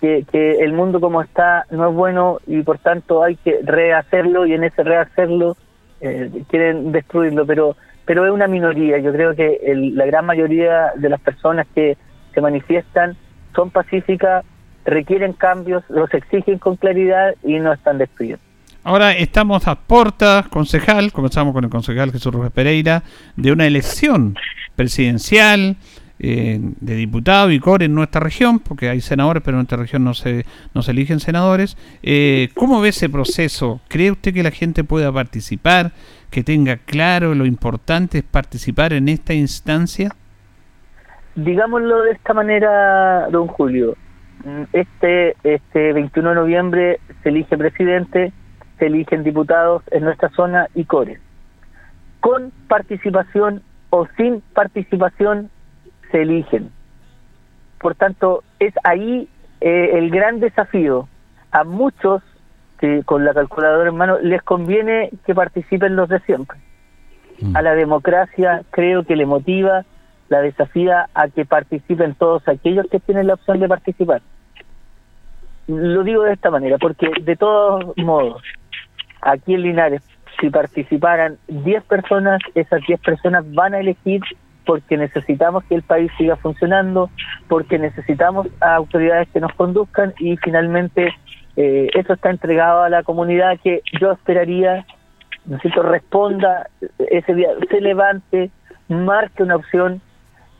Que, 0.00 0.24
que 0.30 0.60
el 0.60 0.72
mundo 0.72 1.00
como 1.00 1.22
está 1.22 1.66
no 1.70 1.88
es 1.88 1.94
bueno 1.94 2.38
y 2.46 2.62
por 2.62 2.78
tanto 2.78 3.22
hay 3.22 3.36
que 3.36 3.60
rehacerlo 3.62 4.46
y 4.46 4.54
en 4.54 4.64
ese 4.64 4.82
rehacerlo 4.82 5.56
eh, 6.00 6.30
quieren 6.48 6.92
destruirlo, 6.92 7.46
pero 7.46 7.76
pero 8.04 8.26
es 8.26 8.32
una 8.32 8.48
minoría. 8.48 8.98
Yo 8.98 9.12
creo 9.12 9.34
que 9.34 9.60
la 9.94 10.06
gran 10.06 10.26
mayoría 10.26 10.92
de 10.96 11.08
las 11.08 11.20
personas 11.20 11.66
que 11.74 11.96
se 12.34 12.40
manifiestan 12.40 13.16
son 13.54 13.70
pacíficas, 13.70 14.44
requieren 14.84 15.32
cambios, 15.32 15.84
los 15.88 16.12
exigen 16.12 16.58
con 16.58 16.76
claridad 16.76 17.34
y 17.44 17.58
no 17.58 17.72
están 17.72 17.98
destruyendo. 17.98 18.42
Ahora 18.84 19.12
estamos 19.12 19.68
a 19.68 19.76
puertas, 19.76 20.48
concejal, 20.48 21.12
comenzamos 21.12 21.54
con 21.54 21.62
el 21.62 21.70
concejal 21.70 22.10
Jesús 22.10 22.34
Rubén 22.34 22.50
Pereira, 22.50 23.04
de 23.36 23.52
una 23.52 23.66
elección 23.66 24.36
presidencial 24.74 25.76
eh, 26.24 26.60
de 26.80 26.94
diputado 26.94 27.50
y 27.50 27.58
core 27.58 27.86
en 27.86 27.96
nuestra 27.96 28.20
región, 28.20 28.60
porque 28.60 28.88
hay 28.88 29.00
senadores, 29.00 29.42
pero 29.42 29.56
en 29.56 29.62
nuestra 29.62 29.78
región 29.78 30.04
no 30.04 30.14
se, 30.14 30.46
no 30.72 30.82
se 30.82 30.92
eligen 30.92 31.18
senadores. 31.18 31.76
Eh, 32.00 32.50
¿Cómo 32.54 32.80
ve 32.80 32.90
ese 32.90 33.08
proceso? 33.08 33.80
¿Cree 33.88 34.12
usted 34.12 34.32
que 34.32 34.44
la 34.44 34.52
gente 34.52 34.84
pueda 34.84 35.10
participar? 35.10 35.90
¿Que 36.30 36.44
tenga 36.44 36.76
claro 36.76 37.34
lo 37.34 37.44
importante 37.44 38.18
es 38.18 38.24
participar 38.24 38.92
en 38.92 39.08
esta 39.08 39.34
instancia? 39.34 40.14
Digámoslo 41.34 42.02
de 42.02 42.12
esta 42.12 42.34
manera, 42.34 43.28
don 43.30 43.48
Julio. 43.48 43.96
Este, 44.72 45.34
este 45.42 45.92
21 45.92 46.28
de 46.28 46.34
noviembre 46.36 47.00
se 47.24 47.30
elige 47.30 47.58
presidente, 47.58 48.32
se 48.78 48.86
eligen 48.86 49.24
diputados 49.24 49.82
en 49.90 50.04
nuestra 50.04 50.28
zona 50.30 50.68
y 50.76 50.84
core. 50.84 51.18
Con 52.20 52.52
participación 52.68 53.62
o 53.90 54.06
sin 54.16 54.40
participación 54.54 55.50
se 56.12 56.22
eligen. 56.22 56.70
Por 57.80 57.96
tanto, 57.96 58.44
es 58.60 58.72
ahí 58.84 59.28
eh, 59.60 59.90
el 59.94 60.10
gran 60.10 60.38
desafío. 60.38 61.08
A 61.50 61.64
muchos 61.64 62.22
que 62.78 63.02
con 63.04 63.24
la 63.24 63.34
calculadora 63.34 63.90
en 63.90 63.96
mano 63.96 64.18
les 64.20 64.42
conviene 64.42 65.10
que 65.26 65.34
participen 65.34 65.96
los 65.96 66.08
de 66.08 66.20
siempre. 66.20 66.58
Mm. 67.40 67.56
A 67.56 67.62
la 67.62 67.74
democracia 67.74 68.62
creo 68.70 69.04
que 69.04 69.16
le 69.16 69.26
motiva, 69.26 69.84
la 70.28 70.40
desafía 70.40 71.08
a 71.14 71.28
que 71.28 71.44
participen 71.44 72.14
todos 72.14 72.46
aquellos 72.48 72.86
que 72.90 73.00
tienen 73.00 73.26
la 73.26 73.34
opción 73.34 73.60
de 73.60 73.68
participar. 73.68 74.22
Lo 75.66 76.02
digo 76.02 76.22
de 76.22 76.32
esta 76.32 76.50
manera, 76.50 76.78
porque 76.78 77.10
de 77.20 77.36
todos 77.36 77.96
modos, 77.98 78.42
aquí 79.20 79.54
en 79.54 79.62
Linares, 79.62 80.02
si 80.40 80.50
participaran 80.50 81.36
10 81.48 81.84
personas, 81.84 82.40
esas 82.54 82.80
10 82.86 83.00
personas 83.00 83.44
van 83.54 83.74
a 83.74 83.80
elegir 83.80 84.22
porque 84.64 84.96
necesitamos 84.96 85.64
que 85.64 85.74
el 85.74 85.82
país 85.82 86.10
siga 86.16 86.36
funcionando, 86.36 87.10
porque 87.48 87.78
necesitamos 87.78 88.46
a 88.60 88.74
autoridades 88.76 89.28
que 89.30 89.40
nos 89.40 89.52
conduzcan 89.54 90.14
y 90.18 90.36
finalmente 90.36 91.14
eh, 91.56 91.88
eso 91.94 92.14
está 92.14 92.30
entregado 92.30 92.82
a 92.82 92.88
la 92.88 93.02
comunidad 93.02 93.58
que 93.62 93.82
yo 94.00 94.12
esperaría, 94.12 94.86
necesito 95.46 95.82
responda 95.82 96.68
ese 96.98 97.34
día, 97.34 97.50
se 97.68 97.80
levante, 97.80 98.50
marque 98.88 99.42
una 99.42 99.56
opción 99.56 100.00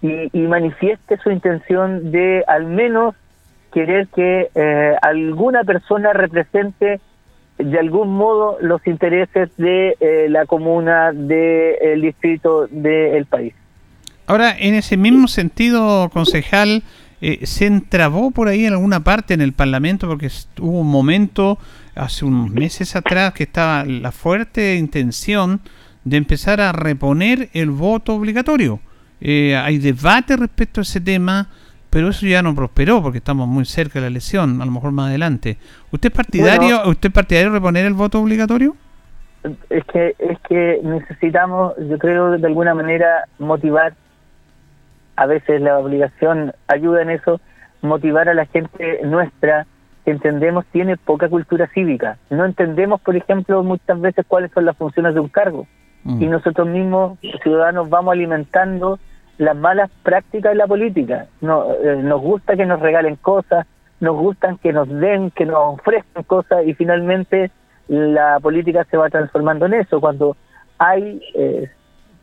y, 0.03 0.29
manifieste 0.49 1.17
su 1.19 1.31
intención 1.31 2.11
de 2.11 2.45
al 2.49 2.67
menos 2.67 3.15
querer 3.73 4.09
que 4.09 4.51
eh, 4.55 4.97
alguna 5.01 5.63
persona 5.63 6.13
represente 6.13 7.01
de 7.59 7.79
algún 7.79 8.15
modo 8.15 8.59
los 8.61 8.85
intereses 8.87 9.51
de 9.57 9.97
eh, 10.01 10.27
la 10.29 10.47
comuna, 10.47 11.13
del 11.13 12.01
distrito, 12.01 12.67
del 12.67 13.27
país. 13.27 13.55
Ahora, 14.27 14.57
en 14.59 14.75
ese 14.75 14.97
mismo 14.97 15.29
sentido, 15.29 16.09
concejal, 16.11 16.83
eh, 17.20 17.47
¿se 17.47 17.66
entrabó 17.66 18.31
por 18.31 18.49
ahí 18.49 18.66
en 18.66 18.73
alguna 18.73 19.01
parte 19.01 19.35
en 19.35 19.41
el 19.41 19.53
Parlamento? 19.53 20.09
Porque 20.09 20.31
hubo 20.61 20.81
un 20.81 20.91
momento, 20.91 21.59
hace 21.95 22.25
unos 22.25 22.51
meses 22.51 22.97
atrás, 22.97 23.33
que 23.33 23.45
estaba 23.45 23.85
la 23.85 24.12
fuerte 24.12 24.77
intención 24.77 25.61
de 26.05 26.16
empezar 26.16 26.61
a 26.61 26.73
reponer 26.73 27.49
el 27.53 27.70
voto 27.70 28.14
obligatorio. 28.14 28.81
eh, 29.20 29.57
hay 29.57 29.79
debate 29.79 30.37
respecto 30.37 30.81
a 30.81 30.83
ese 30.83 31.01
tema, 31.01 31.49
pero 31.91 32.09
eso 32.09 32.27
ya 32.27 32.43
no 32.43 32.55
prosperó 32.55 33.03
porque 33.03 33.18
estamos 33.18 33.47
muy 33.47 33.64
cerca 33.66 34.01
de 34.01 34.01
la 34.01 34.07
elección, 34.07 34.61
a 34.61 34.64
lo 34.64 34.73
mejor 34.73 34.93
más 34.93 35.11
adelante. 35.11 35.59
¿Usted 35.93 36.09
es 36.11 36.16
partidario, 36.16 36.89
usted 36.89 37.11
es 37.11 37.14
partidario 37.14 37.51
de 37.51 37.59
reponer 37.59 37.87
el 37.87 37.93
voto 37.93 38.18
obligatorio? 38.20 38.75
Es 39.68 39.85
que 39.93 40.16
es 40.18 40.39
que 40.49 40.81
necesitamos, 40.83 41.75
yo 41.89 41.99
creo, 41.99 42.31
de 42.39 42.47
alguna 42.47 42.75
manera 42.75 43.29
motivar. 43.39 43.95
A 45.17 45.27
veces 45.27 45.61
la 45.61 45.79
obligación 45.79 46.53
ayuda 46.69 47.03
en 47.03 47.11
eso, 47.11 47.41
motivar 47.81 48.29
a 48.29 48.35
la 48.35 48.47
gente 48.47 49.01
nuestra 49.05 49.67
que 50.05 50.11
entendemos 50.11 50.65
tiene 50.67 50.97
poca 50.97 51.29
cultura 51.29 51.69
cívica. 51.69 52.19
No 52.31 52.45
entendemos, 52.45 53.01
por 53.01 53.17
ejemplo, 53.17 53.63
muchas 53.63 54.01
veces 54.01 54.25
cuáles 54.27 54.51
son 54.53 54.65
las 54.65 54.77
funciones 54.77 55.15
de 55.15 55.21
un 55.21 55.29
cargo. 55.29 55.67
Mm. 56.05 56.23
Y 56.23 56.27
nosotros 56.27 56.67
mismos, 56.67 57.19
ciudadanos, 57.43 57.89
vamos 57.89 58.13
alimentando 58.13 58.99
las 59.39 59.57
malas 59.57 59.91
prácticas 60.03 60.53
de 60.53 60.59
la 60.59 60.67
política. 60.67 61.27
No, 61.41 61.73
eh, 61.73 61.97
nos 62.03 62.21
gusta 62.21 62.57
que 62.57 62.67
nos 62.67 62.81
regalen 62.81 63.17
cosas, 63.17 63.67
nos 64.01 64.17
gustan 64.17 64.59
que 64.59 64.73
nos 64.73 64.89
den, 64.89 65.31
que 65.31 65.47
nos 65.47 65.79
ofrezcan 65.79 66.25
cosas 66.25 66.67
y 66.67 66.75
finalmente 66.75 67.51
la 67.89 68.39
política 68.41 68.85
se 68.91 68.97
va 68.97 69.11
transformando 69.11 69.67
en 69.67 69.75
eso. 69.75 70.01
Cuando 70.01 70.37
hay 70.79 71.23
eh, 71.35 71.71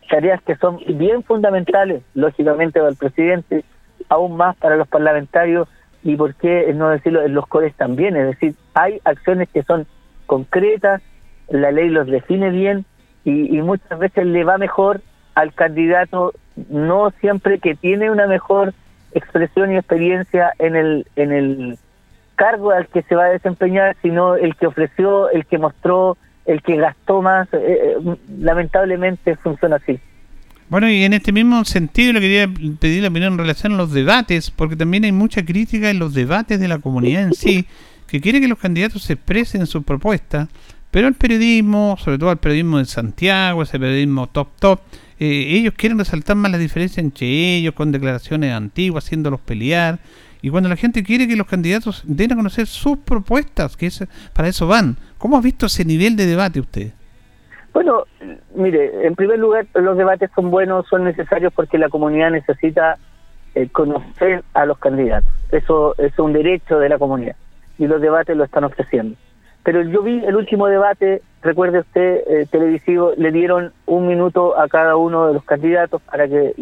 tareas 0.10 0.42
que 0.44 0.56
son 0.56 0.80
bien 0.88 1.24
fundamentales, 1.24 2.04
lógicamente 2.14 2.80
para 2.80 2.92
el 2.92 2.98
presidente, 2.98 3.64
aún 4.10 4.36
más 4.36 4.56
para 4.58 4.76
los 4.76 4.88
parlamentarios 4.88 5.68
y 6.04 6.16
por 6.16 6.36
qué 6.36 6.74
no 6.74 6.90
decirlo 6.90 7.22
en 7.22 7.34
los 7.34 7.48
CODES 7.48 7.76
también. 7.76 8.16
Es 8.16 8.28
decir, 8.28 8.56
hay 8.74 9.00
acciones 9.06 9.50
que 9.50 9.64
son 9.64 9.86
concretas, 10.26 11.02
la 11.50 11.72
ley 11.72 11.90
los 11.90 12.08
define 12.08 12.50
bien 12.50 12.86
y, 13.24 13.58
y 13.58 13.62
muchas 13.62 13.98
veces 14.00 14.26
le 14.26 14.44
va 14.44 14.58
mejor 14.58 15.02
al 15.36 15.54
candidato 15.54 16.34
no 16.70 17.12
siempre 17.22 17.60
que 17.60 17.76
tiene 17.76 18.12
una 18.12 18.28
mejor 18.28 18.74
expresión 19.14 19.72
y 19.72 19.78
experiencia 19.78 20.54
en 20.60 20.76
el 20.76 21.08
en 21.16 21.32
el 21.32 21.78
cargo 22.36 22.72
al 22.72 22.88
que 22.88 23.02
se 23.04 23.16
va 23.16 23.26
a 23.26 23.30
desempeñar, 23.30 23.98
sino 24.02 24.36
el 24.36 24.56
que 24.56 24.68
ofreció, 24.68 25.30
el 25.30 25.46
que 25.46 25.58
mostró, 25.58 26.18
el 26.46 26.62
que 26.62 26.78
gastó 26.78 27.22
más. 27.22 27.48
eh, 27.54 27.58
eh, 27.58 28.18
lamentablemente 28.40 29.36
funciona 29.38 29.78
así. 29.78 30.00
Bueno, 30.70 30.88
y 30.88 31.04
en 31.04 31.14
este 31.14 31.32
mismo 31.32 31.66
sentido 31.66 32.14
le 32.14 32.22
quería 32.22 32.48
pedir 32.80 33.02
la 33.02 33.10
opinión 33.10 33.34
en 33.34 33.40
relación 33.40 33.74
a 33.74 33.78
los 33.78 33.92
debates, 33.92 34.52
porque 34.52 34.76
también 34.76 35.04
hay 35.04 35.12
mucha 35.12 35.44
crítica 35.44 35.90
en 35.90 35.98
los 35.98 36.14
debates 36.14 36.60
de 36.60 36.68
la 36.68 36.78
comunidad 36.78 37.24
en 37.24 37.34
sí, 37.34 37.66
que 38.06 38.22
quiere 38.22 38.40
que 38.40 38.48
los 38.48 38.60
candidatos 38.60 39.02
se 39.02 39.14
expresen 39.14 39.66
sus 39.66 39.84
propuestas, 39.84 40.48
pero 40.92 41.08
el 41.08 41.16
periodismo, 41.16 41.98
sobre 42.00 42.20
todo 42.20 42.32
el 42.32 42.38
periodismo 42.38 42.78
de 42.78 42.86
Santiago, 42.86 43.64
ese 43.64 43.80
periodismo 43.80 44.28
top 44.28 44.50
top, 44.60 44.80
eh, 45.20 45.48
ellos 45.50 45.74
quieren 45.76 45.98
resaltar 45.98 46.36
más 46.36 46.52
la 46.52 46.60
diferencia 46.60 47.02
entre 47.02 47.28
ellos, 47.28 47.74
con 47.74 47.92
declaraciones 47.92 48.54
antiguas, 48.54 49.06
haciéndolos 49.06 49.42
pelear, 49.42 50.00
y 50.42 50.50
cuando 50.50 50.70
la 50.70 50.76
gente 50.76 51.04
quiere 51.04 51.28
que 51.28 51.36
los 51.36 51.48
candidatos 51.48 52.04
den 52.06 52.32
a 52.32 52.36
conocer 52.36 52.68
sus 52.68 53.00
propuestas, 53.00 53.76
que 53.76 53.88
es, 53.88 54.04
para 54.34 54.48
eso 54.48 54.68
van. 54.68 54.98
¿Cómo 55.20 55.38
ha 55.38 55.42
visto 55.42 55.68
ese 55.68 55.86
nivel 55.86 56.16
de 56.16 56.26
debate 56.26 56.60
usted? 56.60 56.94
Bueno, 57.74 58.06
mire, 58.56 59.06
en 59.06 59.16
primer 59.16 59.38
lugar, 59.38 59.68
los 59.76 59.96
debates 59.96 60.32
son 60.34 60.50
buenos, 60.50 60.88
son 60.88 61.04
necesarios 61.04 61.54
porque 61.54 61.78
la 61.78 61.90
comunidad 61.90 62.32
necesita 62.32 62.98
eh, 63.54 63.70
conocer 63.70 64.44
a 64.54 64.66
los 64.66 64.80
candidatos. 64.80 65.32
Eso 65.52 65.94
es 65.98 66.18
un 66.18 66.34
derecho 66.34 66.80
de 66.80 66.90
la 66.90 66.98
comunidad 66.98 67.36
y 67.78 67.86
los 67.86 68.02
debates 68.02 68.36
lo 68.36 68.46
están 68.46 68.64
ofreciendo. 68.64 69.16
Pero 69.64 69.84
yo 69.84 70.02
vi 70.02 70.24
el 70.26 70.36
último 70.36 70.68
debate, 70.68 71.22
recuerde 71.44 71.80
usted, 71.80 72.22
eh, 72.28 72.48
televisivo, 72.50 73.14
le 73.18 73.32
dieron 73.32 73.74
un 73.86 74.08
minuto 74.08 74.58
a 74.58 74.68
cada 74.68 74.96
uno 74.96 75.28
de 75.28 75.34
los 75.34 75.44
candidatos 75.44 76.02
para 76.02 76.28
que 76.28 76.54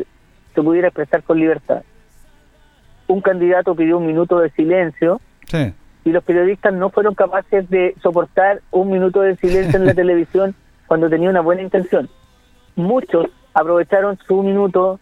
se 0.53 0.61
pudiera 0.61 0.87
expresar 0.87 1.23
con 1.23 1.39
libertad. 1.39 1.83
Un 3.07 3.21
candidato 3.21 3.75
pidió 3.75 3.99
un 3.99 4.07
minuto 4.07 4.39
de 4.39 4.49
silencio 4.49 5.21
Sí. 5.47 5.73
Y 6.07 6.11
los 6.13 6.23
periodistas 6.23 6.73
no 6.73 6.89
fueron 6.89 7.15
capaces 7.15 7.69
de 7.69 7.93
soportar 8.01 8.61
un 8.71 8.89
minuto 8.89 9.19
de 9.21 9.35
silencio 9.35 9.77
en 9.77 9.85
la 9.85 9.93
televisión 10.01 10.55
cuando 10.87 11.09
tenía 11.09 11.29
una 11.29 11.41
buena 11.41 11.61
intención. 11.61 12.07
Muchos 12.77 13.25
aprovecharon 13.53 14.17
su 14.25 14.41
minuto 14.41 14.99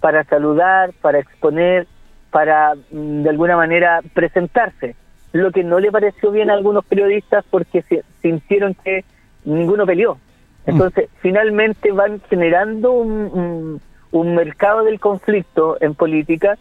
para 0.00 0.24
saludar, 0.24 0.90
para 1.00 1.20
exponer, 1.20 1.86
para 2.30 2.74
mm, 2.90 3.22
de 3.22 3.30
alguna 3.30 3.56
manera 3.56 4.00
presentarse, 4.14 4.96
lo 5.32 5.52
que 5.52 5.62
no 5.62 5.78
le 5.78 5.92
pareció 5.92 6.30
bien 6.32 6.50
a 6.50 6.54
algunos 6.54 6.84
periodistas 6.84 7.44
porque 7.50 7.84
sintieron 8.20 8.74
que 8.74 9.04
ninguno 9.44 9.86
peleó. 9.86 10.18
Entonces, 10.66 11.08
finalmente 11.20 11.92
van 11.92 12.20
generando 12.28 12.92
un, 12.92 13.10
un- 13.32 13.80
un 14.10 14.34
mercado 14.34 14.82
del 14.84 14.98
conflicto 14.98 15.76
en 15.80 15.94
política 15.94 16.58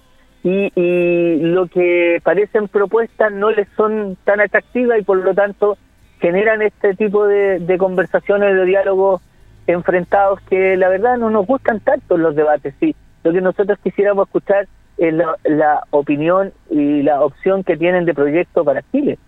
y, 0.47 0.71
y 0.75 1.39
lo 1.41 1.67
que 1.67 2.21
parecen 2.23 2.67
propuestas 2.67 3.31
no 3.31 3.51
les 3.51 3.67
son 3.75 4.17
tan 4.23 4.39
atractivas 4.39 4.99
y 4.99 5.03
por 5.03 5.17
lo 5.17 5.33
tanto 5.33 5.77
generan 6.19 6.61
este 6.61 6.95
tipo 6.95 7.27
de, 7.27 7.59
de 7.59 7.77
conversaciones, 7.77 8.55
de 8.55 8.65
diálogos 8.65 9.21
enfrentados 9.67 10.39
que 10.41 10.77
la 10.77 10.87
verdad 10.87 11.17
no 11.17 11.29
nos 11.29 11.45
gustan 11.45 11.81
tanto 11.81 12.17
los 12.17 12.35
debates. 12.35 12.73
Sí, 12.79 12.95
lo 13.23 13.33
que 13.33 13.41
nosotros 13.41 13.77
quisiéramos 13.83 14.27
escuchar 14.27 14.67
es 14.97 15.13
la, 15.13 15.35
la 15.43 15.83
opinión 15.91 16.53
y 16.69 17.03
la 17.03 17.21
opción 17.21 17.63
que 17.63 17.75
tienen 17.75 18.05
de 18.05 18.13
proyecto 18.13 18.63
para 18.63 18.83
Chile. 18.91 19.19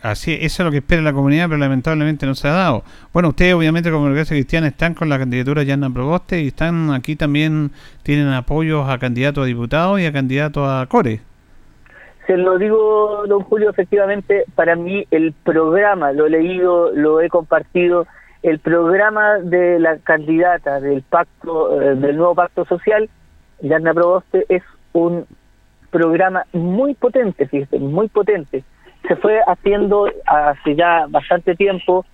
Así, 0.00 0.38
eso 0.40 0.62
es 0.62 0.64
lo 0.64 0.70
que 0.70 0.78
espera 0.78 1.02
la 1.02 1.12
comunidad, 1.12 1.46
pero 1.48 1.58
lamentablemente 1.58 2.24
no 2.24 2.34
se 2.36 2.46
ha 2.46 2.52
dado. 2.52 2.84
Bueno, 3.12 3.30
ustedes 3.30 3.54
obviamente 3.54 3.90
como 3.90 4.04
Democracia 4.04 4.36
Cristiana 4.36 4.68
están 4.68 4.94
con 4.94 5.08
la 5.08 5.18
candidatura 5.18 5.62
de 5.62 5.66
Yanna 5.66 5.90
Proboste 5.90 6.40
y 6.40 6.48
están 6.48 6.92
aquí 6.92 7.16
también, 7.16 7.72
tienen 8.04 8.28
apoyos 8.28 8.88
a 8.88 8.98
candidatos 8.98 9.42
a 9.42 9.46
diputados 9.46 10.00
y 10.00 10.06
a 10.06 10.12
candidatos 10.12 10.68
a 10.68 10.86
core. 10.86 11.20
Se 12.28 12.36
lo 12.36 12.58
digo, 12.58 13.24
don 13.26 13.42
Julio, 13.42 13.70
efectivamente, 13.70 14.44
para 14.54 14.76
mí 14.76 15.06
el 15.10 15.32
programa, 15.32 16.12
lo 16.12 16.26
he 16.26 16.30
leído, 16.30 16.92
lo 16.92 17.20
he 17.20 17.28
compartido, 17.28 18.06
el 18.42 18.60
programa 18.60 19.38
de 19.38 19.80
la 19.80 19.98
candidata 19.98 20.78
del 20.80 21.02
pacto, 21.02 21.80
eh, 21.80 21.96
del 21.96 22.16
nuevo 22.16 22.34
pacto 22.34 22.64
social, 22.66 23.08
Yarna 23.62 23.94
Proboste, 23.94 24.44
es 24.48 24.62
un 24.92 25.26
programa 25.90 26.44
muy 26.52 26.94
potente, 26.94 27.48
fíjese, 27.48 27.78
muy 27.78 28.08
potente. 28.08 28.62
Se 29.08 29.16
fue 29.16 29.40
haciendo 29.46 30.06
hace 30.26 30.76
ya 30.76 31.06
bastante 31.08 31.56
tiempo 31.56 32.04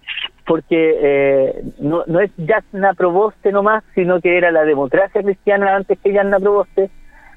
porque 0.47 0.99
eh, 1.03 1.65
no, 1.81 2.05
no 2.07 2.21
es 2.21 2.31
Yarna 2.37 2.95
Proboste 2.95 3.51
nomás, 3.51 3.83
sino 3.95 4.21
que 4.21 4.39
era 4.39 4.53
la 4.53 4.65
democracia 4.65 5.23
cristiana 5.23 5.75
antes 5.75 5.99
que 5.99 6.13
Yarna 6.13 6.39
Proboste, 6.39 6.91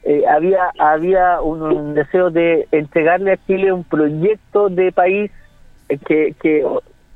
eh, 0.04 0.24
había 0.30 0.72
había 0.78 1.42
un, 1.42 1.96
deseo 1.96 2.30
de 2.30 2.68
entregarle 2.72 3.34
a 3.34 3.46
Chile 3.48 3.74
un 3.74 3.84
proyecto 3.84 4.70
de 4.70 4.92
país 4.92 5.32
que, 6.06 6.36
que, 6.40 6.66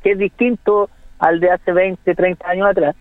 que 0.03 0.11
es 0.11 0.17
distinto 0.17 0.89
al 1.19 1.39
de 1.39 1.51
hace 1.51 1.71
20, 1.71 2.15
30 2.15 2.49
años 2.49 2.67
atrás. 2.67 2.95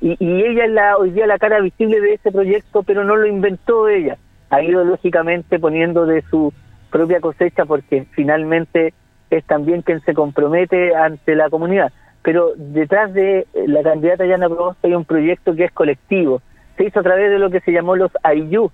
Y, 0.00 0.16
y 0.18 0.42
ella 0.44 0.66
es 0.66 0.70
la, 0.70 0.96
hoy 0.98 1.10
día 1.10 1.26
la 1.26 1.38
cara 1.38 1.60
visible 1.60 2.00
de 2.00 2.14
ese 2.14 2.30
proyecto, 2.30 2.82
pero 2.82 3.04
no 3.04 3.16
lo 3.16 3.26
inventó 3.26 3.88
ella. 3.88 4.18
Ha 4.50 4.62
ido 4.62 4.84
lógicamente 4.84 5.58
poniendo 5.58 6.04
de 6.04 6.22
su 6.30 6.52
propia 6.94 7.20
cosecha 7.20 7.64
porque 7.64 8.06
finalmente 8.12 8.94
es 9.28 9.44
también 9.46 9.82
quien 9.82 10.00
se 10.02 10.14
compromete 10.14 10.94
ante 10.94 11.34
la 11.34 11.50
comunidad. 11.50 11.90
Pero 12.22 12.52
detrás 12.56 13.12
de 13.12 13.40
eh, 13.40 13.46
la 13.66 13.82
candidata 13.82 14.24
Yana 14.24 14.48
Proboste 14.48 14.86
hay 14.86 14.94
un 14.94 15.04
proyecto 15.04 15.56
que 15.56 15.64
es 15.64 15.72
colectivo. 15.72 16.40
Se 16.76 16.84
hizo 16.84 17.00
a 17.00 17.02
través 17.02 17.32
de 17.32 17.40
lo 17.40 17.50
que 17.50 17.58
se 17.62 17.72
llamó 17.72 17.96
los 17.96 18.12
AIU. 18.22 18.70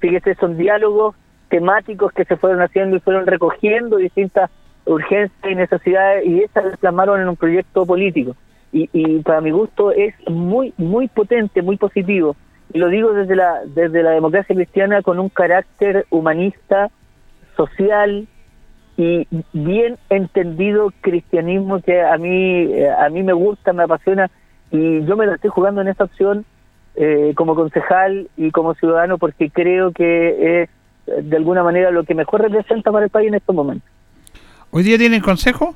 Fíjese, 0.00 0.34
son 0.34 0.58
diálogos 0.58 1.16
temáticos 1.48 2.12
que 2.12 2.26
se 2.26 2.36
fueron 2.36 2.60
haciendo 2.60 2.96
y 2.96 3.00
fueron 3.00 3.26
recogiendo 3.26 3.96
distintas 3.96 4.50
urgencias 4.84 5.50
y 5.50 5.54
necesidades 5.54 6.26
y 6.26 6.42
esas 6.42 6.66
las 6.66 6.76
plasmaron 6.76 7.22
en 7.22 7.28
un 7.30 7.36
proyecto 7.36 7.86
político. 7.86 8.36
Y, 8.70 8.90
y 8.92 9.20
para 9.20 9.40
mi 9.40 9.50
gusto 9.50 9.92
es 9.92 10.14
muy, 10.28 10.74
muy 10.76 11.08
potente, 11.08 11.62
muy 11.62 11.78
positivo. 11.78 12.36
Y 12.74 12.78
lo 12.78 12.88
digo 12.88 13.14
desde 13.14 13.34
la, 13.34 13.62
desde 13.64 14.02
la 14.02 14.10
democracia 14.10 14.54
cristiana 14.54 15.00
con 15.00 15.18
un 15.18 15.30
carácter 15.30 16.04
humanista, 16.10 16.90
social 17.56 18.26
y 18.96 19.26
bien 19.52 19.98
entendido 20.10 20.92
cristianismo 21.00 21.80
que 21.80 22.02
a 22.02 22.16
mí, 22.18 22.72
eh, 22.72 22.90
a 22.90 23.08
mí 23.08 23.22
me 23.22 23.32
gusta, 23.32 23.72
me 23.72 23.84
apasiona 23.84 24.30
y 24.70 25.04
yo 25.04 25.16
me 25.16 25.26
la 25.26 25.34
estoy 25.34 25.50
jugando 25.50 25.80
en 25.80 25.88
esta 25.88 26.04
opción 26.04 26.44
eh, 26.94 27.32
como 27.36 27.54
concejal 27.54 28.28
y 28.36 28.50
como 28.50 28.74
ciudadano 28.74 29.18
porque 29.18 29.50
creo 29.50 29.92
que 29.92 30.62
es 30.62 30.70
eh, 31.06 31.22
de 31.22 31.36
alguna 31.36 31.62
manera 31.62 31.90
lo 31.90 32.04
que 32.04 32.14
mejor 32.14 32.42
representa 32.42 32.92
para 32.92 33.04
el 33.04 33.10
país 33.10 33.28
en 33.28 33.34
estos 33.34 33.54
momentos. 33.54 33.88
¿Hoy 34.70 34.82
día 34.82 34.98
tienen 34.98 35.20
consejo? 35.20 35.74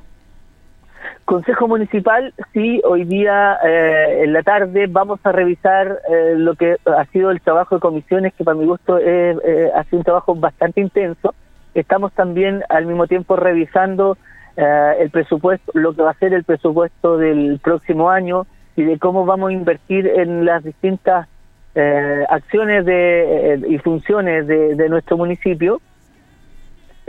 Consejo 1.26 1.66
Municipal, 1.66 2.32
sí, 2.52 2.80
hoy 2.84 3.04
día 3.04 3.58
eh, 3.64 4.22
en 4.22 4.32
la 4.32 4.44
tarde 4.44 4.86
vamos 4.88 5.18
a 5.24 5.32
revisar 5.32 6.00
eh, 6.08 6.34
lo 6.36 6.54
que 6.54 6.76
ha 6.86 7.04
sido 7.06 7.32
el 7.32 7.40
trabajo 7.40 7.74
de 7.74 7.80
comisiones, 7.80 8.32
que 8.34 8.44
para 8.44 8.56
mi 8.56 8.64
gusto 8.64 8.96
es, 8.98 9.36
eh, 9.44 9.70
ha 9.74 9.82
sido 9.84 9.98
un 9.98 10.04
trabajo 10.04 10.36
bastante 10.36 10.80
intenso. 10.80 11.34
Estamos 11.76 12.12
también 12.12 12.62
al 12.68 12.86
mismo 12.86 13.06
tiempo 13.06 13.36
revisando 13.36 14.16
eh, 14.56 14.94
el 14.98 15.10
presupuesto, 15.10 15.72
lo 15.74 15.94
que 15.94 16.02
va 16.02 16.10
a 16.10 16.14
ser 16.14 16.32
el 16.32 16.44
presupuesto 16.44 17.18
del 17.18 17.60
próximo 17.62 18.10
año 18.10 18.46
y 18.76 18.82
de 18.82 18.98
cómo 18.98 19.26
vamos 19.26 19.50
a 19.50 19.52
invertir 19.52 20.06
en 20.06 20.44
las 20.44 20.64
distintas 20.64 21.28
eh, 21.74 22.24
acciones 22.28 22.86
de, 22.86 23.54
eh, 23.54 23.60
y 23.68 23.78
funciones 23.78 24.46
de, 24.46 24.74
de 24.74 24.88
nuestro 24.88 25.18
municipio, 25.18 25.80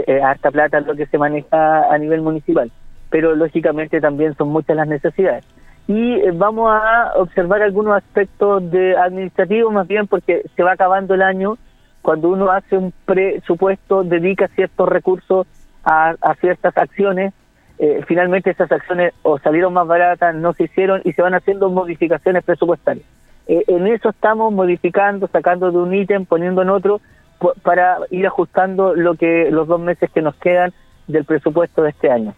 eh, 0.05 0.21
harta 0.21 0.51
plata 0.51 0.81
lo 0.81 0.95
que 0.95 1.05
se 1.05 1.17
maneja 1.17 1.91
a 1.91 1.97
nivel 1.97 2.21
municipal, 2.21 2.69
pero 3.09 3.35
lógicamente 3.35 4.01
también 4.01 4.35
son 4.35 4.49
muchas 4.49 4.75
las 4.75 4.87
necesidades. 4.87 5.45
Y 5.87 6.15
eh, 6.15 6.31
vamos 6.33 6.69
a 6.69 7.13
observar 7.15 7.61
algunos 7.61 7.95
aspectos 7.95 8.69
de 8.69 8.97
administrativos 8.97 9.71
más 9.73 9.87
bien 9.87 10.05
porque 10.05 10.43
se 10.55 10.63
va 10.63 10.73
acabando 10.73 11.13
el 11.13 11.21
año, 11.21 11.57
cuando 12.07 12.29
uno 12.29 12.49
hace 12.49 12.77
un 12.77 12.93
presupuesto, 13.03 14.01
dedica 14.01 14.47
ciertos 14.55 14.87
recursos 14.87 15.45
a, 15.83 16.15
ciertas 16.39 16.77
acciones, 16.77 17.33
eh, 17.79 18.01
finalmente 18.07 18.49
esas 18.49 18.71
acciones 18.71 19.13
o 19.23 19.39
salieron 19.39 19.73
más 19.73 19.85
baratas, 19.87 20.33
no 20.33 20.53
se 20.53 20.63
hicieron 20.63 21.01
y 21.03 21.11
se 21.11 21.21
van 21.21 21.33
haciendo 21.33 21.69
modificaciones 21.69 22.45
presupuestarias. 22.45 23.05
Eh, 23.49 23.61
en 23.67 23.87
eso 23.87 24.07
estamos 24.07 24.53
modificando, 24.53 25.27
sacando 25.27 25.69
de 25.69 25.79
un 25.79 25.93
ítem, 25.93 26.23
poniendo 26.23 26.61
en 26.61 26.69
otro, 26.69 27.01
para 27.61 27.97
ir 28.09 28.25
ajustando 28.25 28.95
lo 28.95 29.15
que 29.15 29.51
los 29.51 29.67
dos 29.67 29.81
meses 29.81 30.09
que 30.09 30.21
nos 30.21 30.35
quedan 30.35 30.71
del 31.07 31.25
presupuesto 31.25 31.83
de 31.83 31.89
este 31.89 32.09
año. 32.09 32.33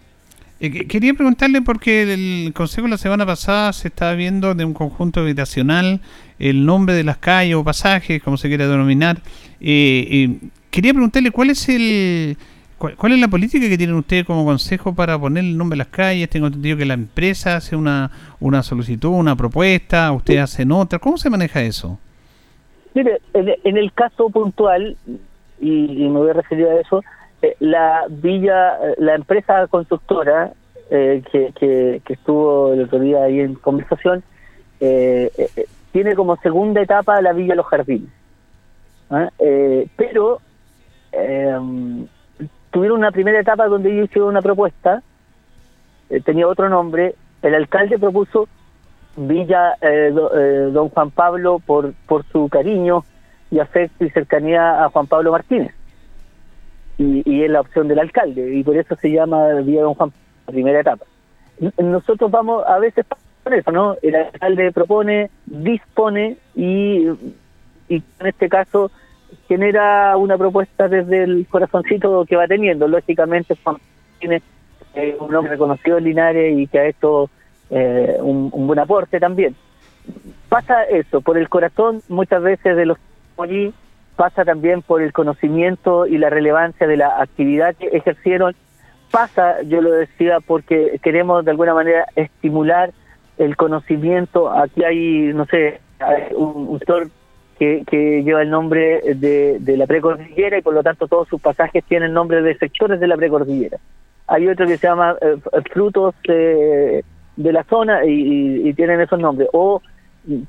Eh, 0.60 0.72
que- 0.72 0.88
quería 0.88 1.14
preguntarle 1.14 1.62
porque 1.62 2.14
el 2.14 2.54
Consejo 2.54 2.88
la 2.88 2.98
semana 2.98 3.26
pasada 3.26 3.72
se 3.74 3.88
estaba 3.88 4.14
viendo 4.14 4.54
de 4.56 4.66
un 4.66 4.74
conjunto 4.74 5.22
habitacional 5.22 6.02
el 6.38 6.66
nombre 6.66 6.96
de 6.96 7.04
las 7.04 7.18
calles 7.18 7.56
o 7.56 7.64
pasajes, 7.64 8.22
como 8.22 8.38
se 8.38 8.48
quiera 8.48 8.68
denominar. 8.68 9.18
Eh, 9.62 10.08
eh, 10.10 10.50
quería 10.72 10.94
preguntarle 10.94 11.32
cuál 11.32 11.50
es 11.50 11.68
el 11.70 12.38
cuál, 12.78 12.96
cuál 12.96 13.12
es 13.12 13.20
la 13.20 13.28
política 13.28 13.68
que 13.68 13.78
tienen 13.78 13.96
ustedes 13.96 14.26
como 14.26 14.46
consejo 14.46 14.96
para 14.96 15.20
poner 15.20 15.44
el 15.44 15.58
nombre 15.58 15.76
de 15.76 15.80
las 15.80 15.88
calles. 15.88 16.30
Tengo 16.30 16.48
entendido 16.48 16.78
que 16.78 16.86
la 16.86 16.94
empresa 16.94 17.58
hace 17.58 17.76
una, 17.76 18.10
una 18.40 18.64
solicitud, 18.64 19.10
una 19.10 19.36
propuesta, 19.36 20.12
ustedes 20.12 20.42
hacen 20.42 20.72
otra. 20.72 21.00
¿Cómo 21.00 21.18
se 21.18 21.30
maneja 21.30 21.62
eso? 21.62 22.00
Mire, 22.94 23.20
en, 23.34 23.78
el 23.78 23.94
caso 23.94 24.30
puntual, 24.30 24.98
y, 25.62 25.68
me 25.68 26.10
voy 26.10 26.30
a 26.32 26.34
referir 26.34 26.66
a 26.66 26.80
eso, 26.80 27.04
la 27.60 28.06
villa, 28.10 28.78
eh, 28.84 28.96
la 28.98 29.16
empresa 29.16 29.68
constructora 29.68 30.52
eh, 30.90 31.22
que, 31.32 31.54
que, 31.60 32.02
estuvo 32.14 32.74
el 32.74 32.84
otro 32.84 33.00
día 33.00 33.24
ahí 33.24 33.40
en 33.40 33.56
conversación, 33.56 34.24
eh, 34.80 35.32
eh, 35.38 35.50
eh, 35.56 35.66
tiene 35.92 36.16
como 36.16 36.36
segunda 36.38 36.82
etapa 36.82 37.22
la 37.22 37.34
Villa 37.34 37.56
Los 37.56 37.66
Jardines. 37.68 38.10
¿ah? 39.10 39.30
Eh, 39.40 39.88
pero 39.96 40.40
eh, 41.12 41.58
tuvieron 42.72 43.00
una 43.00 43.12
primera 43.12 43.40
etapa 43.40 43.68
donde 43.68 43.92
ellos 43.92 44.06
hicieron 44.10 44.30
una 44.30 44.42
propuesta, 44.42 45.02
eh, 46.10 46.22
tenía 46.22 46.48
otro 46.48 46.70
nombre, 46.70 47.16
el 47.42 47.56
alcalde 47.56 47.98
propuso 47.98 48.48
Villa 49.16 49.76
eh, 49.82 50.12
do- 50.14 50.32
eh, 50.34 50.72
Don 50.72 50.90
Juan 50.90 51.12
Pablo 51.12 51.60
por, 51.66 51.94
por 52.08 52.24
su 52.32 52.48
cariño 52.50 53.04
y 53.52 53.60
afecto 53.60 54.06
y 54.06 54.10
cercanía 54.12 54.84
a 54.84 54.90
Juan 54.90 55.08
Pablo 55.08 55.32
Martínez. 55.32 55.74
Y, 57.02 57.24
y 57.26 57.44
es 57.46 57.50
la 57.50 57.62
opción 57.62 57.88
del 57.88 57.98
alcalde, 58.00 58.54
y 58.54 58.62
por 58.62 58.76
eso 58.76 58.94
se 58.98 59.10
llama 59.10 59.54
Villa 59.62 59.84
Don 59.84 59.94
Juan, 59.94 60.12
la 60.46 60.52
primera 60.52 60.82
etapa. 60.82 61.06
Nosotros 61.78 62.30
vamos 62.30 62.66
a 62.68 62.78
veces 62.78 63.06
por 63.42 63.54
eso, 63.54 63.72
¿no? 63.72 63.96
El 64.02 64.16
alcalde 64.16 64.74
propone, 64.74 65.30
dispone 65.46 66.36
y, 66.56 67.08
y 67.88 68.04
en 68.20 68.28
este 68.28 68.50
caso 68.50 68.92
genera 69.48 70.18
una 70.18 70.38
propuesta 70.38 70.90
desde 70.90 71.24
el 71.24 71.48
corazoncito 71.50 72.26
que 72.26 72.36
va 72.36 72.48
teniendo. 72.48 72.86
Lógicamente, 72.86 73.56
Juan 73.64 73.78
tiene 74.20 74.42
eh, 74.94 75.16
un 75.20 75.34
hombre 75.34 75.54
reconocido 75.54 76.02
Linares 76.02 76.58
y 76.58 76.68
que 76.68 76.80
ha 76.80 76.88
hecho 76.88 77.30
eh, 77.70 78.18
un, 78.20 78.50
un 78.52 78.68
buen 78.68 78.80
aporte 78.80 79.22
también. 79.22 79.56
Pasa 80.50 80.84
eso, 80.84 81.22
por 81.22 81.38
el 81.38 81.48
corazón 81.48 82.02
muchas 82.10 82.44
veces 82.44 82.76
de 82.76 82.86
los 82.88 82.98
allí, 83.38 83.74
pasa 84.20 84.44
también 84.44 84.82
por 84.82 85.02
el 85.02 85.14
conocimiento 85.14 86.06
y 86.06 86.18
la 86.18 86.30
relevancia 86.30 86.86
de 86.88 86.98
la 86.98 87.22
actividad 87.22 87.74
que 87.74 87.88
ejercieron, 87.88 88.54
pasa, 89.12 89.62
yo 89.62 89.80
lo 89.80 89.94
decía, 89.94 90.40
porque 90.46 91.00
queremos 91.02 91.46
de 91.46 91.52
alguna 91.52 91.74
manera 91.74 92.06
estimular 92.18 92.92
el 93.38 93.56
conocimiento. 93.56 94.52
Aquí 94.52 94.84
hay, 94.84 95.32
no 95.34 95.46
sé, 95.46 95.80
un, 96.36 96.78
sector 96.80 97.08
que, 97.58 98.22
lleva 98.26 98.42
el 98.42 98.50
nombre 98.50 99.00
de, 99.16 99.78
la 99.78 99.88
precordillera 99.88 100.58
y 100.58 100.62
por 100.64 100.74
lo 100.74 100.84
tanto 100.84 101.08
todos 101.08 101.30
sus 101.30 101.40
pasajes 101.40 101.82
tienen 101.86 102.12
nombre 102.12 102.42
de 102.42 102.58
sectores 102.58 103.00
de 103.00 103.08
la 103.08 103.16
precordillera. 103.16 103.78
Hay 104.28 104.50
otro 104.50 104.68
que 104.68 104.76
se 104.76 104.86
llama 104.86 105.16
eh, 105.22 105.38
frutos 105.72 106.14
de 106.26 107.04
la 107.38 107.64
zona 107.64 108.04
y, 108.04 108.68
y- 108.68 108.74
tienen 108.74 109.00
esos 109.00 109.18
nombres. 109.18 109.48
O 109.54 109.82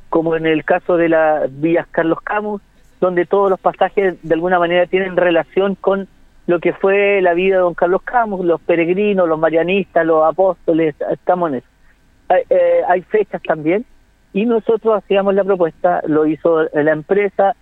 como 0.08 0.34
en 0.34 0.46
el 0.46 0.64
caso 0.64 0.96
de 0.96 1.08
las 1.08 1.48
villas 1.60 1.86
Carlos 1.92 2.20
Camus, 2.24 2.60
donde 3.00 3.26
todos 3.26 3.50
los 3.50 3.58
pasajes 3.58 4.16
de 4.22 4.34
alguna 4.34 4.58
manera 4.58 4.86
tienen 4.86 5.16
relación 5.16 5.74
con 5.74 6.08
lo 6.46 6.58
que 6.58 6.72
fue 6.72 7.20
la 7.22 7.34
vida 7.34 7.56
de 7.56 7.62
don 7.62 7.74
Carlos 7.74 8.02
Camus, 8.02 8.44
los 8.44 8.60
peregrinos, 8.60 9.28
los 9.28 9.38
marianistas, 9.38 10.04
los 10.04 10.24
apóstoles, 10.24 10.94
estamos 11.10 11.50
en 11.50 11.58
eso. 11.58 11.66
Hay, 12.28 12.42
eh, 12.50 12.80
hay 12.88 13.02
fechas 13.02 13.42
también 13.42 13.84
y 14.32 14.46
nosotros 14.46 14.96
hacíamos 15.02 15.34
la 15.34 15.44
propuesta, 15.44 16.02
lo 16.06 16.26
hizo 16.26 16.64
la 16.72 16.92
empresa, 16.92 17.56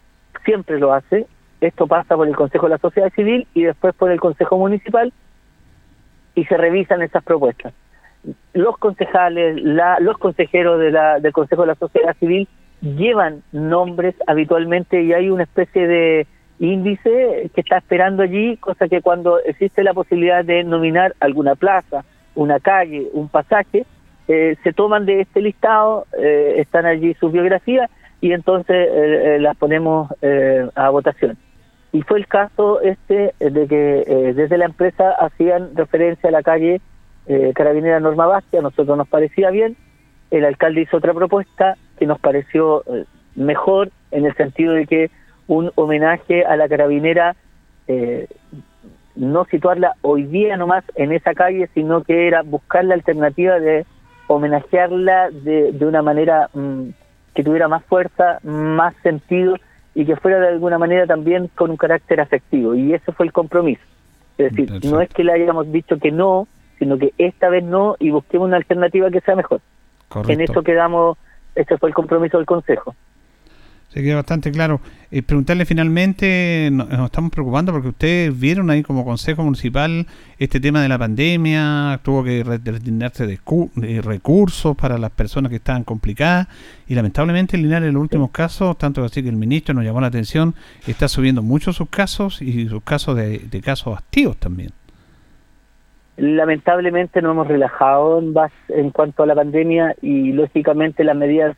siempre 0.44 0.78
lo 0.78 0.92
hace, 0.92 1.26
esto 1.60 1.86
pasa 1.86 2.16
por 2.16 2.28
el 2.28 2.36
Consejo 2.36 2.66
de 2.66 2.70
la 2.70 2.78
Sociedad 2.78 3.12
Civil 3.14 3.46
y 3.54 3.64
después 3.64 3.94
por 3.94 4.10
el 4.10 4.20
Consejo 4.20 4.58
Municipal 4.58 5.12
y 6.34 6.44
se 6.44 6.56
revisan 6.56 7.02
esas 7.02 7.24
propuestas. 7.24 7.72
Los 8.52 8.76
concejales, 8.78 9.60
la, 9.62 9.98
los 10.00 10.18
consejeros 10.18 10.78
de 10.78 10.90
la, 10.90 11.20
del 11.20 11.32
Consejo 11.32 11.62
de 11.62 11.68
la 11.68 11.74
Sociedad 11.74 12.16
Civil 12.18 12.48
llevan 12.80 13.42
nombres 13.52 14.14
habitualmente 14.26 15.02
y 15.02 15.12
hay 15.12 15.30
una 15.30 15.44
especie 15.44 15.86
de 15.86 16.26
índice 16.58 17.50
que 17.54 17.60
está 17.60 17.78
esperando 17.78 18.22
allí, 18.22 18.56
cosa 18.56 18.88
que 18.88 19.00
cuando 19.02 19.38
existe 19.40 19.82
la 19.82 19.94
posibilidad 19.94 20.44
de 20.44 20.64
nominar 20.64 21.14
alguna 21.20 21.54
plaza, 21.54 22.04
una 22.34 22.60
calle, 22.60 23.08
un 23.12 23.28
pasaje, 23.28 23.84
eh, 24.28 24.56
se 24.62 24.72
toman 24.72 25.06
de 25.06 25.20
este 25.22 25.40
listado, 25.40 26.06
eh, 26.18 26.54
están 26.58 26.86
allí 26.86 27.14
sus 27.14 27.32
biografías 27.32 27.90
y 28.20 28.32
entonces 28.32 28.76
eh, 28.76 29.36
eh, 29.36 29.38
las 29.40 29.56
ponemos 29.56 30.12
eh, 30.22 30.68
a 30.74 30.90
votación. 30.90 31.36
Y 31.92 32.02
fue 32.02 32.18
el 32.18 32.26
caso 32.26 32.80
este 32.82 33.32
eh, 33.40 33.50
de 33.50 33.66
que 33.66 34.32
desde 34.34 34.58
la 34.58 34.66
empresa 34.66 35.12
hacían 35.12 35.74
referencia 35.74 36.28
a 36.28 36.32
la 36.32 36.42
calle 36.42 36.80
Carabinera 37.54 38.00
Norma 38.00 38.24
Bastia, 38.26 38.60
a 38.60 38.62
nosotros 38.62 38.96
nos 38.96 39.06
parecía 39.06 39.50
bien, 39.50 39.76
el 40.30 40.46
alcalde 40.46 40.80
hizo 40.80 40.96
otra 40.96 41.12
propuesta 41.12 41.76
que 41.98 42.06
nos 42.06 42.18
pareció 42.18 42.82
eh, 42.86 43.04
mejor 43.34 43.90
en 44.10 44.26
el 44.26 44.34
sentido 44.34 44.74
de 44.74 44.86
que 44.86 45.10
un 45.46 45.70
homenaje 45.74 46.44
a 46.44 46.56
la 46.56 46.68
carabinera 46.68 47.36
eh, 47.86 48.26
no 49.16 49.44
situarla 49.46 49.94
hoy 50.02 50.24
día 50.24 50.56
nomás 50.56 50.84
en 50.94 51.12
esa 51.12 51.34
calle, 51.34 51.68
sino 51.74 52.02
que 52.02 52.28
era 52.28 52.42
buscar 52.42 52.84
la 52.84 52.94
alternativa 52.94 53.58
de 53.58 53.84
homenajearla 54.28 55.30
de, 55.30 55.72
de 55.72 55.86
una 55.86 56.02
manera 56.02 56.50
mm, 56.52 56.90
que 57.34 57.42
tuviera 57.42 57.68
más 57.68 57.84
fuerza, 57.84 58.38
más 58.42 58.94
sentido 59.02 59.56
y 59.94 60.04
que 60.04 60.16
fuera 60.16 60.38
de 60.38 60.48
alguna 60.48 60.78
manera 60.78 61.06
también 61.06 61.48
con 61.54 61.70
un 61.70 61.76
carácter 61.76 62.20
afectivo. 62.20 62.74
Y 62.74 62.94
ese 62.94 63.10
fue 63.12 63.26
el 63.26 63.32
compromiso. 63.32 63.82
Es 64.36 64.52
decir, 64.52 64.84
no 64.84 65.00
es 65.00 65.08
que 65.08 65.24
le 65.24 65.32
hayamos 65.32 65.70
dicho 65.72 65.98
que 65.98 66.12
no, 66.12 66.46
sino 66.78 66.96
que 66.98 67.12
esta 67.18 67.48
vez 67.48 67.64
no 67.64 67.96
y 67.98 68.10
busquemos 68.10 68.46
una 68.46 68.56
alternativa 68.58 69.10
que 69.10 69.20
sea 69.20 69.34
mejor. 69.34 69.60
Correcto. 70.08 70.32
En 70.32 70.40
eso 70.40 70.62
quedamos, 70.62 71.18
ese 71.60 71.76
fue 71.78 71.88
el 71.90 71.94
compromiso 71.94 72.36
del 72.38 72.46
Consejo. 72.46 72.94
Se 73.88 74.02
queda 74.02 74.16
bastante 74.16 74.52
claro. 74.52 74.82
Eh, 75.10 75.22
preguntarle 75.22 75.64
finalmente, 75.64 76.68
no- 76.70 76.84
nos 76.84 77.06
estamos 77.06 77.30
preocupando 77.30 77.72
porque 77.72 77.88
ustedes 77.88 78.38
vieron 78.38 78.68
ahí 78.68 78.82
como 78.82 79.02
Consejo 79.02 79.42
Municipal 79.42 80.06
este 80.38 80.60
tema 80.60 80.82
de 80.82 80.90
la 80.90 80.98
pandemia, 80.98 81.98
tuvo 82.02 82.22
que 82.22 82.44
destinarse 82.44 83.26
de, 83.26 83.40
de 83.76 84.02
recursos 84.02 84.76
para 84.76 84.98
las 84.98 85.10
personas 85.12 85.48
que 85.48 85.56
estaban 85.56 85.84
complicadas 85.84 86.48
y 86.86 86.94
lamentablemente 86.94 87.56
en 87.56 87.62
Linares 87.62 87.88
en 87.88 87.94
los 87.94 88.02
últimos 88.02 88.30
casos, 88.30 88.76
tanto 88.76 89.02
así 89.02 89.22
que 89.22 89.30
el 89.30 89.36
ministro 89.36 89.74
nos 89.74 89.84
llamó 89.84 90.02
la 90.02 90.08
atención, 90.08 90.54
está 90.86 91.08
subiendo 91.08 91.42
mucho 91.42 91.72
sus 91.72 91.88
casos 91.88 92.42
y 92.42 92.68
sus 92.68 92.82
casos 92.82 93.16
de, 93.16 93.38
de 93.38 93.60
casos 93.62 93.96
activos 93.96 94.36
también. 94.36 94.72
Lamentablemente 96.18 97.22
no 97.22 97.30
hemos 97.30 97.46
relajado 97.46 98.18
en, 98.18 98.34
en 98.70 98.90
cuanto 98.90 99.22
a 99.22 99.26
la 99.26 99.36
pandemia 99.36 99.94
y 100.02 100.32
lógicamente 100.32 101.04
las 101.04 101.16
medidas 101.16 101.56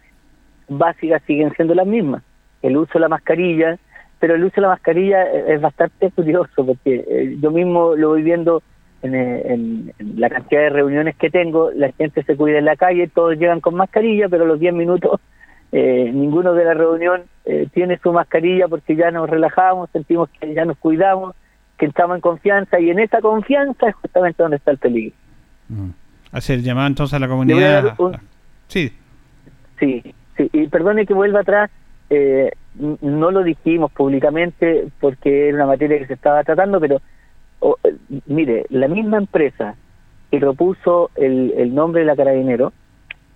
básicas 0.69 1.23
siguen 1.27 1.51
siendo 1.55 1.75
las 1.75 1.87
mismas. 1.87 2.23
El 2.61 2.77
uso 2.77 2.93
de 2.95 3.01
la 3.01 3.09
mascarilla, 3.09 3.79
pero 4.19 4.35
el 4.35 4.45
uso 4.45 4.57
de 4.57 4.61
la 4.63 4.69
mascarilla 4.69 5.25
eh, 5.25 5.55
es 5.55 5.61
bastante 5.63 6.11
curioso 6.11 6.67
porque 6.67 7.05
eh, 7.09 7.37
yo 7.41 7.51
mismo 7.51 7.97
lo 7.97 8.11
voy 8.11 8.23
viendo 8.23 8.63
en, 9.03 9.15
eh, 9.15 9.43
en- 9.47 9.93
en 9.99 10.21
la 10.21 10.29
cantidad 10.29 10.61
de 10.61 10.69
reuniones 10.71 11.17
que 11.17 11.31
tengo, 11.31 11.71
la 11.75 11.91
gente 11.93 12.23
se 12.23 12.37
cuida 12.37 12.59
en 12.59 12.67
la 12.67 12.77
calle, 12.77 13.09
todos 13.09 13.39
llegan 13.39 13.61
con 13.61 13.75
mascarilla, 13.77 14.29
pero 14.29 14.45
los 14.45 14.61
10 14.61 14.75
minutos 14.75 15.21
eh, 15.73 16.11
ninguno 16.13 16.53
de 16.53 16.65
la 16.67 16.75
reunión 16.75 17.23
tiene 17.73 17.99
su 17.99 18.13
mascarilla 18.13 18.69
porque 18.69 18.95
ya 18.95 19.11
nos 19.11 19.29
relajamos, 19.29 19.91
sentimos 19.91 20.29
que 20.39 20.55
ya 20.55 20.65
nos 20.65 20.77
cuidamos, 20.79 21.35
que 21.81 21.87
estamos 21.87 22.15
en 22.17 22.21
confianza 22.21 22.79
y 22.79 22.91
en 22.91 22.99
esa 23.01 23.21
confianza 23.23 23.89
es 23.89 23.95
justamente 23.97 24.43
donde 24.43 24.59
está 24.59 24.71
el 24.71 24.79
peligro. 24.79 25.17
Hacer 26.31 26.61
llamado 26.61 26.87
entonces 26.87 27.15
a 27.15 27.19
la 27.19 27.27
comunidad. 27.29 27.95
un- 27.99 28.17
Sí. 28.69 28.93
Sí, 29.81 30.03
sí, 30.37 30.51
y 30.53 30.69
perdone 30.69 31.07
que 31.07 31.15
vuelva 31.15 31.41
atrás, 31.41 31.71
eh, 32.11 32.51
no 33.01 33.31
lo 33.31 33.43
dijimos 33.43 33.91
públicamente 33.93 34.89
porque 35.01 35.49
era 35.49 35.57
una 35.57 35.67
materia 35.67 35.99
que 35.99 36.07
se 36.07 36.15
estaba 36.15 36.45
tratando, 36.45 36.79
pero 36.79 37.01
o- 37.61 37.77
eh, 37.83 37.95
mire, 38.27 38.67
la 38.69 38.87
misma 38.89 39.17
empresa 39.17 39.75
que 40.31 40.39
propuso 40.39 41.11
el, 41.17 41.55
el 41.57 41.75
nombre 41.75 42.03
de 42.03 42.07
la 42.07 42.15
Carabinero 42.17 42.73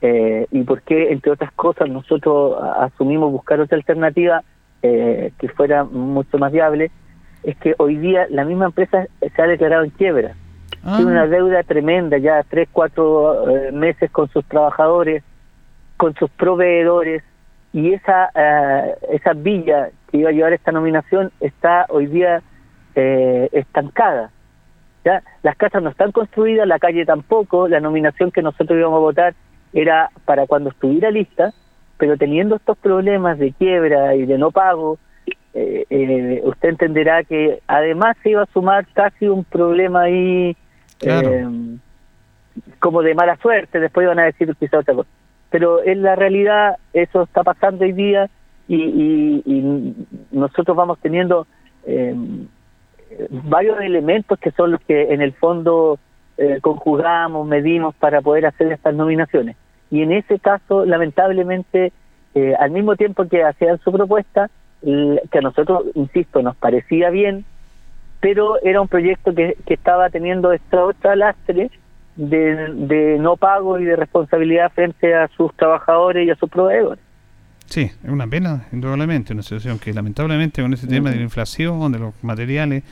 eh, 0.02 0.46
y 0.50 0.62
por 0.64 0.82
qué, 0.82 1.10
entre 1.12 1.32
otras 1.32 1.50
cosas, 1.52 1.88
nosotros 1.88 2.58
asumimos 2.78 3.32
buscar 3.32 3.58
otra 3.60 3.76
alternativa 3.78 4.42
eh, 4.82 5.32
que 5.38 5.48
fuera 5.48 5.82
mucho 5.84 6.36
más 6.38 6.52
viable, 6.52 6.90
es 7.44 7.56
que 7.58 7.74
hoy 7.78 7.96
día 7.96 8.26
la 8.30 8.44
misma 8.44 8.66
empresa 8.66 9.06
se 9.20 9.42
ha 9.42 9.46
declarado 9.46 9.84
en 9.84 9.90
quiebra. 9.90 10.34
Tiene 10.82 11.12
una 11.12 11.26
deuda 11.26 11.62
tremenda, 11.62 12.18
ya 12.18 12.42
tres, 12.42 12.68
cuatro 12.70 13.48
eh, 13.48 13.72
meses 13.72 14.10
con 14.10 14.28
sus 14.28 14.44
trabajadores, 14.44 15.22
con 15.96 16.14
sus 16.14 16.30
proveedores, 16.30 17.22
y 17.72 17.92
esa, 17.92 18.30
eh, 18.34 18.94
esa 19.10 19.32
villa 19.32 19.88
que 20.10 20.18
iba 20.18 20.28
a 20.28 20.32
llevar 20.32 20.52
esta 20.52 20.72
nominación 20.72 21.32
está 21.40 21.86
hoy 21.88 22.06
día 22.06 22.42
eh, 22.94 23.48
estancada. 23.52 24.30
¿ya? 25.04 25.22
Las 25.42 25.56
casas 25.56 25.82
no 25.82 25.90
están 25.90 26.12
construidas, 26.12 26.68
la 26.68 26.78
calle 26.78 27.06
tampoco, 27.06 27.66
la 27.66 27.80
nominación 27.80 28.30
que 28.30 28.42
nosotros 28.42 28.78
íbamos 28.78 28.98
a 28.98 29.00
votar 29.00 29.34
era 29.72 30.10
para 30.24 30.46
cuando 30.46 30.70
estuviera 30.70 31.10
lista, 31.10 31.52
pero 31.96 32.16
teniendo 32.16 32.56
estos 32.56 32.76
problemas 32.78 33.38
de 33.38 33.52
quiebra 33.52 34.14
y 34.14 34.26
de 34.26 34.38
no 34.38 34.50
pago, 34.50 34.98
eh, 35.54 35.84
eh, 35.88 36.40
usted 36.44 36.68
entenderá 36.70 37.22
que 37.24 37.60
además 37.66 38.16
se 38.22 38.30
iba 38.30 38.42
a 38.42 38.46
sumar 38.52 38.86
casi 38.92 39.28
un 39.28 39.44
problema 39.44 40.02
ahí 40.02 40.56
Claro. 40.98 41.30
eh, 41.30 41.46
como 42.78 43.02
de 43.02 43.14
mala 43.14 43.36
suerte, 43.36 43.80
después 43.80 44.04
iban 44.04 44.18
a 44.18 44.24
decir 44.24 44.54
quizá 44.58 44.78
otra 44.78 44.94
cosa. 44.94 45.08
Pero 45.50 45.82
en 45.84 46.02
la 46.02 46.14
realidad 46.16 46.76
eso 46.92 47.22
está 47.22 47.42
pasando 47.42 47.84
hoy 47.84 47.92
día 47.92 48.28
y, 48.68 48.76
y- 48.76 49.42
y 49.44 49.94
nosotros 50.32 50.76
vamos 50.76 50.98
teniendo 51.00 51.46
eh, 51.86 52.14
varios 53.30 53.80
elementos 53.80 54.38
que 54.38 54.50
son 54.52 54.72
los 54.72 54.80
que 54.80 55.12
en 55.12 55.20
el 55.20 55.32
fondo 55.34 55.98
eh, 56.38 56.58
conjugamos, 56.60 57.46
medimos 57.46 57.94
para 57.96 58.20
poder 58.20 58.46
hacer 58.46 58.72
estas 58.72 58.94
nominaciones. 58.94 59.56
Y 59.90 60.02
en 60.02 60.12
ese 60.12 60.38
caso, 60.40 60.84
lamentablemente, 60.84 61.92
eh, 62.34 62.54
al 62.58 62.70
mismo 62.72 62.96
tiempo 62.96 63.26
que 63.28 63.44
hacían 63.44 63.78
su 63.78 63.92
propuesta, 63.92 64.50
que 64.84 65.38
a 65.38 65.40
nosotros, 65.40 65.84
insisto, 65.94 66.42
nos 66.42 66.56
parecía 66.56 67.10
bien, 67.10 67.44
pero 68.20 68.56
era 68.62 68.80
un 68.80 68.88
proyecto 68.88 69.34
que, 69.34 69.56
que 69.66 69.74
estaba 69.74 70.10
teniendo 70.10 70.52
esta 70.52 70.84
otra 70.84 71.16
lastre 71.16 71.70
de, 72.16 72.68
de 72.74 73.18
no 73.18 73.36
pago 73.36 73.78
y 73.78 73.84
de 73.84 73.96
responsabilidad 73.96 74.70
frente 74.72 75.14
a 75.14 75.28
sus 75.36 75.54
trabajadores 75.56 76.26
y 76.26 76.30
a 76.30 76.36
sus 76.36 76.48
proveedores. 76.48 77.02
Sí, 77.66 77.90
es 78.04 78.10
una 78.10 78.26
pena, 78.26 78.66
indudablemente, 78.72 79.32
una 79.32 79.42
situación 79.42 79.78
que 79.78 79.92
lamentablemente 79.92 80.60
con 80.62 80.72
ese 80.74 80.86
tema 80.86 81.10
de 81.10 81.16
la 81.16 81.22
inflación, 81.22 81.90
de 81.92 81.98
los 81.98 82.14
materiales, 82.22 82.84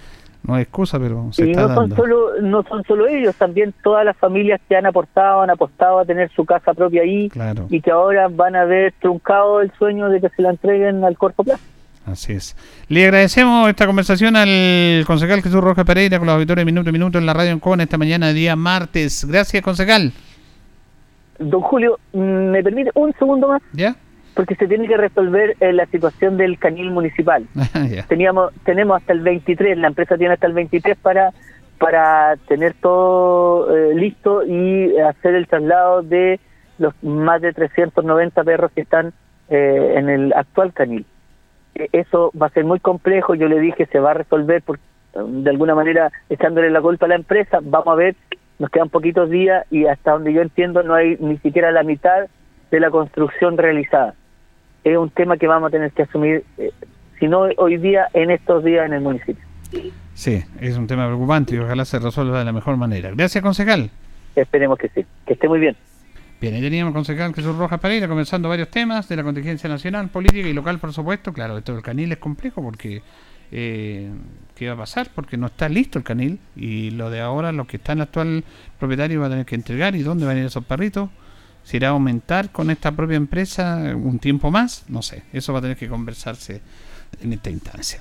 no 0.45 0.55
hay 0.55 0.62
excusa, 0.62 0.99
pero 0.99 1.28
se 1.32 1.47
y 1.47 1.51
está 1.51 1.68
no 1.68 1.68
son 1.68 1.76
dando. 1.90 1.97
solo 1.97 2.40
no 2.43 2.62
son 2.64 2.82
solo 2.82 3.07
ellos 3.07 3.36
también 3.36 3.72
todas 3.84 4.05
las 4.05 4.16
familias 4.16 4.61
que 4.68 4.74
han 4.74 4.86
aportado 4.86 5.43
han 5.43 5.51
apostado 5.51 6.01
a 6.01 6.05
tener 6.05 6.30
su 6.32 6.45
casa 6.45 6.74
propia 6.74 7.03
ahí 7.03 7.28
Claro. 7.28 7.66
y 7.70 7.80
que 7.80 7.93
ahora 7.93 8.26
van 8.28 8.57
a 8.57 8.64
ver 8.64 8.93
truncado 9.01 9.61
el 9.61 9.70
sueño 9.78 10.09
de 10.09 10.20
que 10.20 10.30
se 10.30 10.43
la 10.43 10.51
entreguen 10.51 11.05
al 11.05 11.16
corto 11.16 11.45
plazo 11.45 11.62
Así 12.07 12.33
es. 12.33 12.57
Le 12.89 13.05
agradecemos 13.05 13.69
esta 13.69 13.87
conversación 13.87 14.35
al 14.37 15.05
concejal 15.07 15.41
Jesús 15.43 15.61
Rojas 15.61 15.85
Pereira 15.85 16.19
con 16.19 16.27
los 16.27 16.35
auditores 16.35 16.65
Minuto 16.65 16.91
a 16.91 16.93
Minuto 16.93 17.19
en 17.19 17.27
la 17.27 17.33
radio 17.33 17.53
en 17.53 17.61
Con 17.61 17.81
esta 17.81 17.97
mañana, 17.97 18.33
día 18.33 18.57
martes. 18.57 19.25
Gracias, 19.25 19.63
concejal. 19.63 20.13
don 21.39 21.61
Julio 21.63 21.99
me 22.13 22.63
permite 22.63 22.91
un 22.95 23.13
segundo 23.19 23.49
más 23.49 23.63
ya 23.73 23.95
porque 24.35 24.55
se 24.55 24.67
tiene 24.67 24.89
que 24.89 24.97
resolver 24.97 25.57
eh, 25.61 25.73
la 25.75 25.85
situación 25.87 26.37
del 26.39 26.59
canil 26.59 26.91
municipal 26.91 27.47
Ya. 27.91 28.07
teníamos 28.07 28.53
tenemos 28.65 28.97
hasta 29.01 29.13
el 29.13 29.21
23 29.21 29.77
la 29.79 29.89
empresa 29.89 30.17
tiene 30.17 30.35
hasta 30.35 30.47
el 30.47 30.53
23 30.55 30.97
para 30.99 31.33
para 31.79 32.37
tener 32.49 32.75
todo 32.81 33.75
eh, 33.77 33.95
listo 33.95 34.45
y 34.45 34.97
hacer 35.01 35.35
el 35.35 35.47
traslado 35.49 36.03
de 36.03 36.39
los 36.79 36.95
más 37.03 37.41
de 37.43 37.53
390 37.53 38.45
perros 38.45 38.71
que 38.75 38.83
están 38.83 39.13
eh, 39.49 39.95
en 39.97 40.09
el 40.09 40.33
actual 40.33 40.73
canil 40.73 41.05
eso 41.75 42.33
va 42.41 42.47
a 42.47 42.51
ser 42.51 42.64
muy 42.64 42.81
complejo 42.81 43.35
yo 43.35 43.49
le 43.49 43.61
dije 43.61 43.87
se 43.87 43.99
va 43.99 44.12
a 44.12 44.14
resolver 44.14 44.62
por, 44.62 44.79
de 45.14 45.51
alguna 45.51 45.75
manera 45.75 46.12
echándole 46.29 46.70
la 46.70 46.81
culpa 46.81 47.07
a 47.07 47.11
la 47.11 47.14
empresa 47.16 47.61
vamos 47.62 47.89
a 47.89 47.95
ver 47.95 48.16
nos 48.59 48.70
quedan 48.70 48.91
poquitos 48.91 49.31
días 49.31 49.66
y 49.70 49.87
hasta 49.87 50.12
donde 50.12 50.33
yo 50.33 50.43
entiendo 50.43 50.83
no 50.83 50.95
hay 50.95 51.16
ni 51.18 51.39
siquiera 51.39 51.70
la 51.73 51.83
mitad 51.83 52.27
de 52.70 52.81
la 52.81 52.91
construcción 52.91 53.57
realizada 53.57 54.14
es 54.85 54.97
un 54.97 55.11
tema 55.11 55.37
que 55.37 55.47
vamos 55.47 55.68
a 55.68 55.70
tener 55.70 55.93
que 55.93 56.03
asumir, 56.03 56.45
eh, 56.59 56.73
si 57.18 57.29
no 57.29 57.49
hoy 57.57 57.77
día, 57.77 58.09
en 58.14 58.31
estos 58.31 58.64
días 58.64 58.87
en 58.87 58.95
el 58.95 59.01
municipio. 59.01 59.45
Sí, 60.14 60.43
es 60.61 60.77
un 60.77 60.87
tema 60.87 61.07
preocupante 61.07 61.55
y 61.55 61.59
ojalá 61.59 61.85
se 61.85 61.99
resuelva 61.99 62.41
de 62.41 62.45
la 62.45 62.53
mejor 62.53 62.77
manera. 62.77 63.11
Gracias, 63.11 63.43
concejal. 63.43 63.91
Esperemos 64.35 64.79
que 64.79 64.89
sí. 64.89 65.07
Que 65.27 65.35
esté 65.35 65.49
muy 65.49 65.61
bien. 65.61 65.77
Bien, 66.43 66.55
ahí 66.57 66.61
teníamos 66.61 66.90
al 66.90 66.95
concejal 66.95 67.32
Jesús 67.36 67.55
Rojas 67.55 67.78
Pereira 67.78 68.09
comenzando 68.09 68.49
varios 68.49 68.68
temas 68.68 69.09
de 69.09 69.14
la 69.14 69.22
contingencia 69.22 69.68
nacional, 69.68 70.09
política 70.09 70.49
y 70.49 70.53
local, 70.53 70.80
por 70.80 70.93
supuesto. 70.93 71.32
Claro, 71.32 71.57
esto 71.57 71.72
del 71.72 71.82
canil 71.84 72.11
es 72.11 72.18
complejo 72.18 72.61
porque 72.61 73.01
eh, 73.53 74.11
¿qué 74.57 74.66
va 74.66 74.74
a 74.74 74.78
pasar? 74.78 75.09
Porque 75.14 75.36
no 75.36 75.47
está 75.47 75.68
listo 75.68 76.01
el 76.01 76.05
canil 76.05 76.40
y 76.57 76.90
lo 76.90 77.11
de 77.11 77.20
ahora, 77.20 77.53
lo 77.53 77.68
que 77.68 77.76
está 77.76 77.93
en 77.93 77.99
el 77.99 78.03
actual 78.03 78.45
propietario 78.76 79.20
va 79.20 79.28
a 79.28 79.30
tener 79.30 79.47
que 79.47 79.55
entregar 79.55 79.95
y 79.95 80.03
dónde 80.03 80.26
van 80.26 80.36
a 80.36 80.40
ir 80.40 80.47
esos 80.47 80.64
perritos. 80.64 81.11
Si 81.62 81.76
irá 81.76 81.90
aumentar 81.90 82.51
con 82.51 82.72
esta 82.72 82.90
propia 82.90 83.18
empresa 83.18 83.95
un 83.95 84.18
tiempo 84.18 84.51
más, 84.51 84.84
no 84.88 85.01
sé. 85.01 85.22
Eso 85.32 85.53
va 85.53 85.61
a 85.61 85.62
tener 85.62 85.76
que 85.76 85.86
conversarse 85.86 86.61
en 87.22 87.34
esta 87.34 87.51
instancia. 87.51 88.01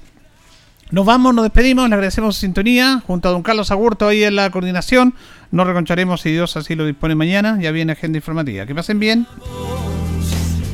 Nos 0.91 1.05
vamos, 1.05 1.33
nos 1.33 1.43
despedimos, 1.43 1.87
le 1.87 1.95
agradecemos 1.95 2.35
su 2.35 2.41
sintonía. 2.41 3.01
Junto 3.07 3.29
a 3.29 3.31
don 3.31 3.43
Carlos 3.43 3.71
Agurto 3.71 4.07
ahí 4.07 4.23
en 4.23 4.35
la 4.35 4.49
coordinación. 4.49 5.13
Nos 5.51 5.65
reconcharemos 5.65 6.21
si 6.21 6.31
Dios 6.31 6.57
así 6.57 6.75
lo 6.75 6.85
dispone 6.85 7.15
mañana. 7.15 7.57
Ya 7.61 7.71
viene 7.71 7.93
agenda 7.93 8.17
informativa. 8.17 8.65
Que 8.65 8.75
pasen 8.75 8.99
bien. 8.99 9.25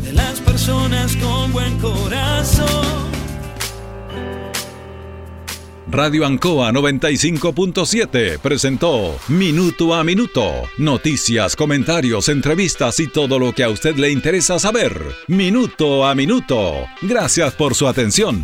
de 0.03 0.13
las 0.13 0.39
personas 0.41 1.15
con 1.18 1.53
buen 1.53 1.78
corazón. 1.80 2.97
Radio 5.89 6.26
Ancoa 6.26 6.72
95.7 6.72 8.39
presentó 8.39 9.18
Minuto 9.30 9.93
a 9.93 10.03
Minuto. 10.03 10.51
Noticias, 10.78 11.55
comentarios, 11.55 12.28
entrevistas 12.28 12.99
y 12.99 13.07
todo 13.07 13.39
lo 13.39 13.53
que 13.53 13.63
a 13.63 13.70
usted 13.70 13.95
le 13.95 14.11
interesa 14.11 14.59
saber. 14.59 14.99
Minuto 15.28 16.05
a 16.05 16.13
Minuto. 16.13 16.74
Gracias 17.03 17.53
por 17.53 17.74
su 17.74 17.88
atención. 17.88 18.43